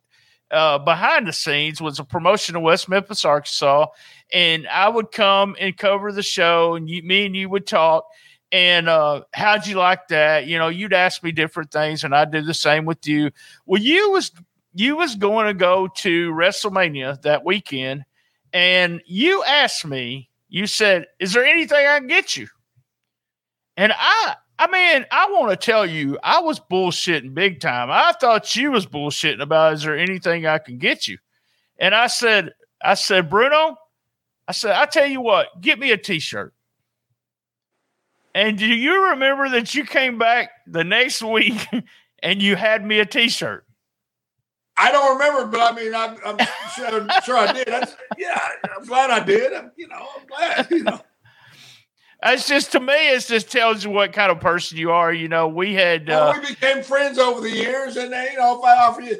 uh, 0.51 0.77
behind 0.79 1.27
the 1.27 1.33
scenes 1.33 1.81
was 1.81 1.99
a 1.99 2.03
promotion 2.03 2.55
of 2.55 2.61
West 2.61 2.89
Memphis, 2.89 3.25
Arkansas, 3.25 3.87
and 4.31 4.67
I 4.67 4.89
would 4.89 5.11
come 5.11 5.55
and 5.59 5.75
cover 5.75 6.11
the 6.11 6.23
show, 6.23 6.75
and 6.75 6.89
you, 6.89 7.01
me 7.03 7.25
and 7.25 7.35
you 7.35 7.49
would 7.49 7.65
talk. 7.65 8.05
And 8.51 8.89
uh, 8.89 9.21
how'd 9.33 9.65
you 9.65 9.77
like 9.77 10.09
that? 10.09 10.45
You 10.47 10.57
know, 10.57 10.67
you'd 10.67 10.93
ask 10.93 11.23
me 11.23 11.31
different 11.31 11.71
things, 11.71 12.03
and 12.03 12.13
I'd 12.13 12.31
do 12.31 12.41
the 12.41 12.53
same 12.53 12.85
with 12.85 13.07
you. 13.07 13.31
Well, 13.65 13.81
you 13.81 14.11
was 14.11 14.31
you 14.73 14.97
was 14.97 15.15
going 15.15 15.47
to 15.47 15.53
go 15.53 15.87
to 15.87 16.31
WrestleMania 16.31 17.21
that 17.21 17.45
weekend, 17.45 18.03
and 18.51 19.01
you 19.05 19.43
asked 19.43 19.85
me. 19.85 20.29
You 20.49 20.67
said, 20.67 21.05
"Is 21.19 21.31
there 21.31 21.45
anything 21.45 21.77
I 21.87 21.97
can 21.99 22.07
get 22.07 22.35
you?" 22.35 22.47
And 23.77 23.93
I 23.95 24.35
I 24.61 24.67
mean, 24.67 25.07
I 25.09 25.25
want 25.31 25.49
to 25.49 25.55
tell 25.57 25.87
you, 25.87 26.19
I 26.21 26.39
was 26.39 26.59
bullshitting 26.59 27.33
big 27.33 27.61
time. 27.61 27.89
I 27.89 28.11
thought 28.21 28.55
you 28.55 28.69
was 28.69 28.85
bullshitting 28.85 29.41
about 29.41 29.73
is 29.73 29.81
there 29.81 29.97
anything 29.97 30.45
I 30.45 30.59
can 30.59 30.77
get 30.77 31.07
you? 31.07 31.17
And 31.79 31.95
I 31.95 32.05
said, 32.05 32.51
I 32.79 32.93
said, 32.93 33.27
Bruno, 33.27 33.75
I 34.47 34.51
said, 34.51 34.75
I 34.75 34.85
tell 34.85 35.07
you 35.07 35.19
what, 35.19 35.47
get 35.61 35.79
me 35.79 35.89
a 35.89 35.97
t-shirt. 35.97 36.53
And 38.35 38.55
do 38.55 38.67
you 38.67 39.09
remember 39.09 39.49
that 39.49 39.73
you 39.73 39.83
came 39.83 40.19
back 40.19 40.51
the 40.67 40.83
next 40.83 41.23
week 41.23 41.67
and 42.21 42.39
you 42.39 42.55
had 42.55 42.85
me 42.85 42.99
a 42.99 43.05
t-shirt? 43.07 43.65
I 44.77 44.91
don't 44.91 45.17
remember, 45.17 45.47
but 45.47 45.73
I 45.73 45.75
mean, 45.75 45.95
I'm, 45.95 46.17
I'm 46.23 46.37
sure, 46.75 47.07
sure, 47.23 47.37
I 47.37 47.51
did. 47.51 47.67
I, 47.67 47.87
yeah, 48.15 48.39
I'm 48.77 48.85
glad 48.85 49.09
I 49.09 49.23
did. 49.23 49.53
I'm, 49.53 49.71
you 49.75 49.87
know, 49.87 50.07
I'm 50.19 50.27
glad. 50.27 50.67
You 50.69 50.83
know. 50.83 51.01
It's 52.23 52.47
just 52.47 52.71
to 52.73 52.79
me, 52.79 52.93
it 52.93 53.25
just 53.25 53.51
tells 53.51 53.83
you 53.83 53.89
what 53.89 54.13
kind 54.13 54.31
of 54.31 54.39
person 54.39 54.77
you 54.77 54.91
are. 54.91 55.11
You 55.11 55.27
know, 55.27 55.47
we 55.47 55.73
had 55.73 56.07
uh, 56.07 56.33
well, 56.33 56.41
we 56.41 56.49
became 56.49 56.83
friends 56.83 57.17
over 57.17 57.41
the 57.41 57.49
years, 57.49 57.97
and 57.97 58.13
they, 58.13 58.29
you 58.31 58.37
know, 58.37 58.59
if 58.59 58.63
I 58.63 58.75
offer 58.75 59.01
you 59.01 59.17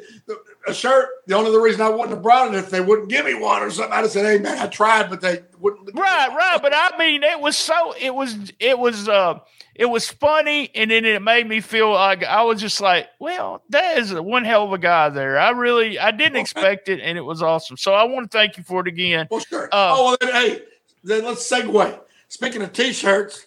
a 0.68 0.72
shirt, 0.72 1.08
the 1.26 1.34
only 1.34 1.50
the 1.50 1.58
reason 1.58 1.80
I 1.80 1.88
wouldn't 1.88 2.10
have 2.10 2.22
brought 2.22 2.54
it 2.54 2.58
if 2.58 2.70
they 2.70 2.80
wouldn't 2.80 3.08
give 3.08 3.24
me 3.24 3.34
one 3.34 3.60
or 3.60 3.70
something. 3.70 3.92
I'd 3.92 4.02
have 4.02 4.10
said, 4.12 4.24
"Hey 4.24 4.38
man, 4.38 4.56
I 4.56 4.68
tried, 4.68 5.10
but 5.10 5.20
they 5.20 5.42
wouldn't." 5.58 5.90
Right, 5.98 6.28
right. 6.28 6.58
But 6.62 6.72
I 6.76 6.96
mean, 6.96 7.24
it 7.24 7.40
was 7.40 7.56
so 7.56 7.92
it 8.00 8.14
was 8.14 8.52
it 8.60 8.78
was 8.78 9.08
uh 9.08 9.40
it 9.74 9.86
was 9.86 10.08
funny, 10.08 10.70
and 10.72 10.92
then 10.92 11.04
it 11.04 11.22
made 11.22 11.48
me 11.48 11.60
feel 11.60 11.92
like 11.92 12.22
I 12.22 12.42
was 12.42 12.60
just 12.60 12.80
like, 12.80 13.08
well, 13.18 13.64
that 13.70 13.98
is 13.98 14.14
one 14.14 14.44
hell 14.44 14.64
of 14.64 14.72
a 14.72 14.78
guy 14.78 15.08
there. 15.08 15.40
I 15.40 15.50
really 15.50 15.98
I 15.98 16.12
didn't 16.12 16.36
expect 16.36 16.88
it, 16.88 17.00
and 17.00 17.18
it 17.18 17.22
was 17.22 17.42
awesome. 17.42 17.76
So 17.76 17.94
I 17.94 18.04
want 18.04 18.30
to 18.30 18.38
thank 18.38 18.56
you 18.56 18.62
for 18.62 18.82
it 18.82 18.86
again. 18.86 19.26
Well, 19.28 19.40
sure. 19.40 19.64
Uh, 19.72 19.94
oh, 19.96 20.04
well, 20.04 20.16
then, 20.20 20.32
hey, 20.32 20.62
then 21.02 21.24
let's 21.24 21.50
segue. 21.50 21.98
Speaking 22.32 22.62
of 22.62 22.72
t-shirts, 22.72 23.46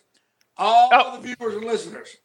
all 0.58 0.90
oh. 0.94 1.20
the 1.20 1.36
viewers 1.36 1.56
and 1.56 1.66
listeners, 1.66 2.18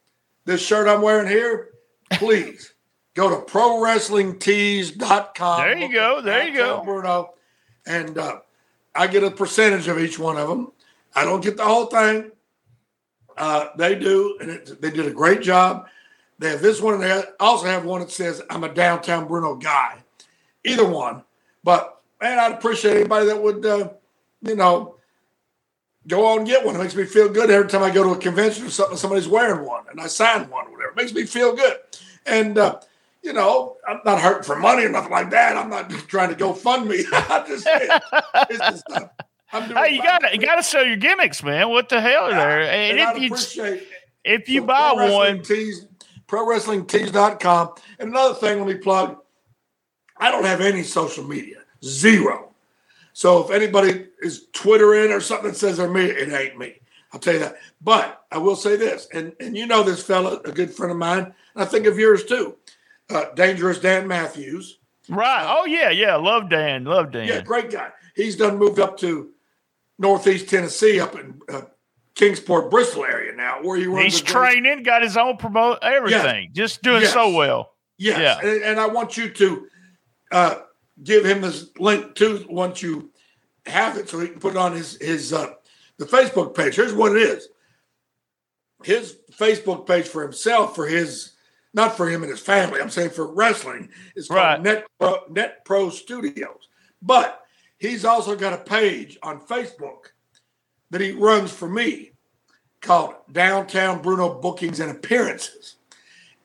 this 0.45 0.61
shirt 0.61 0.89
I'm 0.89 1.01
wearing 1.01 1.27
here, 1.27 1.71
please 2.13 2.75
go 3.15 3.31
to 3.31 3.37
prowrestlingtees.com. 3.51 5.61
There 5.63 5.79
you 5.79 5.91
go. 5.91 6.21
There 6.21 6.47
you 6.47 6.55
go. 6.55 6.83
Bruno. 6.85 7.33
And 7.87 8.19
uh, 8.19 8.41
I 8.95 9.07
get 9.07 9.25
a 9.25 9.31
percentage 9.31 9.89
of 9.89 9.99
each 9.99 10.19
one 10.19 10.37
of 10.37 10.51
them. 10.51 10.73
I 11.15 11.25
don't 11.25 11.43
get 11.43 11.57
the 11.57 11.65
whole 11.65 11.87
thing. 11.87 12.31
Uh, 13.39 13.69
they 13.79 13.95
do, 13.95 14.37
and 14.43 14.51
it, 14.51 14.83
they 14.83 14.91
did 14.91 15.07
a 15.07 15.13
great 15.13 15.41
job. 15.41 15.89
They 16.41 16.51
have 16.51 16.61
this 16.61 16.83
one, 16.83 16.93
and 16.93 17.03
they 17.03 17.23
also 17.41 17.69
have 17.69 17.87
one 17.87 18.03
that 18.03 18.11
says, 18.11 18.43
I'm 18.51 18.65
a 18.65 18.75
downtown 18.75 19.27
Bruno 19.27 19.55
guy. 19.55 19.97
Either 20.67 20.87
one. 20.87 21.25
But, 21.65 22.03
man, 22.21 22.39
I'd 22.39 22.53
appreciate 22.53 22.97
anybody 22.97 23.29
that 23.29 23.43
would, 23.43 23.65
uh, 23.65 23.89
you 24.43 24.57
know, 24.57 24.97
go 26.11 26.27
on 26.27 26.39
and 26.39 26.47
get 26.47 26.65
one. 26.65 26.75
It 26.75 26.79
makes 26.79 26.95
me 26.95 27.05
feel 27.05 27.29
good 27.29 27.51
every 27.51 27.69
time 27.69 27.83
I 27.83 27.91
go 27.91 28.03
to 28.03 28.11
a 28.11 28.19
convention 28.19 28.67
or 28.67 28.71
something. 28.71 28.97
Somebody's 28.97 29.29
wearing 29.29 29.65
one, 29.65 29.85
and 29.91 30.01
I 30.01 30.09
sign 30.09 30.51
one 30.51 30.67
or 30.67 30.73
whatever. 30.73 30.91
It 30.91 30.97
makes 30.97 31.15
me 31.15 31.25
feel 31.25 31.55
good. 31.55 31.77
And 32.27 32.59
uh, 32.59 32.81
you 33.23 33.33
know, 33.33 33.77
I'm 33.89 34.01
not 34.05 34.21
hurting 34.21 34.43
for 34.43 34.57
money 34.57 34.85
or 34.85 34.89
nothing 34.91 35.11
like 35.11 35.31
that. 35.31 35.57
I'm 35.57 35.71
not 35.71 35.91
trying 36.09 36.31
to 36.31 36.35
go 36.35 36.53
fund 36.53 36.89
me. 36.89 37.05
I 37.13 37.45
just, 37.47 37.67
it's 37.69 38.59
just 38.59 38.85
uh, 38.91 39.09
hey, 39.51 39.95
you 39.95 40.03
got 40.03 40.19
to 40.19 40.29
you 40.33 40.41
got 40.41 40.57
to 40.57 40.63
sell 40.63 40.85
your 40.85 40.97
gimmicks, 40.97 41.43
man. 41.43 41.69
What 41.71 41.89
the 41.89 42.01
hell, 42.01 42.29
there? 42.29 42.63
And, 42.63 42.99
and 42.99 43.25
if 43.25 43.57
you 43.57 43.81
if 44.25 44.49
you 44.49 44.61
so 44.61 44.67
buy 44.67 44.93
pro 44.95 45.13
one, 45.15 45.43
tees, 45.43 45.87
prowrestlingtees.com. 46.29 47.75
And 47.99 48.11
another 48.11 48.35
thing, 48.35 48.59
let 48.59 48.67
me 48.67 48.75
plug. 48.75 49.17
I 50.17 50.31
don't 50.31 50.45
have 50.45 50.61
any 50.61 50.83
social 50.83 51.25
media, 51.25 51.63
zero. 51.83 52.50
So 53.21 53.45
if 53.45 53.51
anybody 53.51 54.07
is 54.23 54.47
twittering 54.55 55.13
or 55.13 55.21
something 55.21 55.51
that 55.51 55.57
says 55.59 55.77
they're 55.77 55.91
me, 55.91 56.07
it 56.07 56.33
ain't 56.33 56.57
me. 56.57 56.81
I'll 57.13 57.21
tell 57.21 57.35
you 57.35 57.41
that. 57.41 57.59
But 57.83 58.25
I 58.33 58.39
will 58.39 58.57
say 58.57 58.77
this, 58.77 59.09
and 59.13 59.35
and 59.39 59.55
you 59.55 59.67
know 59.67 59.83
this 59.83 60.03
fella, 60.03 60.41
a 60.47 60.51
good 60.51 60.73
friend 60.73 60.91
of 60.91 60.97
mine, 60.97 61.25
and 61.25 61.63
I 61.63 61.67
think 61.67 61.85
of 61.85 61.99
yours 61.99 62.25
too, 62.25 62.57
uh, 63.11 63.27
Dangerous 63.35 63.79
Dan 63.79 64.09
Matthews. 64.09 64.79
Right. 65.11 65.45
Uh, 65.45 65.57
oh 65.59 65.65
yeah, 65.67 65.91
yeah. 65.91 66.17
Love 66.17 66.49
Dan. 66.49 66.85
Love 66.85 67.13
Dan. 67.13 67.29
Yeah, 67.29 67.43
great 67.43 67.71
guy. 67.71 67.91
He's 68.17 68.37
done 68.37 68.57
moved 68.57 68.81
up 68.81 68.97
to 69.01 69.29
Northeast 69.99 70.49
Tennessee, 70.49 70.99
up 70.99 71.15
in 71.15 71.43
uh, 71.51 71.65
Kingsport, 72.15 72.71
Bristol 72.71 73.05
area 73.05 73.35
now, 73.37 73.59
where 73.61 73.77
he 73.77 73.87
runs. 73.87 74.15
He's 74.15 74.23
training, 74.23 74.83
got 74.83 75.03
his 75.03 75.19
own 75.19 75.37
promote, 75.37 75.81
everything, 75.83 76.45
yeah. 76.45 76.55
just 76.55 76.81
doing 76.81 77.03
yes. 77.03 77.13
so 77.13 77.35
well. 77.35 77.75
Yes. 77.99 78.19
Yeah, 78.19 78.51
and, 78.51 78.63
and, 78.63 78.81
I 78.81 78.87
want 78.87 79.19
you 79.19 79.29
to 79.29 79.67
uh, 80.33 80.55
give 81.05 81.27
him 81.27 81.43
this 81.43 81.69
link 81.79 82.15
too 82.15 82.47
once 82.49 82.81
you 82.81 83.10
have 83.71 83.97
it 83.97 84.09
so 84.09 84.21
he 84.21 84.29
can 84.29 84.41
put 84.41 84.55
it 84.55 84.59
on 84.59 84.73
his 84.73 84.97
his 85.01 85.33
uh, 85.33 85.55
the 85.99 86.07
Facebook 86.07 86.55
page. 86.55 86.77
Here's 86.77 86.95
what 86.95 87.17
it 87.17 87.23
is. 87.23 87.49
His 88.83 89.19
Facebook 89.33 89.87
page 89.87 90.07
for 90.07 90.23
himself, 90.23 90.75
for 90.75 90.87
his 90.87 91.33
not 91.73 91.97
for 91.97 92.09
him 92.09 92.23
and 92.23 92.31
his 92.31 92.41
family. 92.41 92.81
I'm 92.81 92.91
saying 92.91 93.11
for 93.11 93.27
wrestling 93.27 93.91
is 94.17 94.29
called 94.29 94.39
right. 94.39 94.63
Net 94.63 94.87
Pro, 94.99 95.19
Net 95.31 95.65
Pro 95.65 95.91
Studios. 95.91 96.69
But 97.03 97.45
he's 97.79 98.05
also 98.05 98.35
got 98.37 98.53
a 98.53 98.65
page 98.65 99.19
on 99.23 99.41
Facebook 99.41 100.13
that 100.91 101.01
he 101.01 101.13
runs 101.13 101.53
for 101.53 101.69
me 101.69 102.13
called 102.81 103.15
Downtown 103.31 104.03
Bruno 104.03 104.41
Bookings 104.41 104.81
and 104.81 104.91
Appearances. 104.91 105.77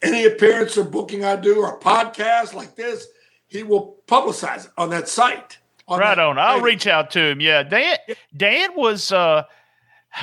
Any 0.01 0.26
appearance 0.26 0.78
or 0.78 0.84
booking 0.84 1.23
I 1.26 1.36
do 1.36 1.59
or 1.59 1.76
a 1.76 1.80
podcast 1.80 2.53
like 2.53 2.76
this, 2.76 3.07
he 3.47 3.63
will 3.63 3.97
publicize 4.07 4.65
it 4.65 4.71
on 4.78 4.89
that 4.89 5.07
site. 5.07 5.57
Right 5.89 6.17
on. 6.17 6.39
I'll 6.39 6.61
reach 6.61 6.88
out 6.88 7.11
to 7.11 7.19
him. 7.19 7.41
Yeah, 7.41 7.63
Dan. 7.63 7.97
Dan 8.36 8.75
was. 8.75 9.11
uh 9.11 9.43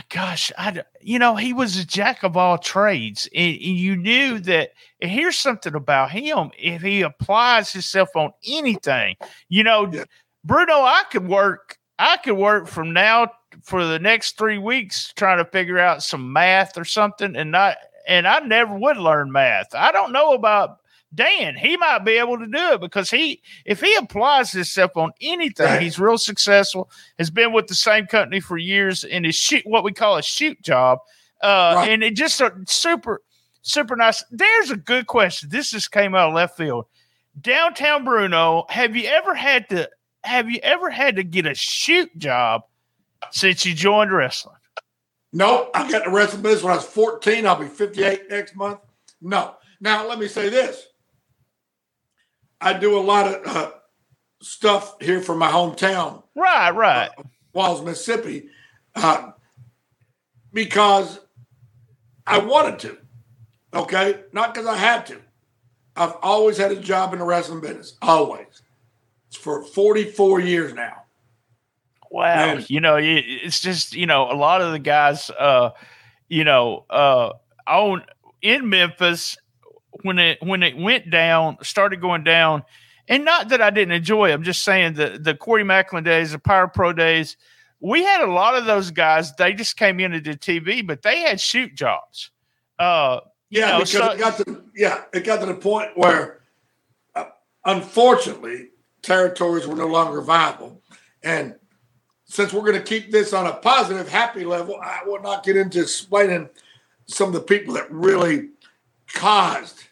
Gosh, 0.08 0.50
I 0.56 0.82
you 1.02 1.18
know 1.18 1.36
he 1.36 1.52
was 1.52 1.76
a 1.76 1.84
jack 1.84 2.22
of 2.22 2.34
all 2.34 2.56
trades, 2.56 3.28
and, 3.34 3.54
and 3.54 3.76
you 3.76 3.94
knew 3.94 4.38
that. 4.40 4.70
And 5.02 5.10
here's 5.10 5.36
something 5.36 5.74
about 5.74 6.10
him: 6.10 6.50
if 6.58 6.80
he 6.80 7.02
applies 7.02 7.72
himself 7.72 8.08
on 8.16 8.32
anything, 8.46 9.16
you 9.50 9.62
know, 9.62 9.92
yeah. 9.92 10.04
Bruno, 10.44 10.80
I 10.80 11.02
could 11.10 11.28
work. 11.28 11.76
I 11.98 12.16
could 12.16 12.38
work 12.38 12.68
from 12.68 12.94
now 12.94 13.32
for 13.62 13.84
the 13.84 13.98
next 13.98 14.38
three 14.38 14.56
weeks 14.56 15.12
trying 15.14 15.44
to 15.44 15.50
figure 15.50 15.78
out 15.78 16.02
some 16.02 16.32
math 16.32 16.78
or 16.78 16.86
something, 16.86 17.36
and 17.36 17.50
not. 17.50 17.76
And 18.08 18.26
I 18.26 18.38
never 18.38 18.74
would 18.74 18.96
learn 18.96 19.30
math. 19.30 19.74
I 19.74 19.92
don't 19.92 20.12
know 20.12 20.32
about 20.32 20.78
Dan, 21.14 21.56
he 21.56 21.76
might 21.76 22.04
be 22.04 22.12
able 22.12 22.38
to 22.38 22.46
do 22.46 22.72
it 22.72 22.80
because 22.80 23.10
he, 23.10 23.42
if 23.66 23.80
he 23.80 23.94
applies 23.96 24.52
himself 24.52 24.96
on 24.96 25.12
anything, 25.20 25.66
right. 25.66 25.82
he's 25.82 25.98
real 25.98 26.16
successful. 26.16 26.90
Has 27.18 27.30
been 27.30 27.52
with 27.52 27.66
the 27.66 27.74
same 27.74 28.06
company 28.06 28.40
for 28.40 28.56
years 28.56 29.04
in 29.04 29.24
his 29.24 29.34
shoot, 29.34 29.66
what 29.66 29.84
we 29.84 29.92
call 29.92 30.16
a 30.16 30.22
shoot 30.22 30.60
job, 30.62 31.00
uh, 31.42 31.74
right. 31.76 31.90
and 31.90 32.02
it 32.02 32.16
just 32.16 32.40
a 32.40 32.52
super, 32.66 33.20
super 33.60 33.94
nice. 33.94 34.24
There's 34.30 34.70
a 34.70 34.76
good 34.76 35.06
question. 35.06 35.50
This 35.50 35.70
just 35.70 35.92
came 35.92 36.14
out 36.14 36.28
of 36.28 36.34
left 36.34 36.56
field. 36.56 36.86
Downtown 37.40 38.04
Bruno, 38.04 38.64
have 38.68 38.96
you 38.96 39.08
ever 39.08 39.34
had 39.34 39.68
to? 39.70 39.90
Have 40.24 40.48
you 40.48 40.60
ever 40.62 40.88
had 40.88 41.16
to 41.16 41.24
get 41.24 41.46
a 41.46 41.54
shoot 41.54 42.16
job 42.16 42.62
since 43.32 43.66
you 43.66 43.74
joined 43.74 44.12
wrestling? 44.12 44.56
No, 45.32 45.70
I 45.74 45.90
got 45.90 46.04
the 46.04 46.10
wrestling 46.10 46.42
business 46.42 46.62
when 46.62 46.72
I 46.72 46.76
was 46.76 46.84
14. 46.84 47.46
I'll 47.46 47.56
be 47.56 47.66
58 47.66 48.30
next 48.30 48.54
month. 48.54 48.80
No. 49.20 49.56
Now, 49.80 50.06
let 50.06 50.18
me 50.18 50.28
say 50.28 50.48
this 50.48 50.86
I 52.62 52.78
do 52.78 52.98
a 52.98 53.00
lot 53.00 53.26
of 53.26 53.46
uh, 53.46 53.70
stuff 54.40 54.96
here 55.00 55.20
from 55.20 55.38
my 55.38 55.50
hometown. 55.50 56.22
Right, 56.34 56.70
right. 56.70 57.10
Uh, 57.18 57.22
Walls, 57.52 57.82
Mississippi, 57.82 58.48
uh, 58.94 59.32
because 60.52 61.20
I 62.26 62.38
wanted 62.38 62.78
to. 62.80 62.98
Okay, 63.74 64.20
not 64.32 64.54
because 64.54 64.68
I 64.68 64.76
had 64.76 65.06
to. 65.06 65.20
I've 65.96 66.14
always 66.22 66.56
had 66.56 66.72
a 66.72 66.76
job 66.76 67.12
in 67.12 67.18
the 67.18 67.24
wrestling 67.24 67.60
business. 67.60 67.96
Always. 68.00 68.62
It's 69.28 69.36
for 69.36 69.62
44 69.62 70.40
years 70.40 70.72
now. 70.74 71.04
Wow. 72.10 72.26
And, 72.26 72.70
you 72.70 72.80
know, 72.80 72.98
it's 73.00 73.60
just, 73.60 73.94
you 73.94 74.06
know, 74.06 74.30
a 74.30 74.36
lot 74.36 74.60
of 74.60 74.72
the 74.72 74.78
guys, 74.78 75.30
uh, 75.30 75.70
you 76.28 76.44
know, 76.44 76.84
uh, 76.90 77.32
own 77.66 78.04
in 78.42 78.68
Memphis 78.68 79.38
when 80.02 80.18
it 80.18 80.38
when 80.42 80.62
it 80.62 80.76
went 80.76 81.10
down, 81.10 81.58
started 81.62 82.00
going 82.00 82.24
down, 82.24 82.64
and 83.08 83.24
not 83.24 83.48
that 83.48 83.60
I 83.60 83.70
didn't 83.70 83.92
enjoy 83.92 84.30
it. 84.30 84.32
I'm 84.32 84.42
just 84.42 84.62
saying 84.62 84.94
the 84.94 85.18
the 85.20 85.34
Corey 85.34 85.64
Maclin 85.64 86.04
days, 86.04 86.32
the 86.32 86.38
Power 86.38 86.68
Pro 86.68 86.92
days, 86.92 87.36
we 87.80 88.04
had 88.04 88.20
a 88.22 88.30
lot 88.30 88.56
of 88.56 88.64
those 88.64 88.90
guys. 88.90 89.34
They 89.34 89.52
just 89.52 89.76
came 89.76 90.00
into 90.00 90.20
the 90.20 90.36
TV, 90.36 90.86
but 90.86 91.02
they 91.02 91.20
had 91.20 91.40
shoot 91.40 91.74
jobs. 91.74 92.30
Uh, 92.78 93.20
yeah, 93.50 93.72
know, 93.72 93.78
because 93.78 93.90
so, 93.90 94.10
it 94.12 94.18
got 94.18 94.36
to 94.38 94.64
yeah, 94.74 95.02
it 95.12 95.24
got 95.24 95.40
to 95.40 95.46
the 95.46 95.54
point 95.54 95.90
where, 95.96 96.40
uh, 97.14 97.24
unfortunately, 97.64 98.68
territories 99.02 99.66
were 99.66 99.76
no 99.76 99.88
longer 99.88 100.20
viable. 100.20 100.80
And 101.22 101.56
since 102.24 102.52
we're 102.52 102.62
going 102.62 102.74
to 102.74 102.82
keep 102.82 103.10
this 103.12 103.32
on 103.32 103.46
a 103.46 103.52
positive, 103.52 104.08
happy 104.08 104.44
level, 104.44 104.78
I 104.82 105.00
will 105.04 105.20
not 105.20 105.44
get 105.44 105.56
into 105.56 105.82
explaining 105.82 106.48
some 107.06 107.28
of 107.28 107.34
the 107.34 107.40
people 107.40 107.74
that 107.74 107.90
really 107.90 108.48
caused 109.12 109.84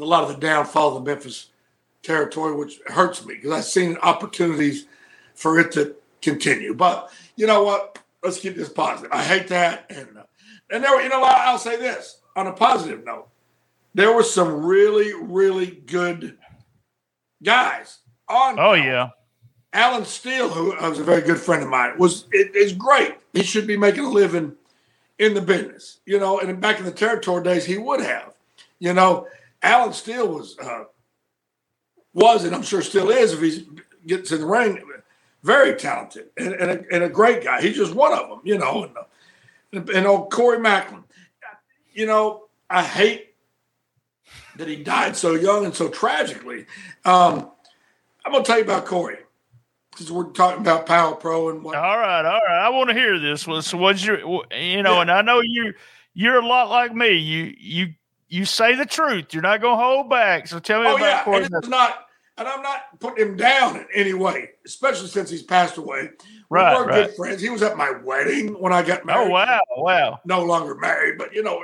a 0.00 0.04
lot 0.04 0.24
of 0.24 0.28
the 0.28 0.46
downfall 0.46 0.96
of 0.96 1.04
the 1.04 1.10
Memphis 1.10 1.50
territory, 2.02 2.54
which 2.54 2.80
hurts 2.86 3.24
me 3.24 3.34
because 3.34 3.52
I've 3.52 3.64
seen 3.64 3.96
opportunities 4.02 4.86
for 5.34 5.58
it 5.58 5.72
to 5.72 5.94
continue. 6.22 6.74
But 6.74 7.10
you 7.36 7.46
know 7.46 7.62
what? 7.62 7.98
Let's 8.22 8.40
keep 8.40 8.56
this 8.56 8.68
positive. 8.68 9.12
I 9.12 9.22
hate 9.22 9.48
that, 9.48 9.86
and 9.90 10.18
uh, 10.18 10.22
and 10.70 10.82
there, 10.82 10.94
were, 10.94 11.02
you 11.02 11.08
know, 11.08 11.22
I'll 11.22 11.58
say 11.58 11.76
this 11.76 12.20
on 12.34 12.48
a 12.48 12.52
positive 12.52 13.04
note: 13.04 13.28
there 13.94 14.12
were 14.12 14.24
some 14.24 14.64
really, 14.64 15.12
really 15.14 15.66
good 15.66 16.36
guys 17.42 17.98
on. 18.28 18.58
Oh 18.58 18.72
yeah, 18.72 19.10
Alan 19.72 20.04
Steele, 20.04 20.48
who 20.48 20.74
was 20.80 20.98
a 20.98 21.04
very 21.04 21.22
good 21.22 21.38
friend 21.38 21.62
of 21.62 21.68
mine, 21.68 21.96
was 21.98 22.24
it 22.32 22.56
is 22.56 22.72
great. 22.72 23.14
He 23.32 23.44
should 23.44 23.66
be 23.66 23.76
making 23.76 24.04
a 24.04 24.10
living 24.10 24.54
in 25.18 25.34
the 25.34 25.40
business, 25.40 26.00
you 26.06 26.18
know. 26.18 26.40
And 26.40 26.60
back 26.60 26.80
in 26.80 26.84
the 26.84 26.90
territory 26.90 27.44
days, 27.44 27.64
he 27.64 27.78
would 27.78 28.00
have, 28.00 28.34
you 28.80 28.92
know. 28.92 29.28
Alan 29.62 29.92
Steele 29.92 30.28
was 30.28 30.58
uh, 30.58 30.84
was, 32.12 32.44
and 32.44 32.54
I'm 32.54 32.62
sure 32.62 32.82
still 32.82 33.10
is, 33.10 33.32
if 33.32 33.40
he 33.40 33.66
gets 34.06 34.32
in 34.32 34.40
the 34.40 34.46
ring, 34.46 34.82
very 35.42 35.74
talented 35.74 36.30
and, 36.36 36.52
and, 36.54 36.70
a, 36.70 36.84
and 36.92 37.04
a 37.04 37.08
great 37.08 37.44
guy. 37.44 37.60
He's 37.60 37.76
just 37.76 37.94
one 37.94 38.12
of 38.12 38.28
them, 38.28 38.40
you 38.44 38.58
know. 38.58 38.84
And, 38.84 38.96
and, 39.72 39.90
and 39.90 40.06
old 40.06 40.32
Corey 40.32 40.58
Maclin, 40.58 41.04
you 41.92 42.06
know, 42.06 42.44
I 42.68 42.82
hate 42.82 43.34
that 44.56 44.68
he 44.68 44.76
died 44.76 45.16
so 45.16 45.34
young 45.34 45.64
and 45.64 45.74
so 45.74 45.88
tragically. 45.88 46.66
Um, 47.04 47.50
I'm 48.24 48.32
gonna 48.32 48.44
tell 48.44 48.58
you 48.58 48.64
about 48.64 48.84
Corey 48.84 49.18
because 49.90 50.12
we're 50.12 50.30
talking 50.30 50.60
about 50.60 50.86
Power 50.86 51.14
Pro 51.14 51.50
and 51.50 51.62
what. 51.62 51.76
All 51.76 51.98
right, 51.98 52.24
all 52.24 52.40
right. 52.46 52.66
I 52.66 52.68
want 52.68 52.90
to 52.90 52.94
hear 52.94 53.18
this. 53.18 53.46
One. 53.46 53.62
So, 53.62 53.78
what's 53.78 54.04
your, 54.04 54.18
you 54.18 54.82
know, 54.82 54.96
yeah. 54.96 55.00
and 55.02 55.10
I 55.10 55.22
know 55.22 55.40
you, 55.42 55.72
you're 56.14 56.38
a 56.38 56.46
lot 56.46 56.68
like 56.68 56.94
me. 56.94 57.12
You, 57.12 57.54
you, 57.58 57.94
you 58.28 58.44
say 58.44 58.74
the 58.74 58.86
truth. 58.86 59.32
You're 59.32 59.42
not 59.42 59.60
gonna 59.60 59.82
hold 59.82 60.10
back. 60.10 60.46
So 60.46 60.58
tell 60.58 60.80
me 60.80 60.88
oh, 60.88 60.96
about 60.96 61.04
yeah. 61.04 61.24
Corey. 61.24 61.44
And 61.44 61.54
it's 61.54 61.68
not, 61.68 62.06
and 62.36 62.46
I'm 62.46 62.62
not 62.62 63.00
putting 63.00 63.26
him 63.26 63.36
down 63.36 63.76
in 63.76 63.86
any 63.94 64.14
way, 64.14 64.50
especially 64.66 65.08
since 65.08 65.30
he's 65.30 65.42
passed 65.42 65.76
away. 65.76 66.10
Right, 66.50 66.76
we 66.76 66.84
were 66.84 66.88
right. 66.88 67.06
good 67.06 67.16
friends. 67.16 67.42
He 67.42 67.50
was 67.50 67.62
at 67.62 67.76
my 67.76 67.90
wedding 67.90 68.58
when 68.60 68.72
I 68.72 68.82
got 68.82 69.02
oh, 69.02 69.04
married. 69.06 69.28
Oh 69.28 69.30
wow, 69.30 69.60
wow. 69.76 70.20
No 70.24 70.44
longer 70.44 70.74
married, 70.74 71.18
but 71.18 71.34
you 71.34 71.42
know, 71.42 71.62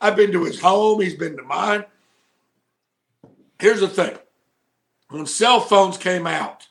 I've 0.00 0.16
been 0.16 0.32
to 0.32 0.44
his 0.44 0.60
home. 0.60 1.00
He's 1.00 1.14
been 1.14 1.36
to 1.36 1.42
mine. 1.42 1.84
Here's 3.58 3.80
the 3.80 3.88
thing: 3.88 4.16
when 5.10 5.26
cell 5.26 5.60
phones 5.60 5.96
came 5.96 6.26
out, 6.26 6.66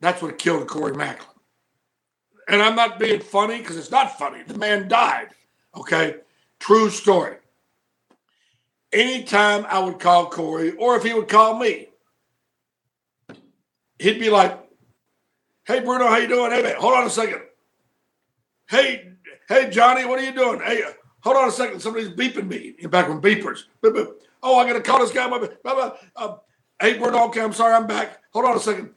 that's 0.00 0.22
what 0.22 0.38
killed 0.38 0.68
Corey 0.68 0.92
Maclin. 0.92 1.26
And 2.48 2.62
I'm 2.62 2.74
not 2.74 2.98
being 2.98 3.20
funny 3.20 3.58
because 3.58 3.76
it's 3.76 3.92
not 3.92 4.18
funny. 4.18 4.42
The 4.42 4.58
man 4.58 4.88
died. 4.88 5.28
Okay, 5.76 6.16
true 6.58 6.90
story. 6.90 7.36
Anytime 8.92 9.66
I 9.68 9.78
would 9.78 10.00
call 10.00 10.30
Corey, 10.30 10.72
or 10.72 10.96
if 10.96 11.04
he 11.04 11.14
would 11.14 11.28
call 11.28 11.56
me, 11.56 11.88
he'd 14.00 14.18
be 14.18 14.30
like, 14.30 14.58
"Hey 15.64 15.80
Bruno, 15.80 16.08
how 16.08 16.16
you 16.16 16.26
doing? 16.26 16.50
Hey 16.50 16.62
man, 16.62 16.74
hold 16.76 16.94
on 16.94 17.06
a 17.06 17.10
second. 17.10 17.42
Hey, 18.68 19.12
hey 19.48 19.70
Johnny, 19.70 20.04
what 20.04 20.18
are 20.18 20.24
you 20.24 20.32
doing? 20.32 20.60
Hey, 20.60 20.82
hold 21.20 21.36
on 21.36 21.48
a 21.48 21.52
second. 21.52 21.80
Somebody's 21.80 22.08
beeping 22.08 22.48
me. 22.48 22.74
Back 22.88 23.08
when 23.08 23.20
beepers. 23.20 23.64
Beep, 23.80 23.94
beep. 23.94 24.08
Oh, 24.42 24.58
I 24.58 24.66
gotta 24.66 24.80
call 24.80 24.98
this 25.00 25.12
guy. 25.12 25.28
Blah, 25.28 25.38
blah, 25.38 25.48
blah. 25.62 25.92
Uh, 26.16 26.36
hey 26.80 26.98
Bruno, 26.98 27.26
okay, 27.26 27.42
I'm 27.42 27.52
sorry, 27.52 27.74
I'm 27.74 27.86
back. 27.86 28.20
Hold 28.32 28.46
on 28.46 28.56
a 28.56 28.60
second. 28.60 28.90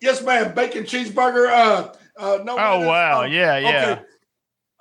Yes, 0.00 0.22
ma'am. 0.22 0.54
Bacon 0.54 0.84
cheeseburger. 0.84 1.48
Uh, 1.50 1.92
uh, 2.16 2.38
no. 2.44 2.52
Oh 2.52 2.86
wow, 2.86 3.22
uh, 3.22 3.24
yeah, 3.24 3.58
yeah. 3.58 3.68
Okay. 3.68 4.02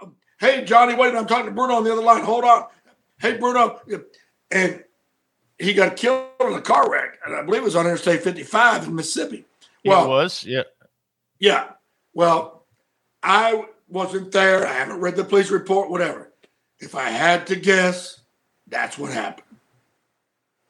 Um, 0.01 0.15
hey 0.39 0.63
Johnny, 0.63 0.93
wait, 0.93 1.15
I'm 1.15 1.26
talking 1.26 1.45
to 1.47 1.51
Bruno 1.51 1.76
on 1.76 1.84
the 1.84 1.91
other 1.91 2.03
line. 2.03 2.24
Hold 2.24 2.43
on. 2.43 2.65
Hey 3.20 3.38
Bruno, 3.38 3.82
and 4.52 4.84
he 5.58 5.74
got 5.74 5.95
killed 5.95 6.28
in 6.41 6.54
a 6.54 6.62
car 6.62 6.89
wreck, 6.89 7.20
and 7.26 7.36
I 7.36 7.43
believe 7.43 7.62
it 7.62 7.66
was 7.66 7.76
on 7.76 7.86
Interstate 7.86 8.22
55 8.24 8.88
in 8.88 8.95
Mississippi. 8.95 9.45
Well, 9.86 10.06
it 10.06 10.08
was, 10.10 10.43
yeah. 10.45 10.64
Yeah. 11.39 11.70
Well, 12.14 12.66
I 13.24 13.66
wasn't 13.88 14.32
there. 14.32 14.66
I 14.68 14.74
haven't 14.74 15.00
read 15.00 15.16
the 15.16 15.24
police 15.24 15.52
report, 15.52 15.89
whatever. 15.89 16.32
If 16.80 16.95
I 16.95 17.10
had 17.10 17.47
to 17.47 17.56
guess, 17.56 18.22
that's 18.68 18.97
what 18.97 19.12
happened. 19.12 19.45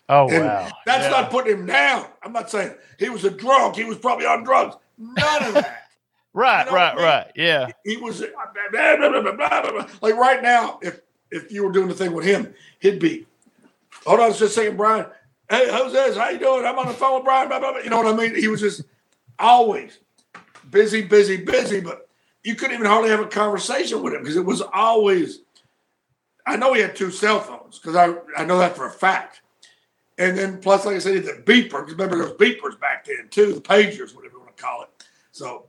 Oh, 0.07 0.27
And 0.29 0.45
wow. 0.45 0.69
That's 0.85 1.03
Yeah. 1.05 1.09
not 1.11 1.29
putting 1.31 1.53
him 1.57 1.65
down. 1.67 2.07
I'm 2.23 2.33
not 2.33 2.49
saying 2.49 2.73
he 2.97 3.09
was 3.09 3.25
a 3.25 3.29
drunk. 3.29 3.75
He 3.75 3.83
was 3.83 3.97
probably 3.97 4.25
on 4.25 4.43
drugs. 4.43 4.75
None 4.97 5.43
of 5.43 5.53
that. 5.55 5.75
Right, 6.31 6.65
You 6.65 6.71
know 6.71 6.77
right, 6.77 6.91
I 6.91 6.95
mean? 6.95 7.03
right. 7.05 7.31
Yeah. 7.35 7.67
he 7.83 7.97
was 7.97 8.19
blah, 8.19 8.27
blah, 8.71 8.95
blah, 8.97 9.09
blah, 9.21 9.31
blah, 9.33 9.61
blah, 9.61 9.71
blah. 9.71 9.87
like 10.01 10.13
right 10.15 10.43
now. 10.43 10.77
If 10.83 11.01
if 11.31 11.51
you 11.51 11.65
were 11.65 11.71
doing 11.71 11.87
the 11.87 11.95
thing 11.95 12.13
with 12.13 12.23
him, 12.23 12.53
he'd 12.79 12.99
be. 12.99 13.25
Hold 14.05 14.19
on, 14.19 14.25
I 14.25 14.27
was 14.29 14.39
just 14.39 14.57
a 14.57 14.61
second, 14.61 14.77
Brian. 14.77 15.05
Hey, 15.49 15.65
this? 15.65 16.15
How 16.15 16.29
you 16.29 16.39
doing? 16.39 16.65
I'm 16.65 16.77
on 16.77 16.87
the 16.87 16.93
phone 16.93 17.15
with 17.15 17.23
Brian. 17.25 17.49
Blah, 17.49 17.59
blah, 17.59 17.71
blah. 17.71 17.81
You 17.81 17.89
know 17.89 17.97
what 18.01 18.13
I 18.13 18.15
mean? 18.15 18.35
He 18.35 18.47
was 18.47 18.61
just 18.61 18.83
always 19.39 19.99
busy, 20.69 21.01
busy, 21.01 21.37
busy. 21.37 21.81
But 21.81 22.07
you 22.43 22.55
couldn't 22.55 22.75
even 22.75 22.85
hardly 22.85 23.09
have 23.09 23.19
a 23.19 23.25
conversation 23.27 24.01
with 24.03 24.13
him 24.13 24.21
because 24.21 24.37
it 24.37 24.45
was 24.45 24.61
always. 24.61 25.41
I 26.45 26.55
know 26.55 26.73
he 26.73 26.81
had 26.81 26.95
two 26.95 27.11
cell 27.11 27.39
phones 27.39 27.79
because 27.79 27.95
I 27.95 28.13
I 28.39 28.45
know 28.45 28.59
that 28.59 28.75
for 28.75 28.85
a 28.85 28.91
fact. 28.91 29.41
And 30.17 30.37
then 30.37 30.59
plus, 30.59 30.85
like 30.85 30.95
I 30.97 30.99
said, 30.99 31.15
he 31.15 31.25
had 31.25 31.45
the 31.45 31.51
beeper. 31.51 31.81
'cause 31.83 31.91
Remember 31.91 32.17
those 32.17 32.33
beepers 32.37 32.79
back 32.79 33.05
then 33.05 33.27
too, 33.29 33.53
the 33.53 33.61
pagers, 33.61 34.13
whatever 34.15 34.35
you 34.35 34.39
want 34.41 34.55
to 34.55 34.61
call 34.63 34.83
it. 34.83 34.89
So 35.31 35.65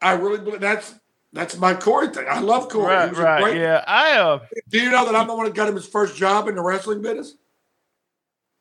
I 0.00 0.12
really 0.12 0.38
believe 0.38 0.60
that's 0.60 0.94
that's 1.34 1.58
my 1.58 1.74
Corey 1.74 2.08
thing. 2.08 2.24
I 2.28 2.40
love 2.40 2.68
Corey. 2.70 2.94
Right, 2.94 3.14
right. 3.16 3.42
great- 3.42 3.56
Yeah. 3.60 3.84
I 3.86 4.12
uh 4.18 4.38
Do 4.70 4.80
you 4.80 4.90
know 4.90 5.04
that 5.04 5.14
I'm 5.14 5.26
the 5.26 5.34
one 5.34 5.44
that 5.44 5.54
got 5.54 5.68
him 5.68 5.74
his 5.74 5.86
first 5.86 6.16
job 6.16 6.48
in 6.48 6.54
the 6.54 6.62
wrestling 6.62 7.02
business? 7.02 7.34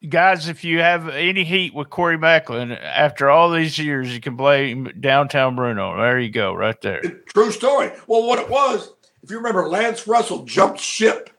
guys, 0.10 0.50
if 0.50 0.66
you 0.66 0.80
have 0.80 1.08
any 1.08 1.46
heat 1.46 1.74
with 1.74 1.90
Corey 1.90 2.18
Maclin, 2.18 2.78
after 2.84 3.30
all 3.30 3.50
these 3.50 3.80
years, 3.80 4.14
you 4.14 4.20
can 4.20 4.36
blame 4.36 4.92
downtown 5.00 5.56
Bruno. 5.56 5.96
There 5.96 6.20
you 6.20 6.30
go, 6.30 6.54
right 6.54 6.80
there. 6.82 7.00
True 7.28 7.52
story. 7.52 7.90
Well, 8.08 8.28
what 8.28 8.38
it 8.40 8.50
was, 8.50 8.92
if 9.22 9.32
you 9.32 9.38
remember, 9.38 9.70
Lance 9.70 10.06
Russell 10.06 10.44
jumped 10.44 10.82
ship 10.82 11.30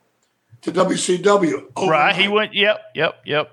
to 0.62 0.72
WCW. 0.72 1.66
Right. 1.86 2.16
He 2.16 2.26
went, 2.28 2.54
yep, 2.54 2.80
yep, 2.94 3.16
yep. 3.26 3.50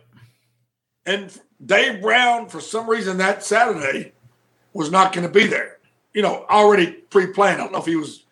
And 1.06 1.38
Dave 1.66 2.02
Brown, 2.02 2.48
for 2.48 2.62
some 2.62 2.90
reason, 2.90 3.18
that 3.18 3.44
Saturday 3.44 4.14
was 4.72 4.92
not 4.92 5.12
going 5.12 5.28
to 5.28 5.34
be 5.34 5.46
there. 5.46 5.78
You 6.14 6.22
know, 6.22 6.45
already 6.49 6.91
pre-planned. 6.91 7.62
I 7.62 7.64
don't 7.64 7.72
know 7.72 7.80
if 7.80 7.86
he 7.86 7.95
was 7.95 8.26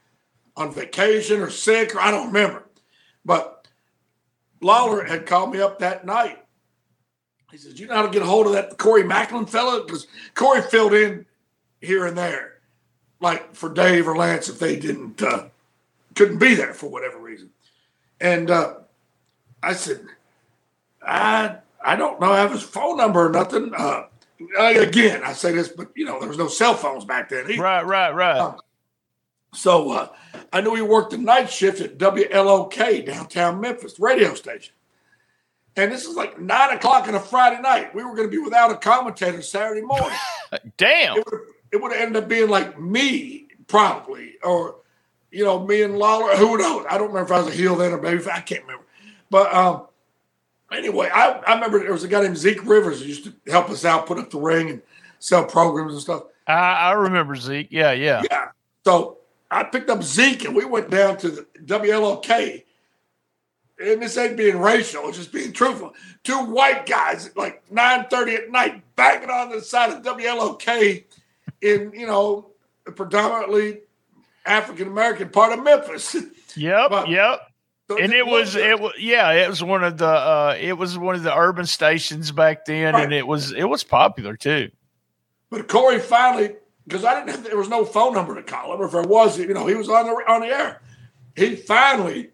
on 0.57 0.73
vacation 0.73 1.41
or 1.41 1.49
sick, 1.49 1.95
or 1.95 2.01
I 2.01 2.11
don't 2.11 2.27
remember. 2.27 2.65
But 3.23 3.67
Lawler 4.61 5.05
had 5.05 5.25
called 5.25 5.53
me 5.53 5.61
up 5.61 5.80
that 5.80 6.05
night. 6.05 6.43
He 7.51 7.57
says, 7.57 7.80
"You 7.80 7.88
know 7.88 7.95
how 7.95 8.01
to 8.03 8.09
get 8.09 8.21
a 8.21 8.25
hold 8.25 8.47
of 8.47 8.53
that 8.53 8.77
Corey 8.77 9.03
Maclin 9.03 9.49
fella? 9.49 9.84
Because 9.84 10.07
Corey 10.36 10.61
filled 10.61 10.93
in 10.93 11.25
here 11.82 12.05
and 12.05 12.17
there, 12.17 12.59
like 13.19 13.55
for 13.55 13.69
Dave 13.69 14.07
or 14.07 14.15
Lance 14.15 14.49
if 14.49 14.59
they 14.59 14.75
didn't 14.75 15.21
uh, 15.21 15.45
couldn't 16.15 16.38
be 16.38 16.53
there 16.53 16.73
for 16.73 16.88
whatever 16.88 17.17
reason." 17.17 17.49
And 18.19 18.51
uh, 18.51 18.75
I 19.63 19.73
said, 19.73 20.05
"I 21.01 21.55
I 21.84 21.95
don't 21.95 22.19
know. 22.19 22.34
I 22.34 22.39
have 22.39 22.51
his 22.51 22.63
phone 22.63 22.97
number 22.97 23.25
or 23.25 23.32
nothing." 23.32 23.71
Uh, 23.75 24.07
again, 24.60 25.24
I 25.24 25.34
say 25.34 25.52
this, 25.52 25.70
but 25.70 25.92
you 25.96 26.06
know, 26.06 26.20
there 26.20 26.30
was 26.30 26.38
no 26.38 26.48
cell 26.48 26.74
phones 26.74 27.06
back 27.06 27.30
then. 27.30 27.50
either. 27.50 27.62
Right, 27.62 27.86
right, 27.86 28.14
right. 28.14 28.56
So 29.54 29.92
uh, 29.92 30.10
I 30.54 30.62
knew 30.62 30.76
he 30.76 30.82
worked 30.82 31.12
the 31.12 31.18
night 31.18 31.50
shift 31.50 31.82
at 31.82 31.98
WLOK 31.98 33.06
downtown 33.06 33.60
Memphis 33.60 34.00
radio 34.00 34.34
station. 34.36 34.74
And 35.76 35.92
this 35.92 36.06
is 36.06 36.16
like 36.16 36.40
nine 36.40 36.76
o'clock 36.76 37.08
on 37.08 37.16
a 37.16 37.20
Friday 37.20 37.62
night. 37.62 37.96
We 37.96 38.04
were 38.04 38.16
going 38.16 38.28
to 38.28 38.32
be 38.32 38.38
without 38.38 38.72
a 38.72 38.76
commentator 38.76 39.42
Saturday 39.42 39.82
morning. 39.82 40.18
Damn. 40.78 41.18
it 41.18 41.26
would 41.32 41.82
would 41.82 41.94
ended 41.94 42.24
up 42.24 42.30
being 42.30 42.50
like 42.50 42.80
me 42.80 43.48
probably, 43.68 44.36
or 44.44 44.78
you 45.32 45.46
know, 45.46 45.66
me 45.66 45.84
and 45.84 45.98
Lawler. 45.98 46.36
Who 46.36 46.58
knows? 46.58 46.86
I 46.90 46.98
don't 46.98 47.08
remember 47.08 47.34
if 47.34 47.40
I 47.40 47.44
was 47.44 47.54
a 47.54 47.58
heel 47.58 47.76
then 47.76 47.94
or 47.94 48.02
maybe 48.02 48.24
I 48.30 48.42
can't 48.42 48.64
remember. 48.64 48.86
But 49.30 49.54
um, 49.54 49.88
anyway, 50.72 51.09
I, 51.13 51.32
I 51.32 51.53
remember 51.55 51.80
there 51.80 51.91
was 51.91 52.03
a 52.03 52.07
guy 52.07 52.22
named 52.24 52.38
Zeke 52.38 52.65
Rivers 52.65 53.01
who 53.01 53.07
used 53.07 53.24
to 53.26 53.34
help 53.51 53.70
us 53.70 53.86
out, 53.86 54.05
put 54.05 54.20
up 54.20 54.30
the 54.30 54.39
ring, 54.39 54.70
and 54.70 54.82
sell 55.20 55.45
programs 55.45 55.93
and 55.93 56.01
stuff. 56.01 56.24
I, 56.47 56.53
I 56.53 56.91
remember 56.93 57.36
Zeke. 57.36 57.67
Yeah, 57.72 57.91
yeah. 57.91 58.24
Yeah. 58.30 58.47
So 58.86 59.17
I 59.51 59.63
picked 59.63 59.89
up 59.89 60.03
Zeke 60.03 60.45
and 60.45 60.55
we 60.55 60.65
went 60.65 60.89
down 60.89 61.17
to 61.17 61.30
the 61.30 61.41
WLOK. 61.65 62.63
And 63.82 64.01
this 64.01 64.17
ain't 64.17 64.36
being 64.36 64.57
racial, 64.59 65.07
it's 65.07 65.17
just 65.17 65.32
being 65.32 65.53
truthful. 65.53 65.93
Two 66.24 66.38
white 66.45 66.86
guys 66.86 67.28
at 67.28 67.38
like 67.38 67.63
9:30 67.72 68.36
at 68.36 68.51
night 68.51 68.84
banging 68.97 69.30
on 69.30 69.49
the 69.51 69.61
side 69.61 69.91
of 69.91 70.03
WLOK 70.03 71.05
in, 71.61 71.91
you 71.93 72.05
know, 72.05 72.49
a 72.86 72.91
predominantly 72.91 73.80
African 74.45 74.88
American 74.88 75.30
part 75.30 75.57
of 75.57 75.63
Memphis. 75.63 76.15
Yep, 76.57 76.89
But- 76.89 77.07
yep. 77.09 77.39
And 77.90 78.14
it 78.14 78.26
was 78.26 78.56
it 78.56 78.80
was 78.80 78.94
yeah 79.00 79.32
it 79.32 79.50
was 79.50 79.64
one 79.64 79.84
of 79.84 79.98
the 79.98 80.08
uh 80.08 80.58
it 80.60 80.74
was 80.74 80.98
one 80.98 81.16
of 81.16 81.24
the 81.24 81.36
urban 81.36 81.66
stations 81.66 82.32
back 82.32 82.66
then 82.66 82.94
and 82.96 83.12
it 83.14 83.26
was 83.26 83.52
it 83.52 83.64
was 83.64 83.84
popular 83.84 84.36
too 84.36 84.70
But 85.50 85.68
Corey 85.68 86.00
finally, 86.00 86.56
because 86.88 87.04
I 87.04 87.16
didn't 87.16 87.30
have, 87.30 87.44
there 87.44 87.58
was 87.58 87.70
no 87.70 87.86
phone 87.86 88.14
number 88.14 88.36
to 88.36 88.44
call 88.44 88.74
him. 88.74 88.82
Or 88.82 88.86
if 88.86 88.92
there 88.92 89.02
was, 89.02 89.40
you 89.40 89.54
know, 89.54 89.66
he 89.66 89.76
was 89.76 89.90
on 89.90 90.06
the 90.06 90.12
on 90.12 90.42
the 90.42 90.48
air. 90.48 90.82
He 91.36 91.56
finally 91.56 92.30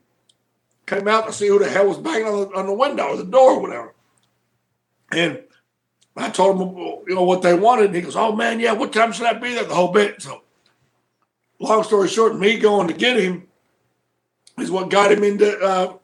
came 0.86 1.08
out 1.08 1.26
to 1.28 1.34
see 1.34 1.48
who 1.48 1.60
the 1.60 1.70
hell 1.70 1.88
was 1.88 1.98
banging 1.98 2.28
on 2.28 2.50
the, 2.50 2.58
on 2.58 2.66
the 2.66 2.74
window 2.74 3.08
or 3.08 3.18
the 3.18 3.24
door 3.24 3.52
or 3.52 3.62
whatever. 3.62 3.94
And 5.12 5.40
I 6.18 6.30
told 6.30 6.60
him, 6.60 6.78
you 7.08 7.16
know, 7.16 7.24
what 7.24 7.42
they 7.42 7.54
wanted. 7.54 7.88
And 7.88 7.96
he 7.96 8.02
goes, 8.02 8.16
"Oh 8.16 8.36
man, 8.36 8.60
yeah. 8.60 8.74
What 8.74 8.92
time 8.92 9.12
should 9.12 9.26
I 9.26 9.34
be 9.34 9.54
there?" 9.54 9.64
The 9.66 9.76
whole 9.76 9.92
bit. 9.92 10.22
So, 10.22 10.42
long 11.60 11.84
story 11.84 12.08
short, 12.08 12.38
me 12.38 12.58
going 12.58 12.88
to 12.88 12.94
get 12.94 13.18
him 13.18 13.45
is 14.58 14.72
what 14.72 14.90
got 14.90 15.12
him 15.12 15.24
into. 15.24 15.60
Uh, 15.60 15.98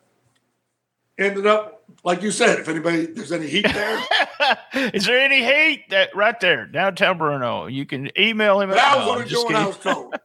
ended 1.17 1.45
up, 1.45 1.83
like 2.03 2.21
you 2.21 2.31
said, 2.31 2.59
if 2.59 2.67
anybody 2.67 3.05
there's 3.05 3.31
any 3.31 3.47
heat 3.47 3.65
there. 3.73 4.01
is 4.73 5.05
there 5.05 5.19
any 5.19 5.43
heat 5.43 5.85
that 5.89 6.15
right 6.15 6.39
there 6.39 6.65
downtown 6.65 7.17
bruno 7.17 7.67
you 7.67 7.85
can 7.85 8.09
email 8.19 8.59
him 8.59 8.69
But 8.69 8.79
at 8.79 8.85
I 8.85 8.95
was 8.95 9.05
no, 9.05 9.11
only 9.11 9.23
I'm 9.23 9.29
doing 9.29 9.45
what 9.45 9.55
I 9.55 9.67
was 9.67 9.77
told. 9.77 10.15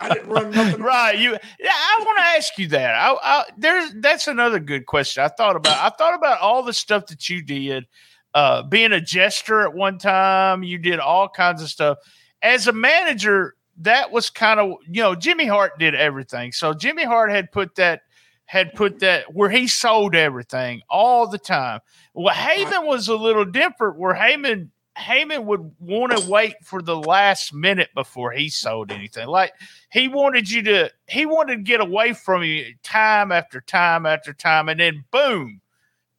I 0.00 0.08
didn't 0.14 0.28
run 0.28 0.50
nothing. 0.50 0.82
right 0.82 1.18
you 1.18 1.30
yeah 1.32 1.70
i 1.72 2.02
want 2.04 2.18
to 2.18 2.24
ask 2.24 2.58
you 2.58 2.68
that 2.68 2.94
I, 2.94 3.16
I 3.22 3.44
there's 3.56 3.92
that's 3.96 4.28
another 4.28 4.58
good 4.58 4.86
question 4.86 5.22
i 5.24 5.28
thought 5.28 5.56
about 5.56 5.78
i 5.78 5.94
thought 5.94 6.14
about 6.14 6.40
all 6.40 6.62
the 6.62 6.72
stuff 6.72 7.06
that 7.06 7.28
you 7.28 7.42
did 7.42 7.86
uh 8.34 8.62
being 8.62 8.92
a 8.92 9.00
jester 9.00 9.62
at 9.62 9.74
one 9.74 9.98
time 9.98 10.62
you 10.62 10.78
did 10.78 11.00
all 11.00 11.28
kinds 11.28 11.62
of 11.62 11.68
stuff 11.68 11.98
as 12.42 12.66
a 12.66 12.72
manager 12.72 13.54
that 13.78 14.12
was 14.12 14.30
kind 14.30 14.60
of 14.60 14.74
you 14.88 15.02
know 15.02 15.14
jimmy 15.14 15.46
hart 15.46 15.78
did 15.78 15.94
everything. 15.94 16.52
So 16.52 16.74
jimmy 16.74 17.04
hart 17.04 17.30
had 17.30 17.52
put 17.52 17.74
that 17.76 18.02
had 18.46 18.74
put 18.74 19.00
that 19.00 19.34
where 19.34 19.48
he 19.48 19.66
sold 19.66 20.14
everything 20.14 20.82
all 20.90 21.28
the 21.28 21.38
time. 21.38 21.80
Well 22.12 22.34
Heyman 22.34 22.86
was 22.86 23.08
a 23.08 23.16
little 23.16 23.44
different 23.44 23.98
where 23.98 24.14
Heyman 24.14 24.68
Heyman 24.96 25.44
would 25.44 25.72
want 25.80 26.16
to 26.16 26.30
wait 26.30 26.54
for 26.62 26.80
the 26.80 26.96
last 26.96 27.52
minute 27.52 27.90
before 27.94 28.30
he 28.32 28.48
sold 28.48 28.92
anything. 28.92 29.26
Like 29.26 29.52
he 29.90 30.08
wanted 30.08 30.48
you 30.48 30.62
to, 30.62 30.90
he 31.08 31.26
wanted 31.26 31.56
to 31.56 31.62
get 31.62 31.80
away 31.80 32.12
from 32.12 32.44
you 32.44 32.74
time 32.82 33.32
after 33.32 33.60
time 33.60 34.06
after 34.06 34.32
time, 34.32 34.68
and 34.68 34.78
then 34.78 35.04
boom, 35.10 35.60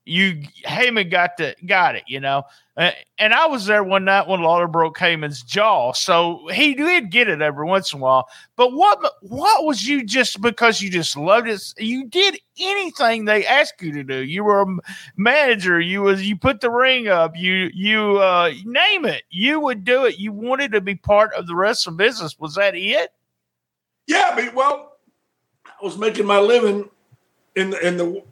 you 0.05 0.43
Heyman 0.65 1.09
got 1.09 1.37
the 1.37 1.55
got 1.65 1.95
it, 1.95 2.03
you 2.07 2.19
know. 2.19 2.43
And 2.77 3.33
I 3.33 3.47
was 3.47 3.65
there 3.65 3.83
one 3.83 4.03
night 4.03 4.27
when 4.27 4.41
Lawler 4.41 4.67
broke 4.67 4.97
Heyman's 4.97 5.41
jaw, 5.41 5.93
so 5.93 6.47
he 6.51 6.73
did 6.73 7.09
get 7.09 7.29
it 7.29 7.41
every 7.41 7.65
once 7.65 7.93
in 7.93 7.99
a 7.99 8.01
while. 8.01 8.27
But 8.55 8.73
what 8.73 8.99
what 9.21 9.65
was 9.65 9.87
you 9.87 10.03
just 10.03 10.41
because 10.41 10.81
you 10.81 10.89
just 10.89 11.15
loved 11.15 11.47
it? 11.47 11.61
You 11.77 12.05
did 12.05 12.37
anything 12.59 13.25
they 13.25 13.45
asked 13.45 13.81
you 13.81 13.93
to 13.93 14.03
do. 14.03 14.23
You 14.23 14.43
were 14.43 14.61
a 14.61 14.77
manager. 15.15 15.79
You 15.79 16.01
was 16.01 16.27
you 16.27 16.35
put 16.35 16.61
the 16.61 16.69
ring 16.69 17.07
up. 17.07 17.35
You 17.35 17.71
you 17.73 18.17
uh, 18.17 18.51
name 18.65 19.05
it. 19.05 19.23
You 19.29 19.59
would 19.61 19.83
do 19.83 20.05
it. 20.05 20.19
You 20.19 20.33
wanted 20.33 20.71
to 20.73 20.81
be 20.81 20.95
part 20.95 21.33
of 21.33 21.47
the 21.47 21.55
wrestling 21.55 21.97
business. 21.97 22.37
Was 22.39 22.55
that 22.55 22.75
it? 22.75 23.11
Yeah, 24.07 24.33
mean, 24.35 24.53
well, 24.53 24.97
I 25.65 25.83
was 25.83 25.97
making 25.97 26.25
my 26.25 26.39
living 26.39 26.89
in 27.55 27.71
the, 27.71 27.87
in 27.87 27.97
the 27.97 28.23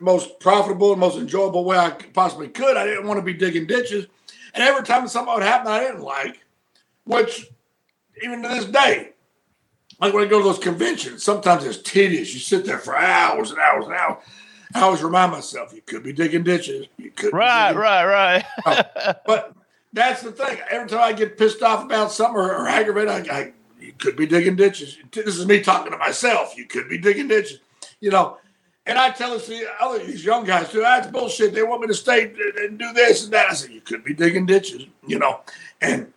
most 0.00 0.38
profitable 0.40 0.92
and 0.92 1.00
most 1.00 1.16
enjoyable 1.18 1.64
way 1.64 1.78
I 1.78 1.90
possibly 1.90 2.48
could. 2.48 2.76
I 2.76 2.84
didn't 2.84 3.06
want 3.06 3.18
to 3.18 3.22
be 3.24 3.34
digging 3.34 3.66
ditches, 3.66 4.06
and 4.54 4.62
every 4.62 4.84
time 4.84 5.06
something 5.08 5.32
would 5.34 5.42
happen 5.42 5.68
I 5.70 5.80
didn't 5.80 6.02
like, 6.02 6.40
which 7.04 7.46
even 8.22 8.42
to 8.42 8.48
this 8.48 8.64
day, 8.66 9.10
like 10.00 10.12
when 10.14 10.24
I 10.24 10.28
go 10.30 10.38
to 10.38 10.44
those 10.44 10.58
conventions, 10.58 11.22
sometimes 11.22 11.64
it's 11.64 11.78
tedious. 11.78 12.32
You 12.34 12.40
sit 12.40 12.64
there 12.64 12.78
for 12.78 12.96
hours 12.96 13.50
and 13.50 13.58
hours 13.60 13.86
and 13.86 13.94
hours. 13.94 14.22
I 14.74 14.80
always 14.82 15.02
remind 15.02 15.30
myself, 15.32 15.72
you 15.72 15.82
could 15.82 16.02
be 16.02 16.12
digging 16.12 16.42
ditches. 16.42 16.86
You 16.98 17.10
could 17.12 17.32
Right, 17.32 17.68
digging- 17.68 17.80
right, 17.80 18.04
right. 18.06 18.44
Oh, 18.66 19.12
but 19.26 19.54
that's 19.92 20.22
the 20.22 20.32
thing. 20.32 20.58
Every 20.70 20.88
time 20.88 21.00
I 21.00 21.12
get 21.12 21.38
pissed 21.38 21.62
off 21.62 21.84
about 21.84 22.10
something 22.10 22.36
or, 22.36 22.52
or 22.56 22.66
aggravated, 22.66 23.28
I, 23.28 23.36
I 23.36 23.52
you 23.80 23.92
could 23.92 24.16
be 24.16 24.26
digging 24.26 24.56
ditches. 24.56 24.98
This 25.12 25.36
is 25.36 25.46
me 25.46 25.60
talking 25.60 25.92
to 25.92 25.98
myself. 25.98 26.56
You 26.56 26.64
could 26.66 26.88
be 26.88 26.98
digging 26.98 27.28
ditches, 27.28 27.60
you 28.00 28.10
know. 28.10 28.38
And 28.86 28.98
I 28.98 29.10
tell 29.10 29.30
this 29.30 29.46
to 29.46 29.66
other 29.80 29.98
these 30.04 30.24
young 30.24 30.44
guys 30.44 30.70
too. 30.70 30.80
That's 30.80 31.06
bullshit. 31.06 31.54
They 31.54 31.62
want 31.62 31.80
me 31.80 31.86
to 31.88 31.94
stay 31.94 32.24
and- 32.24 32.38
and 32.58 32.78
do 32.78 32.92
this 32.92 33.24
and 33.24 33.32
that. 33.32 33.50
I 33.50 33.54
said 33.54 33.70
you 33.70 33.80
could 33.80 34.04
be 34.04 34.12
digging 34.12 34.44
ditches, 34.46 34.86
you 35.06 35.18
know. 35.18 35.40
And 35.80 36.12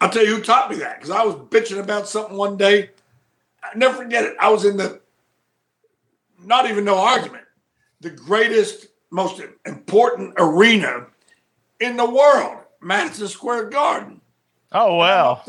I'll 0.00 0.10
tell 0.10 0.24
you 0.24 0.36
who 0.36 0.42
taught 0.42 0.70
me 0.70 0.76
that 0.76 0.96
because 0.96 1.10
I 1.10 1.24
was 1.24 1.34
bitching 1.34 1.80
about 1.80 2.08
something 2.08 2.36
one 2.36 2.56
day. 2.56 2.90
I 3.62 3.76
never 3.76 3.96
forget 3.96 4.24
it. 4.24 4.36
I 4.38 4.48
was 4.50 4.64
in 4.64 4.76
the 4.76 5.00
not 6.42 6.70
even 6.70 6.84
no 6.84 6.96
argument, 6.98 7.44
the 8.00 8.10
greatest, 8.10 8.86
most 9.10 9.42
important 9.66 10.34
arena 10.38 11.06
in 11.80 11.96
the 11.96 12.08
world, 12.08 12.58
Madison 12.80 13.28
Square 13.28 13.64
Garden. 13.70 14.20
Oh 14.72 14.94
wow. 14.94 15.42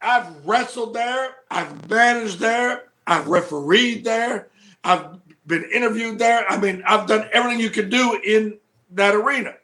I've 0.00 0.46
wrestled 0.46 0.94
there, 0.94 1.34
I've 1.50 1.90
managed 1.90 2.38
there, 2.38 2.84
I've 3.06 3.26
refereed 3.26 4.04
there, 4.04 4.48
I've 4.84 5.18
been 5.48 5.64
interviewed 5.72 6.18
there. 6.18 6.48
I 6.48 6.58
mean, 6.58 6.82
I've 6.86 7.06
done 7.08 7.28
everything 7.32 7.60
you 7.60 7.70
could 7.70 7.90
do 7.90 8.20
in 8.24 8.58
that 8.92 9.14
arena. 9.14 9.54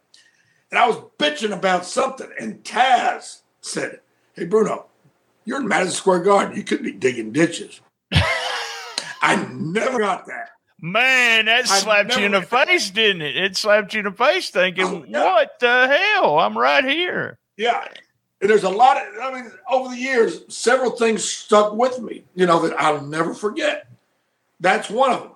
And 0.71 0.79
I 0.79 0.89
was 0.89 0.97
bitching 1.19 1.53
about 1.53 1.85
something, 1.87 2.29
and 2.41 2.65
Taz 2.65 3.43
said, 3.61 4.01
Hey, 4.33 4.47
Bruno, 4.47 4.87
you're 5.45 5.61
in 5.61 5.69
Madison 5.69 5.95
Square 5.95 6.25
Garden. 6.25 6.57
You 6.57 6.65
could 6.65 6.83
be 6.83 6.91
digging 6.91 7.31
ditches. 7.31 7.81
I 9.23 9.47
never 9.53 10.01
got 10.01 10.27
that. 10.27 10.51
Man, 10.81 11.47
that 11.47 11.69
slapped 11.69 12.17
you 12.17 12.27
in 12.27 12.33
the 12.33 12.43
face, 12.43 12.91
didn't 12.91 13.23
it? 13.23 13.37
It 13.37 13.57
slapped 13.57 13.95
you 13.95 14.01
in 14.01 14.07
the 14.07 14.13
face 14.13 14.51
thinking, 14.51 14.85
Oh, 14.85 15.05
yeah. 15.07 15.25
what 15.25 15.59
the 15.61 15.87
hell? 15.89 16.39
I'm 16.39 16.59
right 16.59 16.85
here. 16.85 17.39
Yeah. 17.57 17.87
And 18.41 18.51
there's 18.51 18.65
a 18.65 18.69
lot 18.71 18.97
of, 18.99 19.05
I 19.23 19.33
mean, 19.33 19.51
over 19.71 19.89
the 19.91 19.97
years, 19.97 20.43
several 20.55 20.91
things 20.91 21.25
stuck 21.25 21.73
with 21.73 22.01
me, 22.01 22.25
you 22.35 22.45
know, 22.47 22.67
that 22.67 22.79
I'll 22.79 23.01
never 23.01 23.33
forget. 23.33 23.87
That's 24.61 24.91
one 24.91 25.13
of 25.13 25.23
them. 25.23 25.31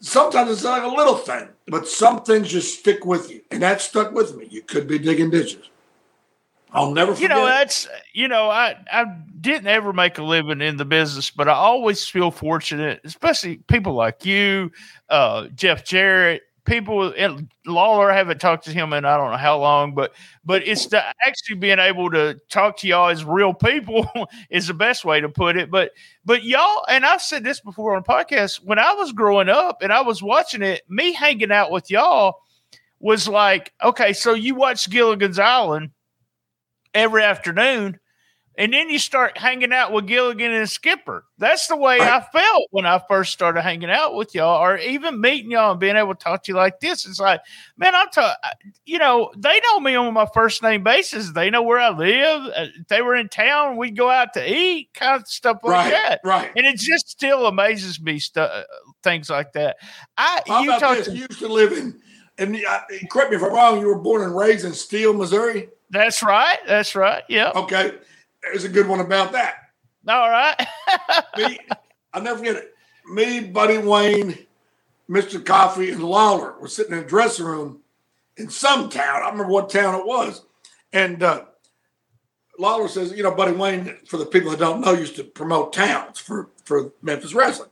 Sometimes 0.00 0.50
it's 0.50 0.64
like 0.64 0.84
a 0.84 0.88
little 0.88 1.16
thing, 1.16 1.48
but 1.66 1.88
some 1.88 2.22
things 2.22 2.48
just 2.48 2.78
stick 2.78 3.04
with 3.04 3.30
you. 3.30 3.40
And 3.50 3.62
that 3.62 3.80
stuck 3.80 4.12
with 4.12 4.36
me. 4.36 4.46
You 4.48 4.62
could 4.62 4.86
be 4.86 4.98
digging 4.98 5.30
ditches. 5.30 5.68
I'll 6.70 6.92
never 6.92 7.14
Forget. 7.14 7.30
You 7.30 7.34
know, 7.34 7.46
that's 7.46 7.88
you 8.12 8.28
know, 8.28 8.50
I 8.50 8.76
I 8.92 9.06
didn't 9.40 9.68
ever 9.68 9.92
make 9.92 10.18
a 10.18 10.22
living 10.22 10.60
in 10.60 10.76
the 10.76 10.84
business, 10.84 11.30
but 11.30 11.48
I 11.48 11.52
always 11.52 12.06
feel 12.06 12.30
fortunate, 12.30 13.00
especially 13.04 13.56
people 13.68 13.94
like 13.94 14.26
you, 14.26 14.70
uh, 15.08 15.48
Jeff 15.54 15.84
Jarrett, 15.84 16.42
people 16.68 17.12
and 17.16 17.50
Lawler. 17.66 18.10
I 18.10 18.16
haven't 18.16 18.40
talked 18.40 18.64
to 18.66 18.72
him 18.72 18.92
in 18.92 19.04
I 19.04 19.16
don't 19.16 19.30
know 19.30 19.36
how 19.36 19.58
long, 19.58 19.94
but 19.94 20.14
but 20.44 20.66
it's 20.66 20.86
the 20.86 21.02
actually 21.26 21.56
being 21.56 21.78
able 21.78 22.10
to 22.10 22.38
talk 22.48 22.76
to 22.78 22.86
y'all 22.86 23.08
as 23.08 23.24
real 23.24 23.54
people 23.54 24.08
is 24.50 24.68
the 24.68 24.74
best 24.74 25.04
way 25.04 25.20
to 25.20 25.28
put 25.28 25.56
it. 25.56 25.70
But 25.70 25.92
but 26.24 26.44
y'all, 26.44 26.84
and 26.88 27.04
I've 27.04 27.22
said 27.22 27.42
this 27.42 27.60
before 27.60 27.96
on 27.96 28.04
podcast. 28.04 28.62
When 28.64 28.78
I 28.78 28.92
was 28.92 29.12
growing 29.12 29.48
up 29.48 29.78
and 29.82 29.92
I 29.92 30.02
was 30.02 30.22
watching 30.22 30.62
it, 30.62 30.82
me 30.88 31.12
hanging 31.12 31.50
out 31.50 31.70
with 31.70 31.90
y'all 31.90 32.36
was 33.00 33.26
like, 33.26 33.72
okay, 33.82 34.12
so 34.12 34.34
you 34.34 34.54
watch 34.54 34.90
Gilligan's 34.90 35.38
Island 35.38 35.90
every 36.94 37.22
afternoon. 37.22 37.98
And 38.58 38.72
then 38.72 38.90
you 38.90 38.98
start 38.98 39.38
hanging 39.38 39.72
out 39.72 39.92
with 39.92 40.08
Gilligan 40.08 40.50
and 40.52 40.68
Skipper. 40.68 41.24
That's 41.38 41.68
the 41.68 41.76
way 41.76 41.98
I 42.00 42.20
felt 42.32 42.66
when 42.72 42.84
I 42.86 43.00
first 43.08 43.32
started 43.32 43.62
hanging 43.62 43.88
out 43.88 44.16
with 44.16 44.34
y'all, 44.34 44.60
or 44.60 44.76
even 44.78 45.20
meeting 45.20 45.52
y'all 45.52 45.70
and 45.70 45.78
being 45.80 45.94
able 45.94 46.12
to 46.16 46.18
talk 46.20 46.42
to 46.42 46.52
you 46.52 46.56
like 46.56 46.80
this. 46.80 47.06
It's 47.06 47.20
like, 47.20 47.40
man, 47.76 47.94
I'm 47.94 48.08
talking, 48.08 48.34
you 48.84 48.98
know, 48.98 49.32
they 49.36 49.60
know 49.60 49.78
me 49.78 49.94
on 49.94 50.12
my 50.12 50.26
first 50.34 50.60
name 50.60 50.82
basis. 50.82 51.30
They 51.30 51.50
know 51.50 51.62
where 51.62 51.78
I 51.78 51.90
live. 51.90 52.42
Uh, 52.46 52.66
If 52.80 52.88
they 52.88 53.00
were 53.00 53.14
in 53.14 53.28
town, 53.28 53.76
we'd 53.76 53.96
go 53.96 54.10
out 54.10 54.34
to 54.34 54.44
eat, 54.52 54.90
kind 54.92 55.22
of 55.22 55.28
stuff 55.28 55.60
like 55.62 55.72
right, 55.72 55.90
that. 55.92 56.20
right. 56.24 56.50
And 56.56 56.66
it 56.66 56.78
just 56.80 57.08
still 57.08 57.46
amazes 57.46 58.00
me, 58.00 58.18
stuff, 58.18 58.64
things 59.04 59.30
like 59.30 59.52
that. 59.52 59.76
I, 60.16 60.42
How 60.48 60.62
you 60.64 60.76
about 60.76 60.96
this? 60.96 61.06
to, 61.06 61.12
You 61.14 61.26
used 61.30 61.38
to 61.38 61.48
live 61.48 61.70
in, 61.72 62.00
and 62.38 62.56
uh, 62.68 62.80
correct 63.08 63.30
me 63.30 63.36
if 63.36 63.42
I'm 63.44 63.52
wrong, 63.52 63.80
you 63.80 63.86
were 63.86 64.00
born 64.00 64.22
and 64.22 64.36
raised 64.36 64.64
in 64.64 64.72
Steele, 64.74 65.14
Missouri. 65.14 65.68
that's 65.90 66.24
right. 66.24 66.58
That's 66.66 66.96
right. 66.96 67.22
Yeah. 67.28 67.52
Okay. 67.54 67.92
There's 68.50 68.64
a 68.64 68.68
good 68.68 68.88
one 68.88 69.00
about 69.00 69.32
that. 69.32 69.54
All 70.06 70.30
right. 70.30 70.56
me, 71.36 71.58
I'll 72.12 72.22
never 72.22 72.38
forget 72.38 72.56
it. 72.56 72.74
Me, 73.10 73.40
Buddy 73.40 73.78
Wayne, 73.78 74.38
Mr. 75.08 75.44
Coffee, 75.44 75.90
and 75.90 76.02
Lawler 76.02 76.54
were 76.60 76.68
sitting 76.68 76.92
in 76.92 77.00
a 77.00 77.06
dressing 77.06 77.46
room 77.46 77.80
in 78.36 78.48
some 78.48 78.88
town. 78.88 79.16
I 79.16 79.20
don't 79.20 79.32
remember 79.32 79.52
what 79.52 79.70
town 79.70 79.94
it 79.94 80.06
was. 80.06 80.42
And 80.92 81.22
uh, 81.22 81.44
Lawler 82.58 82.88
says, 82.88 83.12
you 83.12 83.22
know, 83.22 83.34
Buddy 83.34 83.52
Wayne, 83.52 83.96
for 84.06 84.16
the 84.16 84.26
people 84.26 84.50
that 84.50 84.60
don't 84.60 84.80
know, 84.80 84.92
used 84.92 85.16
to 85.16 85.24
promote 85.24 85.72
towns 85.72 86.18
for, 86.18 86.48
for 86.64 86.92
Memphis 87.02 87.34
wrestling. 87.34 87.70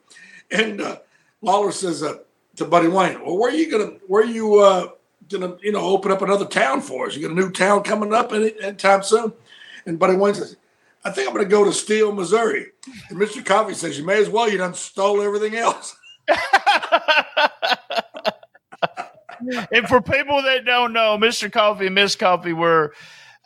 And 0.50 0.80
uh, 0.80 0.98
Lawler 1.40 1.72
says 1.72 2.02
uh, 2.02 2.18
to 2.56 2.64
Buddy 2.64 2.88
Wayne, 2.88 3.22
well, 3.24 3.36
where 3.36 3.52
are 3.52 3.56
you 3.56 3.70
gonna 3.70 3.98
where 4.06 4.22
are 4.22 4.26
you 4.26 4.60
uh, 4.60 4.88
gonna, 5.28 5.56
you 5.62 5.72
know, 5.72 5.80
open 5.80 6.12
up 6.12 6.22
another 6.22 6.46
town 6.46 6.80
for 6.80 7.06
us? 7.06 7.16
You 7.16 7.22
got 7.22 7.36
a 7.36 7.40
new 7.40 7.50
town 7.50 7.82
coming 7.82 8.14
up 8.14 8.32
any 8.32 8.54
anytime 8.62 9.02
soon? 9.02 9.32
And 9.86 9.98
Buddy 9.98 10.16
Wayne 10.16 10.34
says, 10.34 10.56
I 11.06 11.10
think 11.10 11.28
I'm 11.28 11.34
going 11.34 11.46
to 11.46 11.50
go 11.50 11.62
to 11.62 11.72
Steele, 11.72 12.10
Missouri. 12.10 12.66
And 13.10 13.18
Mr. 13.18 13.44
Coffee 13.44 13.74
says, 13.74 13.96
You 13.96 14.04
may 14.04 14.20
as 14.20 14.28
well. 14.28 14.50
You 14.50 14.58
done 14.58 14.74
stole 14.74 15.22
everything 15.22 15.54
else. 15.54 15.94
and 19.70 19.86
for 19.86 20.02
people 20.02 20.42
that 20.42 20.64
don't 20.64 20.92
know, 20.92 21.16
Mr. 21.16 21.50
Coffee 21.52 21.86
and 21.86 21.94
Miss 21.94 22.16
Coffee 22.16 22.52
were 22.52 22.92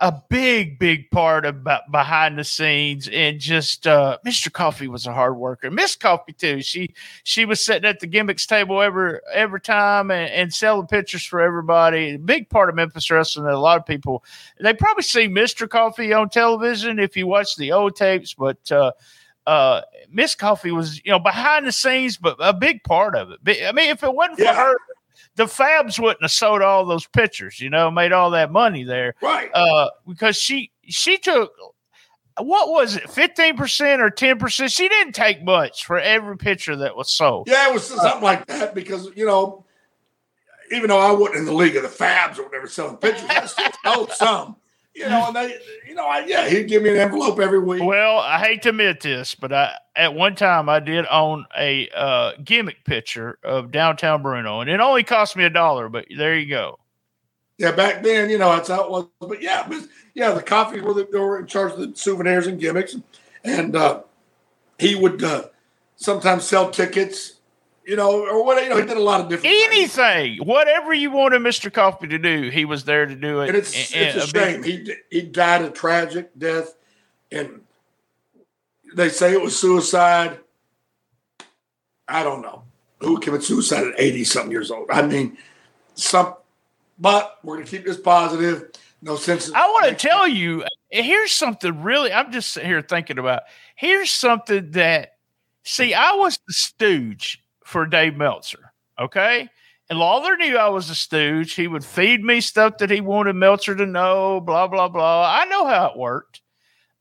a 0.01 0.12
big, 0.30 0.78
big 0.78 1.11
part 1.11 1.44
of 1.44 1.62
be- 1.62 1.76
behind 1.90 2.38
the 2.38 2.44
scenes, 2.44 3.07
and 3.12 3.38
just 3.38 3.86
uh, 3.86 4.16
Mr. 4.26 4.51
Coffee 4.51 4.88
was 4.88 5.07
a 5.07 5.12
hard 5.12 5.36
worker. 5.36 5.70
Miss 5.70 5.94
Coffee 5.94 6.32
too. 6.32 6.62
She 6.62 6.94
she 7.22 7.44
was 7.44 7.64
sitting 7.64 7.88
at 7.88 8.01
the 8.01 8.07
gimmicks 8.07 8.46
table 8.46 8.80
every 8.80 9.18
every 9.32 9.61
time 9.61 10.11
and, 10.11 10.30
and 10.30 10.55
selling 10.55 10.86
pictures 10.86 11.24
for 11.24 11.40
everybody. 11.40 12.14
A 12.14 12.18
big 12.18 12.48
part 12.48 12.70
of 12.70 12.74
Memphis 12.76 13.11
wrestling. 13.11 13.44
That 13.44 13.55
a 13.55 13.59
lot 13.59 13.78
of 13.78 13.84
people 13.86 14.24
they 14.59 14.72
probably 14.72 15.03
see 15.03 15.28
Mr. 15.28 15.68
Coffee 15.68 16.12
on 16.14 16.30
television 16.30 16.98
if 16.98 17.16
you 17.16 17.26
watch 17.26 17.57
the 17.57 17.72
old 17.72 17.94
tapes, 17.96 18.34
but. 18.34 18.72
Uh, 18.72 18.92
uh, 19.46 19.80
Miss 20.12 20.34
Coffee 20.34 20.70
was, 20.70 21.05
you 21.05 21.11
know, 21.11 21.18
behind 21.18 21.66
the 21.66 21.72
scenes, 21.72 22.16
but 22.18 22.36
a 22.40 22.53
big 22.53 22.84
part 22.84 23.16
of 23.16 23.30
it. 23.32 23.38
I 23.66 23.72
mean, 23.72 23.90
if 23.90 24.03
it 24.05 24.14
wasn't 24.14 24.38
for 24.38 24.44
Yeah. 24.44 24.55
her, 24.55 24.74
the 25.36 25.44
Fabs 25.44 25.98
wouldn't 25.98 26.22
have 26.22 26.30
sold 26.30 26.62
all 26.62 26.84
those 26.84 27.06
pictures, 27.06 27.60
you 27.60 27.70
know, 27.70 27.90
made 27.90 28.12
all 28.12 28.30
that 28.30 28.50
money 28.50 28.84
there. 28.84 29.14
Right. 29.22 29.50
Uh, 29.54 29.90
because 30.06 30.36
she 30.36 30.70
she 30.84 31.18
took 31.18 31.52
what 32.38 32.70
was 32.70 32.96
it, 32.96 33.10
fifteen 33.10 33.56
percent 33.56 34.00
or 34.00 34.10
ten 34.10 34.38
percent? 34.38 34.72
She 34.72 34.88
didn't 34.88 35.14
take 35.14 35.42
much 35.42 35.84
for 35.84 35.98
every 35.98 36.36
picture 36.36 36.76
that 36.76 36.96
was 36.96 37.10
sold. 37.10 37.48
Yeah, 37.48 37.68
it 37.68 37.74
was 37.74 37.86
something 37.86 38.22
like 38.22 38.46
that 38.46 38.74
because 38.74 39.10
you 39.14 39.26
know, 39.26 39.64
even 40.72 40.88
though 40.88 40.98
I 40.98 41.12
wasn't 41.12 41.38
in 41.38 41.44
the 41.46 41.52
league 41.54 41.76
of 41.76 41.82
the 41.82 41.88
Fabs 41.88 42.38
or 42.38 42.44
whatever 42.44 42.66
selling 42.66 42.96
pictures, 42.96 43.28
I 43.28 43.46
still 43.46 43.70
know 43.84 44.06
some. 44.14 44.56
You 44.95 45.09
know, 45.09 45.28
and 45.28 45.36
they, 45.36 45.57
you 45.86 45.95
know, 45.95 46.07
I, 46.07 46.24
yeah, 46.26 46.49
he'd 46.49 46.68
give 46.68 46.82
me 46.82 46.91
an 46.91 46.97
envelope 46.97 47.38
every 47.38 47.61
week. 47.61 47.82
Well, 47.82 48.18
I 48.18 48.38
hate 48.38 48.62
to 48.62 48.70
admit 48.70 49.01
this, 49.01 49.36
but 49.36 49.53
I 49.53 49.72
at 49.95 50.14
one 50.14 50.34
time 50.34 50.68
I 50.68 50.80
did 50.80 51.07
own 51.11 51.47
a 51.57 51.88
uh, 51.95 52.32
gimmick 52.43 52.84
picture 52.84 53.38
of 53.45 53.70
downtown 53.70 54.22
Bruno, 54.22 54.61
and 54.61 54.68
it 54.68 54.80
only 54.80 55.05
cost 55.05 55.36
me 55.36 55.45
a 55.45 55.51
dollar. 55.51 55.88
But 55.88 56.07
there 56.16 56.36
you 56.36 56.49
go. 56.49 56.78
Yeah, 57.57 57.72
back 57.72 58.03
then, 58.03 58.30
you 58.30 58.38
know, 58.38 58.51
that's 58.51 58.68
how 58.68 58.84
it 58.84 58.91
was. 58.91 59.07
But 59.20 59.41
yeah, 59.41 59.66
but 59.68 59.86
yeah, 60.14 60.32
the 60.32 60.43
coffee 60.43 60.80
were 60.80 60.95
the, 60.95 61.07
they 61.11 61.18
were 61.18 61.38
in 61.38 61.47
charge 61.47 61.72
of 61.72 61.78
the 61.78 61.95
souvenirs 61.95 62.47
and 62.47 62.59
gimmicks, 62.59 62.97
and 63.45 63.76
uh, 63.76 64.03
he 64.78 64.97
would 64.97 65.22
uh, 65.22 65.45
sometimes 65.97 66.45
sell 66.45 66.70
tickets, 66.70 67.39
you 67.84 67.96
know, 67.96 68.26
or 68.26 68.44
what. 68.44 68.62
You 68.62 68.68
know, 68.70 68.76
he 68.76 68.86
did 68.86 68.96
a 68.96 69.00
lot 69.00 69.20
of 69.20 69.28
different 69.28 69.54
things. 69.54 69.98
Anything, 69.98 70.38
whatever 70.46 70.92
you 70.92 71.10
wanted 71.10 71.40
Mr. 71.42 71.72
Coffee 71.72 72.08
to 72.08 72.18
do, 72.18 72.50
he 72.50 72.64
was 72.64 72.84
there 72.84 73.06
to 73.06 73.14
do 73.14 73.40
it. 73.40 73.48
And 73.48 73.56
it's 73.56 73.74
And- 73.92 74.06
it's 74.08 74.16
a 74.16 74.20
and 74.22 74.30
shame. 74.30 74.62
He 74.62 74.94
he 75.10 75.22
died 75.22 75.62
a 75.62 75.70
tragic 75.70 76.30
death, 76.38 76.74
and 77.32 77.62
they 78.94 79.08
say 79.08 79.32
it 79.32 79.40
was 79.40 79.58
suicide. 79.58 80.38
I 82.08 82.22
don't 82.22 82.42
know 82.42 82.64
who 83.00 83.18
committed 83.20 83.46
suicide 83.46 83.86
at 83.86 83.94
eighty 83.98 84.24
something 84.24 84.50
years 84.50 84.70
old. 84.70 84.88
I 84.90 85.02
mean, 85.02 85.38
some, 85.94 86.34
but 86.98 87.38
we're 87.42 87.56
gonna 87.56 87.66
keep 87.66 87.84
this 87.84 87.98
positive. 87.98 88.70
No 89.02 89.16
sense. 89.16 89.50
I 89.54 89.66
want 89.68 89.86
to 89.86 89.94
tell 89.94 90.28
you, 90.28 90.62
here's 90.90 91.32
something 91.32 91.82
really, 91.82 92.12
I'm 92.12 92.30
just 92.32 92.52
sitting 92.52 92.68
here 92.68 92.82
thinking 92.82 93.18
about. 93.18 93.44
Here's 93.74 94.10
something 94.10 94.72
that, 94.72 95.14
see, 95.64 95.94
I 95.94 96.12
was 96.12 96.38
the 96.46 96.52
stooge 96.52 97.42
for 97.70 97.86
Dave 97.86 98.16
Meltzer, 98.16 98.72
okay? 98.98 99.48
And 99.88 99.98
Lawler 99.98 100.36
knew 100.36 100.56
I 100.56 100.68
was 100.68 100.90
a 100.90 100.94
stooge. 100.94 101.54
He 101.54 101.66
would 101.66 101.84
feed 101.84 102.22
me 102.22 102.40
stuff 102.40 102.78
that 102.78 102.90
he 102.90 103.00
wanted 103.00 103.34
Meltzer 103.36 103.74
to 103.74 103.86
know, 103.86 104.40
blah, 104.40 104.68
blah, 104.68 104.88
blah. 104.88 105.32
I 105.32 105.44
know 105.46 105.66
how 105.66 105.86
it 105.90 105.98
worked. 105.98 106.42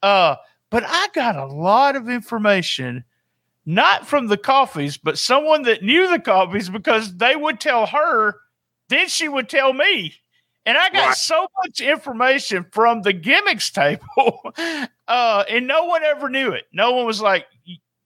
Uh, 0.01 0.35
but 0.71 0.83
I 0.87 1.07
got 1.13 1.35
a 1.35 1.45
lot 1.45 1.95
of 1.95 2.09
information, 2.09 3.03
not 3.65 4.07
from 4.07 4.27
the 4.27 4.37
coffees, 4.37 4.97
but 4.97 5.17
someone 5.17 5.63
that 5.63 5.83
knew 5.83 6.09
the 6.09 6.19
coffees 6.19 6.69
because 6.69 7.15
they 7.17 7.35
would 7.35 7.59
tell 7.59 7.85
her, 7.87 8.35
then 8.89 9.07
she 9.07 9.27
would 9.27 9.49
tell 9.49 9.73
me. 9.73 10.13
And 10.65 10.77
I 10.77 10.89
got 10.89 11.07
Right. 11.07 11.17
so 11.17 11.47
much 11.63 11.81
information 11.81 12.65
from 12.71 13.01
the 13.01 13.13
gimmicks 13.13 13.71
table, 13.71 14.41
uh, 15.07 15.43
and 15.49 15.67
no 15.67 15.85
one 15.85 16.03
ever 16.03 16.29
knew 16.29 16.51
it. 16.51 16.65
No 16.71 16.91
one 16.91 17.05
was 17.05 17.21
like, 17.21 17.45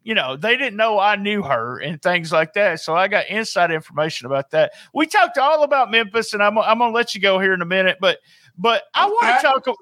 you 0.03 0.13
know, 0.13 0.35
they 0.35 0.57
didn't 0.57 0.75
know 0.75 0.99
I 0.99 1.15
knew 1.15 1.41
her 1.43 1.79
and 1.79 2.01
things 2.01 2.31
like 2.31 2.53
that. 2.53 2.81
So 2.81 2.95
I 2.95 3.07
got 3.07 3.27
inside 3.27 3.71
information 3.71 4.25
about 4.27 4.51
that. 4.51 4.73
We 4.93 5.05
talked 5.05 5.37
all 5.37 5.63
about 5.63 5.91
Memphis, 5.91 6.33
and 6.33 6.43
I'm, 6.43 6.57
I'm 6.57 6.79
gonna 6.79 6.93
let 6.93 7.15
you 7.15 7.21
go 7.21 7.39
here 7.39 7.53
in 7.53 7.61
a 7.61 7.65
minute, 7.65 7.97
but 7.99 8.19
but 8.57 8.83
I 8.93 9.05
want 9.07 9.41
to 9.41 9.47
talk. 9.47 9.77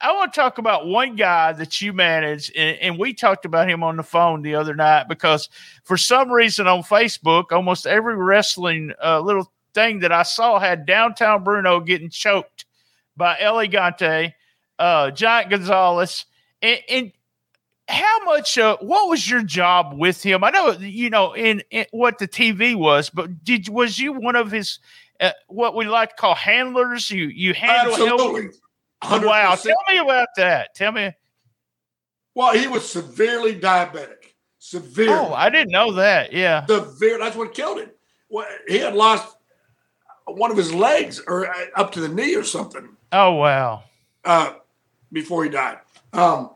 I 0.00 0.12
want 0.12 0.32
to 0.32 0.40
talk 0.40 0.58
about 0.58 0.86
one 0.86 1.16
guy 1.16 1.52
that 1.52 1.80
you 1.80 1.92
manage, 1.92 2.52
and, 2.56 2.78
and 2.78 2.98
we 2.98 3.14
talked 3.14 3.44
about 3.44 3.68
him 3.68 3.82
on 3.82 3.96
the 3.96 4.04
phone 4.04 4.42
the 4.42 4.54
other 4.54 4.74
night 4.74 5.08
because 5.08 5.48
for 5.82 5.96
some 5.96 6.30
reason 6.30 6.68
on 6.68 6.82
Facebook, 6.82 7.50
almost 7.50 7.86
every 7.86 8.16
wrestling 8.16 8.92
uh, 9.02 9.20
little 9.20 9.50
thing 9.74 10.00
that 10.00 10.12
I 10.12 10.22
saw 10.22 10.60
had 10.60 10.86
downtown 10.86 11.42
Bruno 11.42 11.80
getting 11.80 12.10
choked 12.10 12.64
by 13.16 13.38
El 13.40 13.56
Gigante, 13.56 14.34
uh, 14.78 15.10
Giant 15.10 15.50
Gonzalez, 15.50 16.26
and, 16.62 16.78
and 16.88 17.12
how 17.88 18.24
much? 18.24 18.58
Uh, 18.58 18.76
what 18.80 19.08
was 19.08 19.28
your 19.28 19.42
job 19.42 19.94
with 19.98 20.22
him? 20.22 20.44
I 20.44 20.50
know 20.50 20.72
you 20.72 21.10
know 21.10 21.32
in, 21.32 21.62
in 21.70 21.86
what 21.90 22.18
the 22.18 22.28
TV 22.28 22.76
was, 22.76 23.10
but 23.10 23.42
did 23.44 23.68
was 23.68 23.98
you 23.98 24.12
one 24.12 24.36
of 24.36 24.50
his 24.50 24.78
uh, 25.20 25.30
what 25.48 25.74
we 25.74 25.86
like 25.86 26.10
to 26.10 26.16
call 26.16 26.34
handlers? 26.34 27.10
You 27.10 27.26
you 27.26 27.54
handle 27.54 27.94
him. 27.94 28.12
Absolutely. 28.12 28.48
Wow, 29.02 29.54
100%. 29.54 29.62
tell 29.62 29.76
me 29.94 29.98
about 29.98 30.28
that. 30.36 30.74
Tell 30.74 30.90
me. 30.92 31.12
Well, 32.34 32.52
he 32.52 32.66
was 32.66 32.88
severely 32.90 33.54
diabetic. 33.58 34.34
Severe. 34.58 35.10
Oh, 35.10 35.32
I 35.32 35.50
didn't 35.50 35.70
know 35.70 35.92
that. 35.92 36.32
Yeah. 36.32 36.66
severe. 36.66 37.18
That's 37.18 37.36
what 37.36 37.54
killed 37.54 37.78
him. 37.78 37.90
Well, 38.28 38.46
he 38.66 38.78
had 38.78 38.94
lost 38.94 39.36
one 40.26 40.50
of 40.50 40.56
his 40.56 40.74
legs 40.74 41.22
or 41.26 41.48
uh, 41.48 41.66
up 41.76 41.92
to 41.92 42.00
the 42.00 42.08
knee 42.08 42.34
or 42.34 42.44
something 42.44 42.88
Oh 43.12 43.32
wow. 43.34 43.84
uh, 44.24 44.54
before 45.10 45.44
he 45.44 45.50
died. 45.50 45.78
Um, 46.12 46.50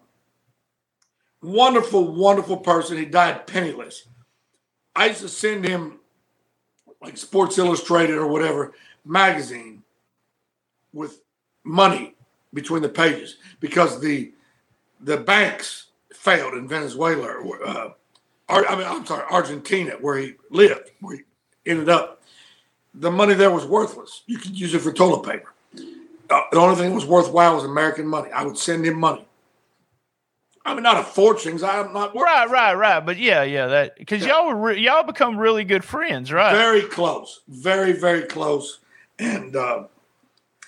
wonderful, 1.42 2.12
wonderful 2.12 2.56
person. 2.56 2.96
He 2.96 3.04
died 3.04 3.46
penniless. 3.46 4.06
I 4.94 5.06
used 5.06 5.20
to 5.20 5.28
send 5.28 5.64
him 5.64 6.00
like 7.00 7.16
Sports 7.16 7.58
Illustrated 7.58 8.16
or 8.16 8.28
whatever 8.28 8.72
magazine 9.04 9.82
with 10.92 11.20
money 11.64 12.14
between 12.54 12.82
the 12.82 12.88
pages 12.88 13.36
because 13.60 14.00
the 14.00 14.32
the 15.00 15.16
banks 15.16 15.86
failed 16.14 16.54
in 16.54 16.68
Venezuela. 16.68 17.26
Or, 17.26 17.66
uh, 17.66 17.90
I 18.48 18.76
mean, 18.76 18.86
I'm 18.86 19.04
sorry, 19.04 19.24
Argentina, 19.30 19.92
where 20.00 20.18
he 20.18 20.34
lived, 20.50 20.90
where 21.00 21.16
he 21.16 21.22
ended 21.66 21.88
up. 21.88 22.22
The 22.94 23.10
money 23.10 23.34
there 23.34 23.50
was 23.50 23.64
worthless. 23.64 24.22
You 24.26 24.38
could 24.38 24.58
use 24.58 24.74
it 24.74 24.80
for 24.80 24.92
toilet 24.92 25.28
paper. 25.28 25.52
Uh, 26.30 26.42
the 26.52 26.58
only 26.58 26.76
thing 26.76 26.90
that 26.90 26.94
was 26.94 27.06
worthwhile 27.06 27.56
was 27.56 27.64
American 27.64 28.06
money. 28.06 28.30
I 28.30 28.44
would 28.44 28.58
send 28.58 28.84
him 28.84 29.00
money. 29.00 29.26
I 30.64 30.74
mean, 30.74 30.84
not 30.84 30.98
a 30.98 31.02
fortune. 31.02 31.62
I'm 31.64 31.92
not 31.92 32.14
Right, 32.14 32.48
right, 32.48 32.74
right. 32.74 33.00
But 33.00 33.18
yeah, 33.18 33.42
yeah, 33.42 33.66
that 33.66 33.96
because 33.96 34.24
y'all 34.24 34.46
were 34.46 34.56
re- 34.56 34.80
y'all 34.80 35.02
become 35.02 35.36
really 35.36 35.64
good 35.64 35.84
friends, 35.84 36.32
right? 36.32 36.54
Very 36.54 36.82
close. 36.82 37.40
Very, 37.48 37.92
very 37.92 38.22
close. 38.22 38.78
And 39.18 39.56
uh, 39.56 39.84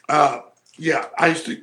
uh, 0.08 0.40
yeah, 0.76 1.06
I 1.18 1.28
used 1.28 1.46
to. 1.46 1.62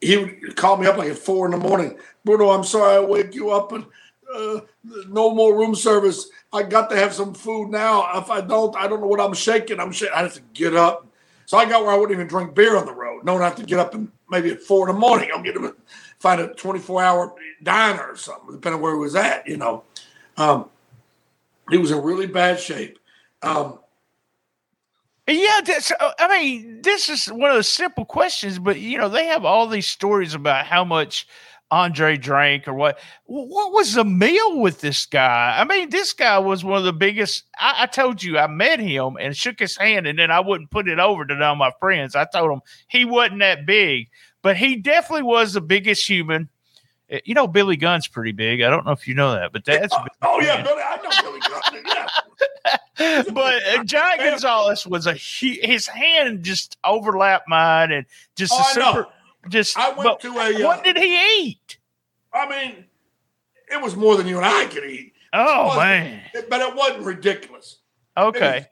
He 0.00 0.16
would 0.16 0.56
call 0.56 0.76
me 0.76 0.86
up 0.86 0.96
like 0.96 1.10
at 1.10 1.18
four 1.18 1.46
in 1.46 1.52
the 1.52 1.56
morning. 1.56 1.96
Bruno, 2.24 2.50
I'm 2.50 2.64
sorry 2.64 2.96
I 2.96 3.00
wake 3.00 3.34
you 3.34 3.50
up 3.50 3.72
and 3.72 3.86
uh, 4.34 4.60
no 5.08 5.32
more 5.32 5.56
room 5.56 5.74
service. 5.74 6.28
I 6.52 6.62
got 6.62 6.90
to 6.90 6.96
have 6.96 7.14
some 7.14 7.34
food 7.34 7.70
now. 7.70 8.18
If 8.18 8.30
I 8.30 8.40
don't, 8.40 8.76
I 8.76 8.86
don't 8.86 9.00
know 9.00 9.06
what 9.06 9.20
I'm 9.20 9.32
shaking. 9.32 9.80
I'm 9.80 9.92
shaking. 9.92 10.14
I 10.14 10.22
have 10.22 10.34
to 10.34 10.42
get 10.52 10.74
up. 10.74 11.06
So 11.46 11.56
I 11.56 11.66
got 11.66 11.84
where 11.84 11.92
I 11.92 11.96
wouldn't 11.96 12.16
even 12.16 12.26
drink 12.26 12.54
beer 12.54 12.76
on 12.76 12.86
the 12.86 12.94
road. 12.94 13.24
No 13.24 13.34
one 13.34 13.42
have 13.42 13.56
to 13.56 13.64
get 13.64 13.78
up 13.78 13.94
and 13.94 14.10
maybe 14.30 14.50
at 14.50 14.62
four 14.62 14.88
in 14.88 14.94
the 14.94 15.00
morning. 15.00 15.30
I'll 15.32 15.42
get 15.42 15.56
him 15.56 15.74
find 16.24 16.40
a 16.40 16.48
24 16.54 17.02
hour 17.02 17.34
diner 17.62 18.08
or 18.08 18.16
something, 18.16 18.54
depending 18.54 18.78
on 18.78 18.80
where 18.80 18.94
he 18.94 18.98
was 18.98 19.14
at. 19.14 19.46
You 19.46 19.58
know, 19.58 19.84
um, 20.38 20.70
he 21.70 21.76
was 21.76 21.90
in 21.90 22.02
really 22.02 22.26
bad 22.26 22.58
shape. 22.58 22.98
Um, 23.42 23.78
Yeah, 25.28 25.60
that's, 25.64 25.92
uh, 25.92 26.12
I 26.18 26.28
mean, 26.28 26.80
this 26.82 27.10
is 27.10 27.26
one 27.26 27.50
of 27.50 27.56
those 27.56 27.68
simple 27.68 28.06
questions, 28.06 28.58
but 28.58 28.80
you 28.80 28.96
know, 28.96 29.10
they 29.10 29.26
have 29.26 29.44
all 29.44 29.66
these 29.66 29.86
stories 29.86 30.34
about 30.34 30.64
how 30.64 30.82
much 30.82 31.26
Andre 31.70 32.16
drank 32.16 32.68
or 32.68 32.74
what. 32.74 32.98
What 33.24 33.72
was 33.72 33.94
the 33.94 34.04
meal 34.04 34.60
with 34.60 34.80
this 34.80 35.06
guy? 35.06 35.56
I 35.58 35.64
mean, 35.64 35.90
this 35.90 36.12
guy 36.12 36.38
was 36.38 36.64
one 36.64 36.78
of 36.78 36.84
the 36.84 36.92
biggest. 36.92 37.44
I, 37.58 37.82
I 37.82 37.86
told 37.86 38.22
you, 38.22 38.38
I 38.38 38.46
met 38.46 38.80
him 38.80 39.16
and 39.20 39.36
shook 39.36 39.58
his 39.58 39.76
hand, 39.76 40.06
and 40.06 40.18
then 40.18 40.30
I 40.30 40.40
wouldn't 40.40 40.70
put 40.70 40.88
it 40.88 40.98
over 40.98 41.24
to 41.26 41.34
none 41.34 41.52
of 41.52 41.58
my 41.58 41.72
friends. 41.80 42.14
I 42.14 42.26
told 42.32 42.50
him 42.50 42.60
he 42.88 43.04
wasn't 43.04 43.40
that 43.40 43.66
big, 43.66 44.08
but 44.44 44.56
he 44.56 44.76
definitely 44.76 45.22
was 45.24 45.54
the 45.54 45.60
biggest 45.60 46.06
human. 46.08 46.48
Uh, 47.12 47.18
You 47.24 47.34
know, 47.34 47.48
Billy 47.48 47.76
Gunn's 47.76 48.06
pretty 48.06 48.32
big. 48.32 48.60
I 48.62 48.70
don't 48.70 48.86
know 48.86 48.92
if 48.92 49.08
you 49.08 49.14
know 49.14 49.32
that, 49.32 49.52
but 49.52 49.64
that's. 49.64 49.92
oh, 49.92 50.04
oh, 50.22 50.40
yeah, 50.40 50.62
Billy, 50.62 50.80
I 50.80 50.96
know 51.02 51.10
Billy 51.22 51.40
Gunn. 51.40 51.84
Yeah. 51.86 53.22
but 53.32 53.54
uh, 53.66 53.82
Giant 53.84 54.20
Gonzalez 54.20 54.86
was 54.86 55.06
a 55.06 55.14
hu- 55.14 55.58
his 55.66 55.86
hand 55.88 56.44
just 56.44 56.78
overlapped 56.84 57.48
mine 57.48 57.90
and 57.90 58.06
just 58.36 58.52
Oh, 58.54 58.58
a 58.58 58.60
I 58.60 58.74
know. 58.84 58.92
super 58.94 59.08
just. 59.48 59.76
I 59.76 59.90
went 59.92 60.20
to 60.20 60.28
a, 60.38 60.54
uh, 60.62 60.64
what 60.66 60.84
did 60.84 60.96
he 60.96 61.40
eat? 61.40 61.78
I 62.32 62.48
mean, 62.48 62.84
it 63.70 63.82
was 63.82 63.96
more 63.96 64.16
than 64.16 64.26
you 64.28 64.36
and 64.36 64.46
I 64.46 64.66
could 64.66 64.84
eat. 64.84 65.12
Oh 65.32 65.76
man. 65.76 66.22
it- 66.32 66.48
but 66.48 66.60
it 66.60 66.74
wasn't 66.76 67.04
ridiculous. 67.04 67.78
Okay. 68.16 68.66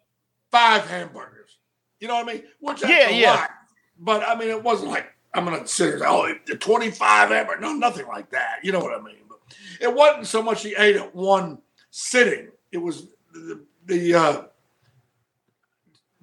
Five 0.52 0.86
hamburgers. 0.88 1.58
You 1.98 2.08
know 2.08 2.14
what 2.14 2.28
I 2.28 2.32
mean? 2.34 2.42
Which 2.60 2.82
Yeah, 2.82 3.08
a 3.08 3.20
yeah. 3.20 3.30
lot. 3.34 3.50
But 3.98 4.22
I 4.28 4.36
mean, 4.36 4.48
it 4.50 4.62
wasn't 4.62 4.90
like 4.90 5.11
I'm 5.35 5.45
going 5.45 5.61
to 5.61 5.66
sit 5.66 5.85
here 5.85 5.93
and 5.95 6.03
say, 6.03 6.09
oh, 6.09 6.35
the 6.47 6.57
25 6.57 7.28
hamburger. 7.30 7.61
No, 7.61 7.72
nothing 7.72 8.07
like 8.07 8.30
that. 8.30 8.59
You 8.62 8.72
know 8.72 8.80
what 8.80 8.99
I 8.99 9.03
mean? 9.03 9.16
But 9.28 9.39
it 9.80 9.93
wasn't 9.93 10.26
so 10.26 10.43
much 10.43 10.62
he 10.62 10.74
ate 10.76 10.97
at 10.97 11.14
one 11.14 11.59
sitting. 11.91 12.49
It 12.70 12.78
was 12.78 13.09
the, 13.33 13.64
the 13.87 14.14
uh, 14.14 14.43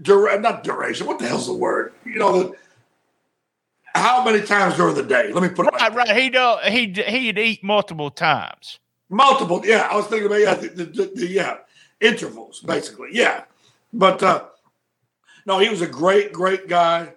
dura- 0.01 0.39
not 0.39 0.63
duration. 0.63 1.07
What 1.07 1.19
the 1.19 1.27
hell's 1.27 1.47
the 1.47 1.53
word? 1.53 1.93
You 2.05 2.19
know, 2.19 2.43
the, 2.43 2.55
how 3.95 4.23
many 4.23 4.41
times 4.45 4.75
during 4.75 4.95
the 4.95 5.03
day? 5.03 5.31
Let 5.33 5.43
me 5.43 5.49
put 5.49 5.67
it 5.67 5.73
like 5.73 5.81
Right, 5.81 6.07
right. 6.07 6.17
He 6.17 6.29
don't 6.29 6.63
he 6.63 6.91
he'd 6.91 7.37
eat 7.37 7.63
multiple 7.63 8.11
times. 8.11 8.79
Multiple, 9.09 9.61
yeah. 9.65 9.87
I 9.91 9.95
was 9.95 10.05
thinking 10.05 10.27
about 10.27 10.41
yeah, 10.41 10.53
the, 10.53 10.67
the, 10.69 10.85
the, 10.85 11.11
the 11.15 11.27
yeah 11.27 11.57
intervals 11.99 12.61
basically, 12.61 13.09
yeah. 13.11 13.45
But 13.91 14.21
uh 14.21 14.45
no, 15.45 15.57
he 15.59 15.69
was 15.69 15.81
a 15.81 15.87
great, 15.87 16.31
great 16.31 16.67
guy. 16.67 17.13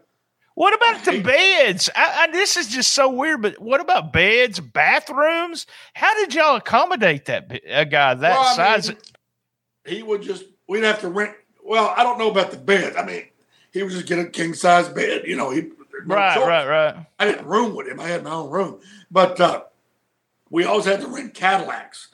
What 0.55 0.75
about 0.75 1.05
the 1.05 1.21
beds? 1.23 1.89
I, 1.97 2.25
I, 2.29 2.31
this 2.33 2.57
is 2.57 2.69
just 2.69 2.93
so 2.93 3.09
weird. 3.09 3.41
But 3.43 3.59
what 3.61 3.81
about 3.81 4.13
beds, 4.13 4.61
bathrooms? 4.61 5.67
How 5.95 6.15
did 6.15 6.35
y'all 6.35 6.57
accommodate 6.57 7.25
that 7.27 7.51
a 7.69 7.85
guy 7.85 8.15
that 8.15 8.31
Well, 8.39 8.55
size? 8.55 8.89
mean, 8.91 8.99
he 9.87 10.03
would 10.03 10.23
just 10.23 10.45
we'd 10.69 10.85
have 10.85 11.01
to 11.01 11.09
rent. 11.09 11.35
Well, 11.65 11.93
I 11.97 12.03
don't 12.03 12.19
know 12.19 12.31
about 12.31 12.51
the 12.51 12.59
bed. 12.59 12.97
I 12.97 13.05
mean, 13.05 13.25
he 13.73 13.83
would 13.83 13.93
just 13.93 14.07
get 14.07 14.19
a 14.19 14.27
king 14.27 14.53
size 14.55 14.89
bed. 14.89 15.23
You 15.27 15.37
know, 15.37 15.51
he 15.51 15.63
no 16.07 16.17
right, 16.17 16.35
choice. 16.35 16.47
right, 16.47 16.67
right. 16.69 17.07
I 17.19 17.25
didn't 17.27 17.47
room 17.47 17.75
with 17.77 17.87
him. 17.89 18.01
I 18.01 18.09
had 18.09 18.25
my 18.25 18.33
own 18.33 18.51
room, 18.51 18.81
but 19.11 19.41
uh 19.41 19.63
we 20.51 20.65
always 20.65 20.85
had 20.85 21.01
to 21.01 21.07
rent 21.07 21.33
Cadillacs. 21.35 22.09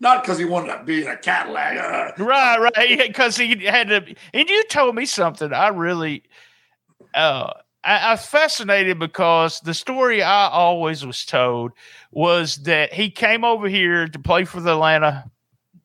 Not 0.00 0.22
because 0.22 0.38
he 0.38 0.44
wanted 0.44 0.76
to 0.78 0.84
be 0.84 1.02
in 1.02 1.08
a 1.08 1.16
Cadillac. 1.16 1.76
Uh, 1.76 2.24
Right, 2.24 2.56
right. 2.58 2.98
Because 3.08 3.36
he 3.36 3.56
had 3.66 3.88
to. 3.88 4.14
And 4.32 4.48
you 4.48 4.64
told 4.70 4.94
me 4.94 5.04
something. 5.04 5.52
I 5.52 5.68
really, 5.68 6.22
uh, 7.14 7.52
I, 7.84 7.96
I 7.98 8.10
was 8.12 8.26
fascinated 8.26 8.98
because 8.98 9.60
the 9.60 9.74
story 9.74 10.22
I 10.22 10.48
always 10.48 11.04
was 11.04 11.24
told 11.24 11.72
was 12.10 12.56
that 12.64 12.92
he 12.92 13.10
came 13.10 13.44
over 13.44 13.68
here 13.68 14.08
to 14.08 14.18
play 14.18 14.44
for 14.44 14.60
the 14.60 14.72
Atlanta, 14.72 15.30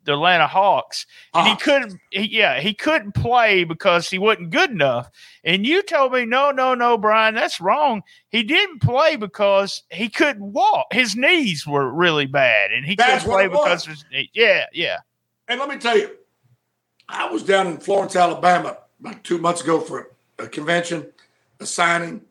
the 0.03 0.13
Atlanta 0.13 0.47
Hawks, 0.47 1.05
and 1.33 1.47
he 1.47 1.55
couldn't. 1.55 1.99
He, 2.11 2.37
yeah, 2.37 2.59
he 2.59 2.73
couldn't 2.73 3.13
play 3.13 3.63
because 3.63 4.09
he 4.09 4.17
wasn't 4.17 4.49
good 4.49 4.71
enough. 4.71 5.09
And 5.43 5.65
you 5.65 5.81
told 5.81 6.13
me, 6.13 6.25
no, 6.25 6.51
no, 6.51 6.73
no, 6.73 6.97
Brian, 6.97 7.35
that's 7.35 7.61
wrong. 7.61 8.03
He 8.29 8.43
didn't 8.43 8.81
play 8.81 9.15
because 9.15 9.83
he 9.89 10.09
couldn't 10.09 10.51
walk. 10.51 10.87
His 10.91 11.15
knees 11.15 11.65
were 11.65 11.89
really 11.89 12.25
bad, 12.25 12.71
and 12.71 12.85
he 12.85 12.95
That's 12.95 13.23
couldn't 13.23 13.35
play 13.35 13.47
because 13.47 13.87
of 13.87 13.93
his. 13.93 14.27
Yeah, 14.33 14.65
yeah. 14.73 14.97
And 15.47 15.59
let 15.59 15.69
me 15.69 15.77
tell 15.77 15.97
you, 15.97 16.09
I 17.07 17.29
was 17.29 17.43
down 17.43 17.67
in 17.67 17.77
Florence, 17.77 18.15
Alabama, 18.15 18.77
about 18.99 19.23
two 19.23 19.37
months 19.37 19.61
ago 19.61 19.79
for 19.79 20.11
a 20.39 20.47
convention, 20.47 21.01
a 21.01 21.12
signing. 21.65 22.21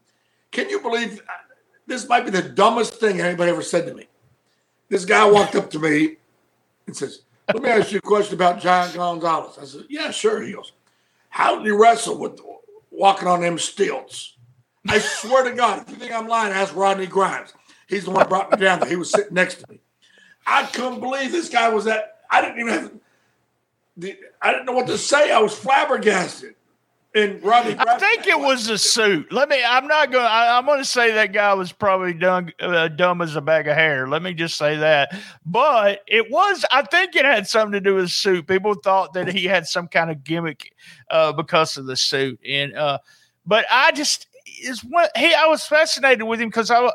Can 0.51 0.69
you 0.69 0.81
believe 0.81 1.21
uh, 1.21 1.33
this 1.87 2.09
might 2.09 2.25
be 2.25 2.31
the 2.31 2.43
dumbest 2.43 2.95
thing 2.95 3.21
anybody 3.21 3.51
ever 3.51 3.63
said 3.63 3.87
to 3.87 3.95
me? 3.95 4.07
This 4.89 5.05
guy 5.05 5.29
walked 5.29 5.55
up 5.55 5.71
to 5.71 5.79
me 5.79 6.17
and 6.87 6.97
says, 6.97 7.23
Let 7.53 7.63
me 7.63 7.71
ask 7.71 7.93
you 7.93 7.99
a 7.99 8.03
question 8.03 8.35
about 8.35 8.61
Giant 8.61 8.95
Gonzalez. 8.95 9.59
I 9.61 9.65
said, 9.65 9.87
Yeah, 9.89 10.11
sure. 10.11 10.43
He 10.43 10.53
goes, 10.53 10.73
How 11.31 11.57
did 11.57 11.65
he 11.65 11.73
wrestle 11.73 12.19
with 12.19 12.39
walking 12.91 13.29
on 13.29 13.41
them 13.41 13.59
stilts? 13.59 14.37
I 14.89 14.99
swear 14.99 15.45
to 15.45 15.55
God, 15.55 15.83
if 15.83 15.91
you 15.91 15.97
think 15.97 16.13
I'm 16.13 16.27
lying, 16.27 16.53
ask 16.53 16.75
Rodney 16.75 17.07
Grimes. 17.07 17.55
He's 17.89 18.05
the 18.05 18.11
one 18.11 18.21
that 18.21 18.29
brought 18.29 18.51
me 18.51 18.59
down 18.59 18.81
there. 18.81 18.89
He 18.89 18.97
was 18.97 19.11
sitting 19.11 19.35
next 19.35 19.61
to 19.61 19.71
me. 19.71 19.81
I 20.47 20.65
couldn't 20.65 21.01
believe 21.01 21.31
this 21.31 21.49
guy 21.49 21.69
was 21.69 21.85
that. 21.85 22.21
I 22.31 22.41
didn't 22.41 22.61
even 22.61 22.73
have 22.73 22.93
the, 23.97 24.19
I 24.41 24.53
didn't 24.53 24.67
know 24.67 24.73
what 24.73 24.87
to 24.89 24.99
say. 24.99 25.31
I 25.31 25.39
was 25.39 25.57
flabbergasted. 25.57 26.55
And 27.15 27.43
Rodney, 27.43 27.77
I 27.79 27.99
think 27.99 28.27
it 28.27 28.39
was 28.39 28.71
a 28.71 28.79
suit. 28.79 29.31
Let 29.31 29.51
me. 29.51 29.63
I'm 29.63 29.87
not 29.87 30.11
going. 30.11 30.27
I'm 30.27 30.65
going 30.65 30.79
to 30.79 30.85
say 30.85 31.13
that 31.13 31.35
guy 31.35 31.53
was 31.53 31.71
probably 31.71 32.15
dumb, 32.15 32.49
uh, 32.59 32.89
dumb 32.89 33.21
as 33.21 33.37
a 33.37 33.43
bag 33.43 33.69
of 33.69 33.77
hair. 33.77 34.09
Let 34.09 34.23
me 34.23 34.33
just 34.33 34.57
say 34.57 34.77
that. 34.79 35.15
But 35.45 36.01
it 36.07 36.31
was. 36.31 36.65
I 36.73 36.83
think 36.83 37.15
it 37.15 37.27
had 37.27 37.47
something 37.47 37.73
to 37.73 37.81
do 37.81 37.97
with 37.97 38.11
suit. 38.11 38.47
People 38.47 38.75
thought 38.75 39.13
that 39.13 39.29
he 39.29 39.45
had 39.45 39.67
some 39.67 39.89
kind 39.89 40.11
of 40.11 40.25
gimmick 40.25 40.73
uh, 41.11 41.33
because 41.33 41.77
of 41.77 41.85
the 41.85 41.97
suit. 41.97 42.41
And 42.49 42.75
uh, 42.75 42.99
but 43.45 43.67
I 43.71 43.93
just 43.93 44.27
is 44.63 44.81
what 44.81 45.11
he. 45.15 45.35
I 45.35 45.49
was 45.49 45.65
fascinated 45.65 46.23
with 46.23 46.41
him 46.41 46.49
because 46.49 46.71
I. 46.71 46.89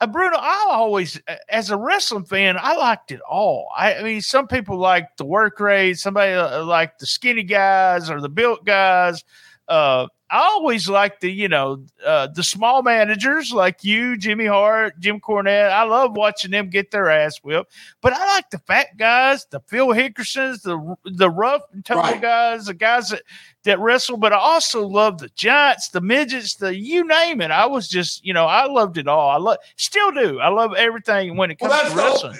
Uh, 0.00 0.06
Bruno, 0.06 0.36
I 0.38 0.68
always, 0.70 1.20
uh, 1.26 1.34
as 1.48 1.70
a 1.70 1.76
wrestling 1.76 2.24
fan, 2.24 2.56
I 2.60 2.76
liked 2.76 3.10
it 3.10 3.20
all. 3.28 3.68
I, 3.76 3.94
I 3.94 4.02
mean, 4.02 4.20
some 4.20 4.46
people 4.46 4.78
like 4.78 5.16
the 5.16 5.24
work 5.24 5.58
rate, 5.58 5.98
somebody 5.98 6.34
uh, 6.34 6.64
like 6.64 6.98
the 6.98 7.06
skinny 7.06 7.42
guys 7.42 8.08
or 8.08 8.20
the 8.20 8.28
built 8.28 8.64
guys 8.64 9.24
uh, 9.68 10.06
I 10.30 10.38
always 10.40 10.90
like 10.90 11.20
the, 11.20 11.32
you 11.32 11.48
know, 11.48 11.82
uh, 12.04 12.26
the 12.26 12.42
small 12.42 12.82
managers 12.82 13.50
like 13.50 13.82
you, 13.82 14.14
Jimmy 14.18 14.44
Hart, 14.44 14.98
Jim 15.00 15.20
Cornette. 15.20 15.70
I 15.70 15.84
love 15.84 16.16
watching 16.16 16.50
them 16.50 16.68
get 16.68 16.90
their 16.90 17.08
ass 17.08 17.38
whipped. 17.38 17.72
But 18.02 18.12
I 18.12 18.26
like 18.34 18.50
the 18.50 18.58
fat 18.58 18.88
guys, 18.98 19.46
the 19.50 19.60
Phil 19.60 19.86
Hickersons, 19.88 20.60
the 20.62 20.96
the 21.10 21.30
rough 21.30 21.62
and 21.72 21.82
tough 21.82 21.96
Right. 22.04 22.20
guys, 22.20 22.66
the 22.66 22.74
guys 22.74 23.08
that 23.08 23.22
that 23.64 23.78
wrestle. 23.80 24.18
But 24.18 24.34
I 24.34 24.36
also 24.36 24.86
love 24.86 25.16
the 25.18 25.30
giants, 25.30 25.88
the 25.88 26.02
midgets, 26.02 26.56
the 26.56 26.76
you 26.76 27.06
name 27.06 27.40
it. 27.40 27.50
I 27.50 27.64
was 27.64 27.88
just, 27.88 28.22
you 28.22 28.34
know, 28.34 28.44
I 28.44 28.66
loved 28.66 28.98
it 28.98 29.08
all. 29.08 29.30
I 29.30 29.36
love, 29.38 29.58
still 29.76 30.10
do. 30.12 30.40
I 30.40 30.48
love 30.48 30.74
everything 30.74 31.38
when 31.38 31.50
it 31.50 31.58
comes 31.58 31.72
that's 31.72 31.90
to 31.92 31.96
wrestling. 31.96 32.38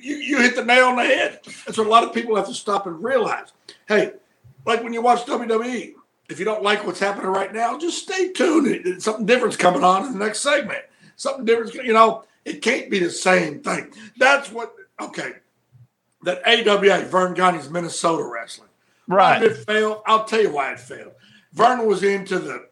you, 0.00 0.16
you 0.16 0.40
hit 0.40 0.56
the 0.56 0.64
nail 0.64 0.86
on 0.86 0.96
the 0.96 1.04
head. 1.04 1.38
That's 1.66 1.78
what 1.78 1.86
a 1.86 1.90
lot 1.90 2.02
of 2.02 2.12
people 2.12 2.34
have 2.34 2.48
to 2.48 2.54
stop 2.54 2.88
and 2.88 3.00
realize. 3.02 3.52
Hey, 3.86 4.12
like 4.66 4.82
when 4.82 4.92
you 4.92 5.02
watch 5.02 5.24
WWE, 5.24 5.92
if 6.32 6.38
you 6.38 6.44
don't 6.44 6.62
like 6.62 6.84
what's 6.86 6.98
happening 6.98 7.28
right 7.30 7.52
now, 7.52 7.78
just 7.78 8.02
stay 8.02 8.32
tuned. 8.32 9.02
Something 9.02 9.26
different's 9.26 9.56
coming 9.56 9.84
on 9.84 10.06
in 10.06 10.12
the 10.18 10.18
next 10.24 10.40
segment. 10.40 10.80
Something 11.16 11.44
different, 11.44 11.74
you 11.74 11.92
know, 11.92 12.24
it 12.44 12.62
can't 12.62 12.90
be 12.90 12.98
the 12.98 13.10
same 13.10 13.60
thing. 13.60 13.92
That's 14.18 14.50
what, 14.50 14.74
okay, 15.00 15.34
that 16.24 16.42
AWA, 16.46 17.02
Verne 17.04 17.34
Gagne's 17.34 17.70
Minnesota 17.70 18.24
wrestling. 18.24 18.68
Why 19.06 19.16
Right. 19.16 19.38
did 19.40 19.52
it 19.52 19.66
fail? 19.66 20.02
I'll 20.06 20.24
tell 20.24 20.40
you 20.40 20.50
why 20.50 20.72
it 20.72 20.80
failed. 20.80 21.12
Vernon 21.52 21.86
was 21.86 22.02
into 22.02 22.38
the 22.38 22.66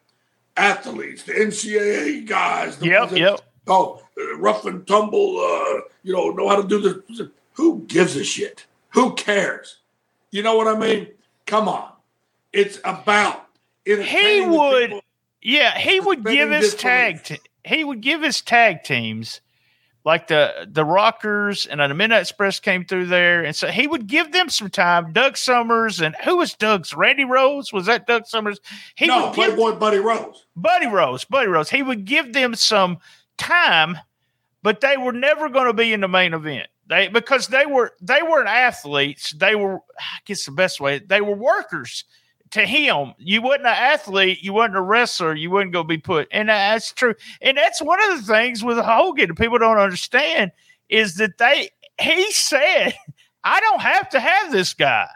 athletes, 0.57 1.23
the 1.23 1.33
NCAA 1.33 2.21
guys. 2.25 2.77
The 2.77 2.87
Yep, 2.87 3.09
that- 3.11 3.19
yep. 3.19 3.41
Oh, 3.67 4.01
rough 4.37 4.65
and 4.65 4.85
tumble. 4.87 5.39
Uh, 5.39 5.81
you 6.03 6.13
know, 6.13 6.31
know 6.31 6.49
how 6.49 6.55
to 6.61 6.67
do 6.67 6.79
the. 6.81 7.31
Who 7.53 7.83
gives 7.87 8.15
a 8.15 8.23
shit? 8.23 8.65
Who 8.89 9.13
cares? 9.13 9.77
You 10.31 10.41
know 10.41 10.55
what 10.55 10.67
I 10.67 10.75
mean? 10.77 11.09
Come 11.45 11.67
on, 11.69 11.91
it's 12.51 12.79
about. 12.83 13.45
He 13.85 14.41
would. 14.41 14.89
people. 14.89 15.01
Yeah, 15.41 15.77
he 15.77 15.99
would 15.99 16.23
give 16.23 16.51
his 16.51 16.75
tag. 16.75 17.23
Te- 17.23 17.39
he 17.63 17.83
would 17.83 18.01
give 18.01 18.21
his 18.21 18.41
tag 18.41 18.83
teams, 18.83 19.41
like 20.03 20.27
the 20.27 20.67
the 20.69 20.85
Rockers 20.85 21.65
and 21.65 21.79
the 21.79 21.93
Midnight 21.93 22.21
Express 22.21 22.59
came 22.59 22.85
through 22.85 23.07
there, 23.07 23.43
and 23.43 23.55
so 23.55 23.67
he 23.67 23.87
would 23.87 24.07
give 24.07 24.31
them 24.31 24.49
some 24.49 24.69
time. 24.69 25.13
Doug 25.13 25.37
Summers 25.37 25.99
and 25.99 26.15
who 26.23 26.37
was 26.37 26.53
Doug's? 26.53 26.93
Randy 26.93 27.25
Rose 27.25 27.73
was 27.73 27.87
that 27.87 28.07
Doug 28.07 28.27
Summers? 28.27 28.59
He 28.95 29.07
no, 29.07 29.27
would 29.27 29.35
give 29.35 29.55
Playboy 29.55 29.79
Buddy 29.79 29.99
Rose. 29.99 30.45
Buddy 30.55 30.87
Rose, 30.87 31.23
Buddy 31.25 31.47
Rose. 31.47 31.69
He 31.69 31.81
would 31.81 32.05
give 32.05 32.33
them 32.33 32.55
some 32.55 32.99
time, 33.37 33.97
but 34.61 34.81
they 34.81 34.97
were 34.97 35.13
never 35.13 35.49
going 35.49 35.67
to 35.67 35.73
be 35.73 35.91
in 35.91 36.01
the 36.01 36.07
main 36.07 36.33
event. 36.33 36.67
They 36.87 37.07
because 37.07 37.47
they 37.47 37.65
were 37.65 37.93
they 38.01 38.21
weren't 38.21 38.49
athletes. 38.49 39.31
They 39.31 39.55
were, 39.55 39.77
I 39.97 40.19
guess 40.25 40.45
the 40.45 40.51
best 40.51 40.79
way, 40.79 40.99
they 40.99 41.21
were 41.21 41.35
workers. 41.35 42.03
To 42.51 42.65
him, 42.65 43.13
you 43.17 43.41
wasn't 43.41 43.61
an 43.67 43.67
athlete, 43.77 44.43
you 44.43 44.51
wasn't 44.53 44.75
a 44.75 44.81
wrestler, 44.81 45.33
you 45.35 45.49
wouldn't 45.49 45.71
go 45.71 45.83
be 45.83 45.97
put. 45.97 46.27
And 46.31 46.49
that's 46.49 46.91
true. 46.91 47.15
And 47.41 47.57
that's 47.57 47.81
one 47.81 48.01
of 48.11 48.17
the 48.17 48.23
things 48.33 48.61
with 48.63 48.77
Hogan 48.77 49.35
people 49.35 49.57
don't 49.57 49.77
understand 49.77 50.51
is 50.89 51.15
that 51.15 51.37
they 51.37 51.69
he 52.01 52.29
said, 52.31 52.93
I 53.45 53.59
don't 53.61 53.81
have 53.81 54.09
to 54.09 54.19
have 54.19 54.51
this 54.51 54.73
guy. 54.73 55.07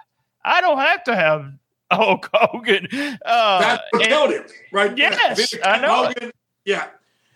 I 0.45 0.61
don't 0.61 0.77
have 0.79 1.03
to 1.05 1.15
have 1.15 1.51
Hulk 1.91 2.29
Hogan. 2.33 2.87
Uh, 3.25 3.59
That's 3.59 3.83
what 3.91 4.01
and- 4.01 4.09
killed 4.09 4.31
him, 4.31 4.43
right? 4.71 4.97
Yes, 4.97 5.37
Vince 5.37 5.55
I 5.63 5.79
know. 5.79 6.05
Hogan, 6.07 6.31
yeah. 6.63 6.87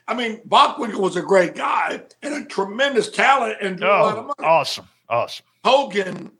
I 0.07 0.13
mean, 0.15 0.39
Bockwinkel 0.47 0.99
was 0.99 1.17
a 1.17 1.21
great 1.21 1.55
guy 1.55 2.01
and 2.23 2.33
a 2.33 2.45
tremendous 2.45 3.09
talent 3.11 3.57
and 3.61 3.77
drew 3.77 3.87
a 3.87 3.89
lot 3.89 4.17
of 4.17 4.23
Oh, 4.25 4.33
money. 4.39 4.49
awesome, 4.49 4.87
awesome. 5.09 5.45
Hogan, 5.63 6.31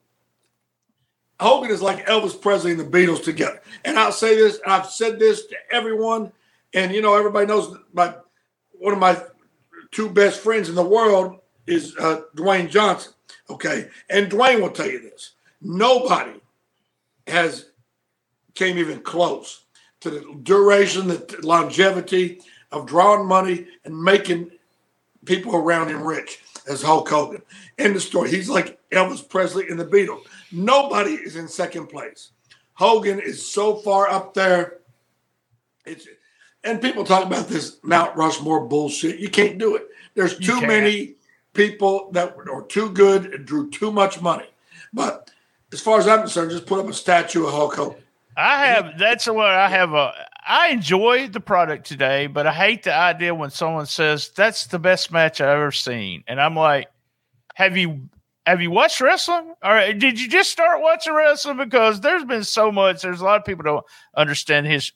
Hogan 1.39 1.71
is 1.71 1.81
like 1.81 2.05
Elvis 2.07 2.39
Presley 2.39 2.71
and 2.71 2.79
the 2.79 2.83
Beatles 2.83 3.23
together. 3.23 3.61
And 3.85 3.97
I'll 3.97 4.11
say 4.11 4.35
this, 4.35 4.59
and 4.63 4.71
I've 4.71 4.89
said 4.89 5.19
this 5.19 5.45
to 5.47 5.55
everyone, 5.71 6.31
and 6.73 6.93
you 6.93 7.01
know, 7.01 7.15
everybody 7.15 7.47
knows 7.47 7.75
my 7.93 8.13
one 8.73 8.93
of 8.93 8.99
my 8.99 9.21
two 9.91 10.09
best 10.09 10.41
friends 10.41 10.69
in 10.69 10.75
the 10.75 10.83
world 10.83 11.39
is 11.67 11.95
uh, 11.97 12.21
Dwayne 12.35 12.69
Johnson. 12.69 13.13
Okay, 13.49 13.89
and 14.09 14.31
Dwayne 14.31 14.61
will 14.61 14.71
tell 14.71 14.89
you 14.89 15.01
this: 15.01 15.33
nobody 15.61 16.39
has 17.27 17.67
came 18.53 18.77
even 18.77 18.99
close 19.01 19.63
to 20.01 20.09
the 20.09 20.39
duration, 20.43 21.07
the 21.07 21.39
longevity 21.43 22.41
of 22.71 22.85
drawing 22.85 23.27
money 23.27 23.67
and 23.85 23.97
making 23.97 24.51
people 25.25 25.55
around 25.55 25.89
him 25.89 26.03
rich. 26.03 26.41
as 26.67 26.81
Hulk 26.81 27.09
Hogan. 27.09 27.41
End 27.77 27.95
the 27.95 27.99
story. 27.99 28.29
He's 28.29 28.49
like 28.49 28.78
Elvis 28.91 29.27
Presley 29.27 29.67
and 29.69 29.79
the 29.79 29.85
Beatles. 29.85 30.23
Nobody 30.51 31.11
is 31.11 31.35
in 31.35 31.47
second 31.47 31.87
place. 31.87 32.31
Hogan 32.73 33.19
is 33.19 33.45
so 33.49 33.75
far 33.77 34.09
up 34.09 34.33
there. 34.33 34.79
It's 35.85 36.07
and 36.63 36.81
people 36.81 37.03
talk 37.03 37.25
about 37.25 37.47
this 37.47 37.77
Mount 37.83 38.15
Rushmore 38.17 38.65
bullshit. 38.65 39.19
You 39.19 39.29
can't 39.29 39.57
do 39.57 39.75
it. 39.75 39.87
There's 40.13 40.37
too 40.37 40.59
many 40.61 41.15
people 41.53 42.11
that 42.11 42.35
are 42.51 42.63
too 42.63 42.89
good 42.91 43.33
and 43.33 43.45
drew 43.45 43.69
too 43.69 43.91
much 43.91 44.21
money. 44.21 44.45
But 44.91 45.31
as 45.71 45.79
far 45.79 45.99
as 45.99 46.07
I'm 46.07 46.19
concerned, 46.19 46.51
just 46.51 46.65
put 46.65 46.79
up 46.79 46.89
a 46.89 46.93
statue 46.93 47.45
of 47.45 47.53
Hulk 47.53 47.75
Hogan. 47.75 48.03
I 48.35 48.65
have 48.67 48.97
that's 48.97 49.27
what 49.27 49.47
I 49.47 49.69
have 49.69 49.93
a 49.93 50.13
I 50.47 50.69
enjoy 50.69 51.27
the 51.27 51.39
product 51.39 51.85
today, 51.85 52.27
but 52.27 52.47
I 52.47 52.53
hate 52.53 52.83
the 52.83 52.93
idea 52.95 53.35
when 53.35 53.51
someone 53.51 53.85
says 53.85 54.29
that's 54.29 54.67
the 54.67 54.79
best 54.79 55.11
match 55.11 55.41
I've 55.41 55.49
ever 55.49 55.71
seen. 55.71 56.23
And 56.27 56.39
I'm 56.39 56.55
like, 56.55 56.87
have 57.55 57.77
you 57.77 58.09
have 58.49 58.61
you 58.61 58.71
watched 58.71 58.99
wrestling? 58.99 59.53
Or 59.63 59.93
did 59.93 60.19
you 60.19 60.27
just 60.27 60.51
start 60.51 60.81
watching 60.81 61.13
wrestling? 61.13 61.57
Because 61.57 62.01
there's 62.01 62.25
been 62.25 62.43
so 62.43 62.71
much. 62.71 63.03
There's 63.03 63.21
a 63.21 63.23
lot 63.23 63.39
of 63.39 63.45
people 63.45 63.63
don't 63.63 63.85
understand 64.15 64.65
his 64.65 64.91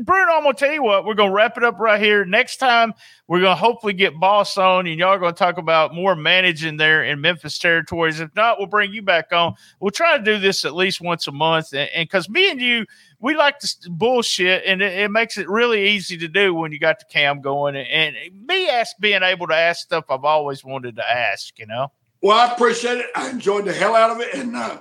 Bruno, 0.00 0.32
I'm 0.32 0.42
gonna 0.42 0.52
tell 0.52 0.72
you 0.72 0.82
what, 0.82 1.06
we're 1.06 1.14
gonna 1.14 1.32
wrap 1.32 1.56
it 1.56 1.64
up 1.64 1.78
right 1.78 2.00
here. 2.00 2.26
Next 2.26 2.58
time 2.58 2.92
we're 3.26 3.40
gonna 3.40 3.56
hopefully 3.56 3.94
get 3.94 4.20
boss 4.20 4.58
on 4.58 4.86
and 4.86 4.98
y'all 4.98 5.18
gonna 5.18 5.32
talk 5.32 5.56
about 5.56 5.94
more 5.94 6.14
managing 6.14 6.76
there 6.76 7.02
in 7.02 7.22
Memphis 7.22 7.58
territories. 7.58 8.20
If 8.20 8.34
not, 8.36 8.58
we'll 8.58 8.68
bring 8.68 8.92
you 8.92 9.00
back 9.00 9.32
on. 9.32 9.54
We'll 9.80 9.90
try 9.90 10.18
to 10.18 10.22
do 10.22 10.38
this 10.38 10.66
at 10.66 10.74
least 10.74 11.00
once 11.00 11.26
a 11.26 11.32
month. 11.32 11.72
And 11.72 11.88
because 11.98 12.28
me 12.28 12.50
and 12.50 12.60
you 12.60 12.84
we 13.20 13.34
like 13.34 13.58
this 13.60 13.74
bullshit, 13.88 14.64
and 14.66 14.82
it, 14.82 14.92
it, 14.92 15.10
makes 15.10 15.38
it 15.38 15.48
really 15.48 15.88
easy 15.88 16.16
to 16.18 16.28
do 16.28 16.54
when 16.54 16.72
you 16.72 16.78
got 16.78 17.00
the 17.00 17.04
cam 17.06 17.40
going. 17.40 17.74
And, 17.74 17.88
and 17.88 18.46
me 18.46 18.68
ask 18.68 18.96
being 19.00 19.22
able 19.22 19.48
to 19.48 19.56
ask 19.56 19.80
stuff 19.80 20.04
I've 20.10 20.24
always 20.24 20.62
wanted 20.62 20.96
to 20.96 21.10
ask, 21.10 21.58
you 21.58 21.66
know. 21.66 21.90
Well, 22.22 22.36
I 22.36 22.52
appreciate 22.52 22.98
it. 22.98 23.06
I 23.14 23.30
enjoyed 23.30 23.64
the 23.64 23.72
hell 23.72 23.94
out 23.94 24.10
of 24.10 24.20
it, 24.20 24.34
and 24.34 24.56
uh, 24.56 24.78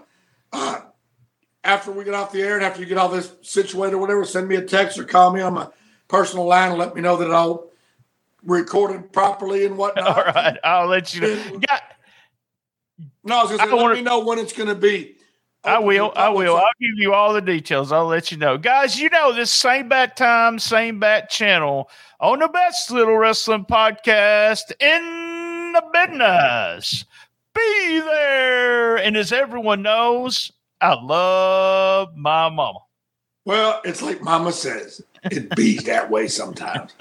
uh, 0.54 0.82
after 1.64 1.92
we 1.92 2.04
get 2.04 2.14
off 2.14 2.32
the 2.32 2.42
air 2.42 2.56
and 2.56 2.64
after 2.66 2.80
you 2.82 2.88
get 2.88 2.98
all 2.98 3.10
this 3.10 3.32
situated 3.42 3.94
or 3.96 4.00
whatever, 4.00 4.26
send 4.26 4.48
me 4.48 4.56
a 4.56 4.62
text 4.62 4.98
or 4.98 5.04
call 5.04 5.32
me 5.34 5.42
on 5.42 5.54
my 5.54 5.68
personal 6.08 6.46
line 6.46 6.70
and 6.72 6.80
let 6.80 6.96
me 6.96 7.02
know 7.02 7.18
that 7.18 7.32
I'll 7.32 7.70
recorded 8.44 9.12
properly 9.12 9.66
and 9.66 9.78
whatnot. 9.78 10.08
All 10.08 10.24
right, 10.34 10.58
I'll 10.64 10.88
let 10.88 11.14
you 11.14 11.22
know. 11.22 11.60
Got, 11.68 11.82
No, 13.24 13.38
I 13.40 13.42
was 13.44 13.52
just 13.52 13.62
I 13.62 13.66
let 13.66 13.76
wanna- 13.76 13.96
me 13.96 14.02
know 14.02 14.20
when 14.26 14.40
it's 14.40 14.54
going 14.54 14.70
to 14.70 14.76
be. 14.76 15.14
I 15.64 15.80
will. 15.80 16.14
I 16.16 16.30
will. 16.30 16.56
I'll 16.56 16.64
give 16.80 16.92
you 16.98 17.14
all 17.14 17.34
the 17.34 17.42
details. 17.42 17.92
I'll 17.92 18.06
let 18.06 18.32
you 18.32 18.38
know, 18.38 18.58
guys. 18.58 18.98
You 18.98 19.10
know 19.10 19.34
this 19.34 19.52
same 19.52 19.90
bat 19.90 20.16
time, 20.16 20.60
same 20.60 20.98
bat 21.00 21.30
channel 21.30 21.90
on 22.22 22.40
the 22.40 22.48
best 22.48 22.90
little 22.90 23.18
wrestling 23.18 23.66
podcast 23.66 24.72
in 24.80 25.74
the 25.74 25.84
business. 25.92 27.04
Be 27.58 28.00
there, 28.00 28.98
and 28.98 29.18
as 29.18 29.32
everyone 29.32 29.82
knows, 29.82 30.52
I 30.80 30.94
love 30.94 32.16
my 32.16 32.50
mama. 32.50 32.80
Well, 33.46 33.82
it's 33.84 34.04
like 34.04 34.22
Mama 34.22 34.52
says, 34.52 35.02
it 35.32 35.56
be 35.56 35.78
that 35.86 36.12
way 36.12 36.28
sometimes. 36.28 36.92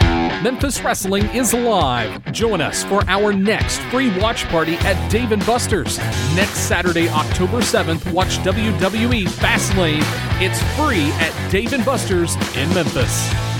Memphis 0.00 0.80
Wrestling 0.82 1.24
is 1.26 1.52
live. 1.52 2.24
Join 2.32 2.60
us 2.60 2.84
for 2.84 3.04
our 3.06 3.32
next 3.32 3.80
free 3.90 4.16
watch 4.18 4.44
party 4.48 4.74
at 4.76 5.10
Dave 5.10 5.30
and 5.32 5.44
Buster's. 5.44 5.98
Next 6.34 6.68
Saturday, 6.68 7.08
October 7.10 7.58
7th, 7.58 8.12
watch 8.12 8.38
WWE 8.38 9.24
Fastlane. 9.24 10.02
It's 10.40 10.60
free 10.74 11.10
at 11.20 11.50
Dave 11.50 11.74
and 11.74 11.84
Buster's 11.84 12.34
in 12.56 12.72
Memphis. 12.74 13.51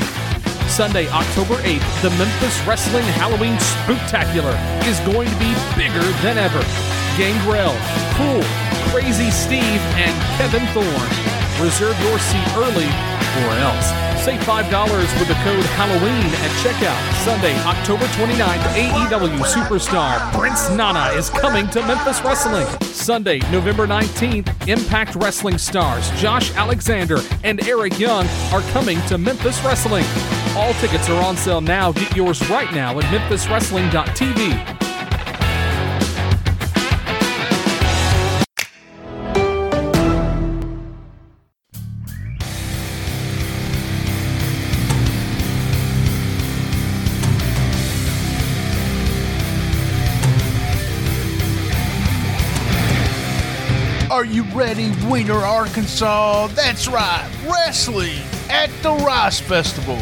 Sunday, 0.72 1.06
October 1.10 1.56
8th, 1.68 2.00
the 2.00 2.08
Memphis 2.16 2.58
Wrestling 2.66 3.04
Halloween 3.04 3.52
Spooktacular 3.56 4.56
is 4.88 4.98
going 5.00 5.28
to 5.28 5.36
be 5.36 5.52
bigger 5.76 6.00
than 6.24 6.38
ever. 6.38 6.64
Gangrel, 7.20 7.76
Cool, 8.16 8.40
Crazy 8.88 9.30
Steve, 9.30 9.82
and 10.00 10.16
Kevin 10.40 10.64
Thorne. 10.72 11.12
Reserve 11.60 11.92
your 12.00 12.18
seat 12.18 12.48
early 12.56 12.88
or 13.44 13.52
else. 13.60 13.92
Save 14.24 14.40
$5 14.40 15.18
with 15.18 15.28
the 15.28 15.34
code 15.44 15.64
Halloween 15.76 16.32
at 16.40 16.50
checkout. 16.64 17.22
Sunday, 17.22 17.54
October 17.66 18.06
29th, 18.16 18.64
AEW 18.72 19.44
superstar 19.44 20.32
Prince 20.32 20.70
Nana 20.70 21.12
is 21.12 21.28
coming 21.28 21.68
to 21.68 21.86
Memphis 21.86 22.22
Wrestling. 22.22 22.66
Sunday, 22.80 23.40
November 23.50 23.86
19th, 23.86 24.68
Impact 24.68 25.16
Wrestling 25.16 25.58
stars 25.58 26.10
Josh 26.18 26.50
Alexander 26.54 27.18
and 27.44 27.62
Eric 27.68 27.98
Young 27.98 28.26
are 28.54 28.62
coming 28.72 28.98
to 29.02 29.18
Memphis 29.18 29.62
Wrestling. 29.62 30.04
All 30.54 30.74
tickets 30.74 31.08
are 31.08 31.22
on 31.22 31.36
sale 31.36 31.62
now. 31.62 31.92
Get 31.92 32.14
yours 32.14 32.46
right 32.50 32.70
now 32.74 32.98
at 32.98 33.04
memphiswrestling.tv. 33.06 34.82
Are 54.10 54.26
you 54.26 54.44
ready, 54.54 54.92
Weiner, 55.08 55.32
Arkansas? 55.32 56.48
That's 56.48 56.86
right, 56.86 57.28
wrestling 57.46 58.20
at 58.50 58.70
the 58.82 58.92
Rice 58.92 59.40
Festival, 59.40 59.98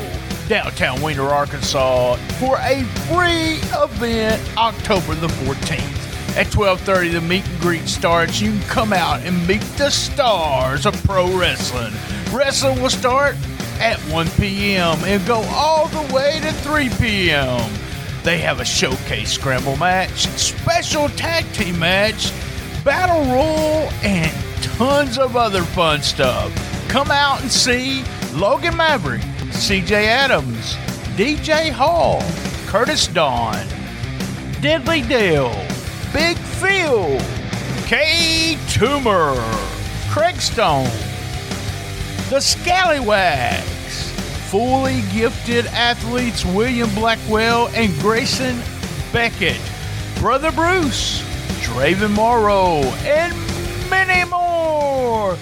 downtown 0.51 1.01
Weiner, 1.01 1.29
Arkansas, 1.29 2.17
for 2.41 2.57
a 2.59 2.83
free 3.07 3.61
event 3.81 4.43
October 4.59 5.15
the 5.15 5.29
14th. 5.29 6.37
At 6.37 6.49
12:30, 6.49 7.13
the 7.13 7.21
meet 7.21 7.47
and 7.47 7.61
greet 7.61 7.89
starts. 7.89 8.41
You 8.41 8.51
can 8.51 8.63
come 8.63 8.93
out 8.93 9.21
and 9.21 9.47
meet 9.47 9.61
the 9.79 9.91
stars 9.91 10.87
of 10.87 11.05
pro 11.05 11.31
wrestling. 11.39 11.93
Wrestling 12.33 12.83
will 12.83 12.91
start 12.91 13.37
at 13.79 14.01
1 14.13 14.29
p.m. 14.31 14.99
and 15.05 15.25
go 15.25 15.41
all 15.51 15.87
the 15.87 16.13
way 16.13 16.41
to 16.41 16.53
3 16.53 16.89
p.m. 16.99 17.71
They 18.25 18.39
have 18.39 18.59
a 18.59 18.65
showcase 18.65 19.31
scramble 19.31 19.77
match, 19.77 20.27
special 20.37 21.09
tag 21.11 21.45
team 21.53 21.79
match, 21.79 22.33
battle 22.85 23.23
royal, 23.33 23.89
and 24.03 24.35
tons 24.65 25.17
of 25.17 25.37
other 25.37 25.63
fun 25.63 26.03
stuff. 26.03 26.53
Come 26.89 27.13
out 27.13 27.41
and 27.41 27.53
see 27.53 28.03
Logan 28.35 28.77
Maverick, 28.77 29.23
CJ 29.51 29.91
Adams, 30.07 30.75
DJ 31.17 31.71
Hall, 31.71 32.23
Curtis 32.67 33.09
Dawn, 33.09 33.67
Deadly 34.61 35.03
Dale, 35.03 35.53
Big 36.13 36.37
Phil, 36.37 37.19
K 37.87 38.57
Tumor, 38.69 39.35
Craig 40.11 40.37
Stone, 40.37 40.85
the 42.31 42.41
Scallywags, 42.41 44.11
fully 44.49 45.03
gifted 45.13 45.67
athletes 45.67 46.45
William 46.45 46.89
Blackwell 46.95 47.69
and 47.75 47.93
Grayson 47.99 48.61
Beckett, 49.13 49.61
Brother 50.21 50.53
Bruce, 50.53 51.21
Draven 51.63 52.13
Morrow, 52.13 52.83
and 53.03 53.35
many 53.91 54.25
more. 54.31 55.37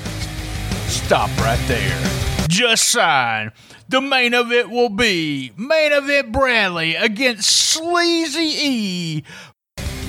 Stop 0.89 1.29
right 1.39 1.61
there. 1.69 2.28
Just 2.49 2.89
sign. 2.89 3.53
The 3.91 4.01
main 4.01 4.33
event 4.33 4.71
will 4.71 4.89
be 4.89 5.53
Main 5.57 5.93
Event 5.93 6.33
Bradley 6.33 6.97
against 6.97 7.51
Sleazy 7.51 8.41
E 8.41 9.25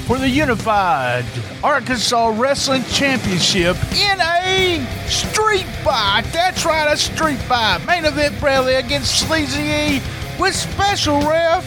for 0.08 0.18
the 0.18 0.30
Unified 0.30 1.26
Arkansas 1.62 2.34
Wrestling 2.38 2.84
Championship 2.86 3.76
in 3.92 4.22
a 4.22 4.88
street 5.08 5.66
fight. 5.84 6.24
That's 6.32 6.66
right, 6.66 6.92
a 6.92 6.96
street 6.96 7.40
fight. 7.40 7.86
Main 7.86 8.06
event 8.06 8.40
Bradley 8.40 8.76
against 8.76 9.28
Sleazy 9.28 9.62
E 9.62 10.02
with 10.40 10.56
special 10.56 11.20
ref 11.28 11.66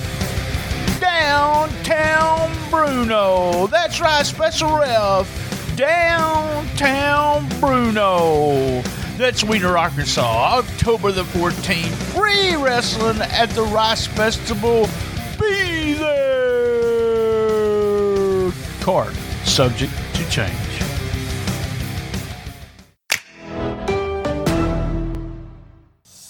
Downtown 1.01 2.51
Bruno. 2.71 3.67
That's 3.67 4.01
right, 4.01 4.25
special 4.25 4.79
ref 4.79 5.77
Downtown 5.77 7.47
Bruno. 7.61 8.83
That's 9.19 9.45
Weiner, 9.45 9.77
Arkansas, 9.77 10.59
October 10.59 11.13
the 11.13 11.25
14th. 11.25 11.93
Free 12.15 12.57
wrestling 12.57 13.21
at 13.21 13.51
the 13.51 13.63
Rice 13.63 14.07
Festival. 14.07 14.89
Be 15.39 15.93
there. 15.93 16.33
Card 18.81 19.15
subject 19.45 19.93
to 20.15 20.31
change. 20.31 20.57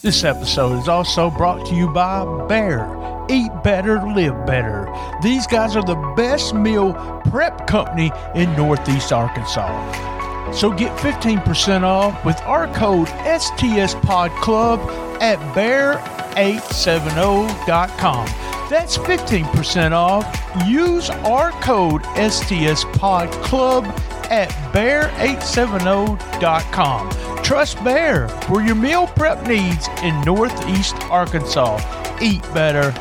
This 0.02 0.24
episode 0.24 0.80
is 0.80 0.88
also 0.88 1.30
brought 1.30 1.64
to 1.68 1.76
you 1.76 1.86
by 1.88 2.24
Bare. 2.48 2.98
Eat 3.30 3.52
better, 3.62 4.02
live 4.02 4.44
better. 4.44 4.92
These 5.22 5.46
guys 5.46 5.76
are 5.76 5.84
the 5.84 6.14
best 6.16 6.52
meal 6.52 6.94
prep 7.30 7.68
company 7.68 8.10
in 8.34 8.52
Northeast 8.56 9.12
Arkansas. 9.12 10.11
So 10.52 10.70
get 10.70 10.96
15% 10.98 11.82
off 11.82 12.24
with 12.24 12.40
our 12.42 12.66
code 12.74 13.08
STS 13.08 13.94
Pod 13.96 14.30
Club 14.42 14.80
at 15.20 15.38
bare 15.54 15.94
bare870.com. 16.34 18.26
That's 18.68 18.98
15% 18.98 19.92
off. 19.92 20.26
Use 20.66 21.08
our 21.10 21.52
code 21.62 22.02
STS 22.16 22.84
Pod 22.98 23.30
Club 23.44 23.84
at 24.30 24.48
bare870.com. 24.72 27.10
Trust 27.42 27.82
Bare 27.84 28.28
for 28.28 28.62
your 28.62 28.76
meal 28.76 29.06
prep 29.08 29.46
needs 29.46 29.88
in 30.02 30.18
Northeast 30.22 30.94
Arkansas. 31.10 31.78
Eat 32.20 32.42
better, 32.54 32.92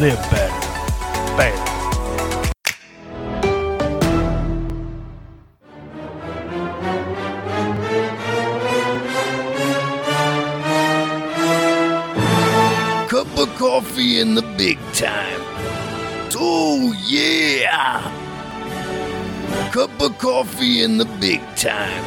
live 0.00 0.18
better. 0.30 0.60
Bare. 1.36 1.71
The 14.34 14.42
big 14.56 14.78
time. 14.92 15.40
Oh, 16.34 16.92
yeah! 17.06 18.00
Cup 19.72 20.00
of 20.00 20.18
coffee 20.18 20.82
in 20.82 20.98
the 20.98 21.04
big 21.04 21.40
time. 21.56 22.02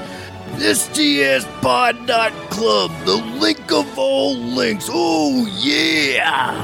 STSPod.club, 0.55 2.91
the 3.05 3.17
link 3.39 3.71
of 3.71 3.99
all 3.99 4.35
links. 4.35 4.89
Oh, 4.89 5.45
yeah! 5.59 6.55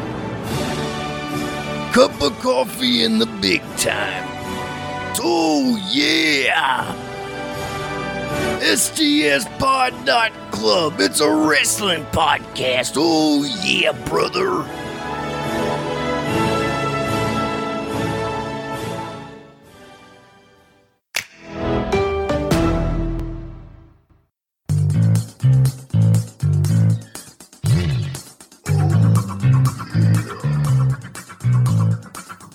Cup 1.94 2.22
of 2.22 2.40
coffee 2.40 3.04
in 3.04 3.20
the 3.20 3.26
big 3.26 3.62
time. 3.76 4.31
Oh, 5.24 5.78
yeah! 5.92 6.96
STS 8.62 9.46
Pod 9.60 9.94
Not 10.06 10.32
Club. 10.52 10.96
It's 11.00 11.20
a 11.20 11.30
wrestling 11.30 12.06
podcast. 12.06 12.94
Oh, 12.98 13.44
yeah, 13.64 13.92
brother. 14.08 14.64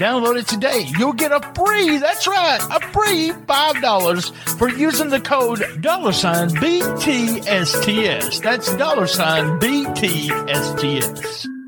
download 0.00 0.40
it 0.40 0.48
today. 0.48 0.86
You'll 0.98 1.12
get 1.12 1.30
a 1.30 1.40
free, 1.54 1.98
that's 1.98 2.26
right, 2.26 2.58
a 2.58 2.80
free 2.88 3.32
$5 3.32 4.58
for 4.58 4.70
using 4.70 5.10
the 5.10 5.20
code 5.20 5.62
dollar 5.82 6.12
sign 6.12 6.48
BTSTS. 6.48 8.42
That's 8.42 8.74
dollar 8.76 9.06
sign 9.06 9.60
BTSTS. 9.60 11.59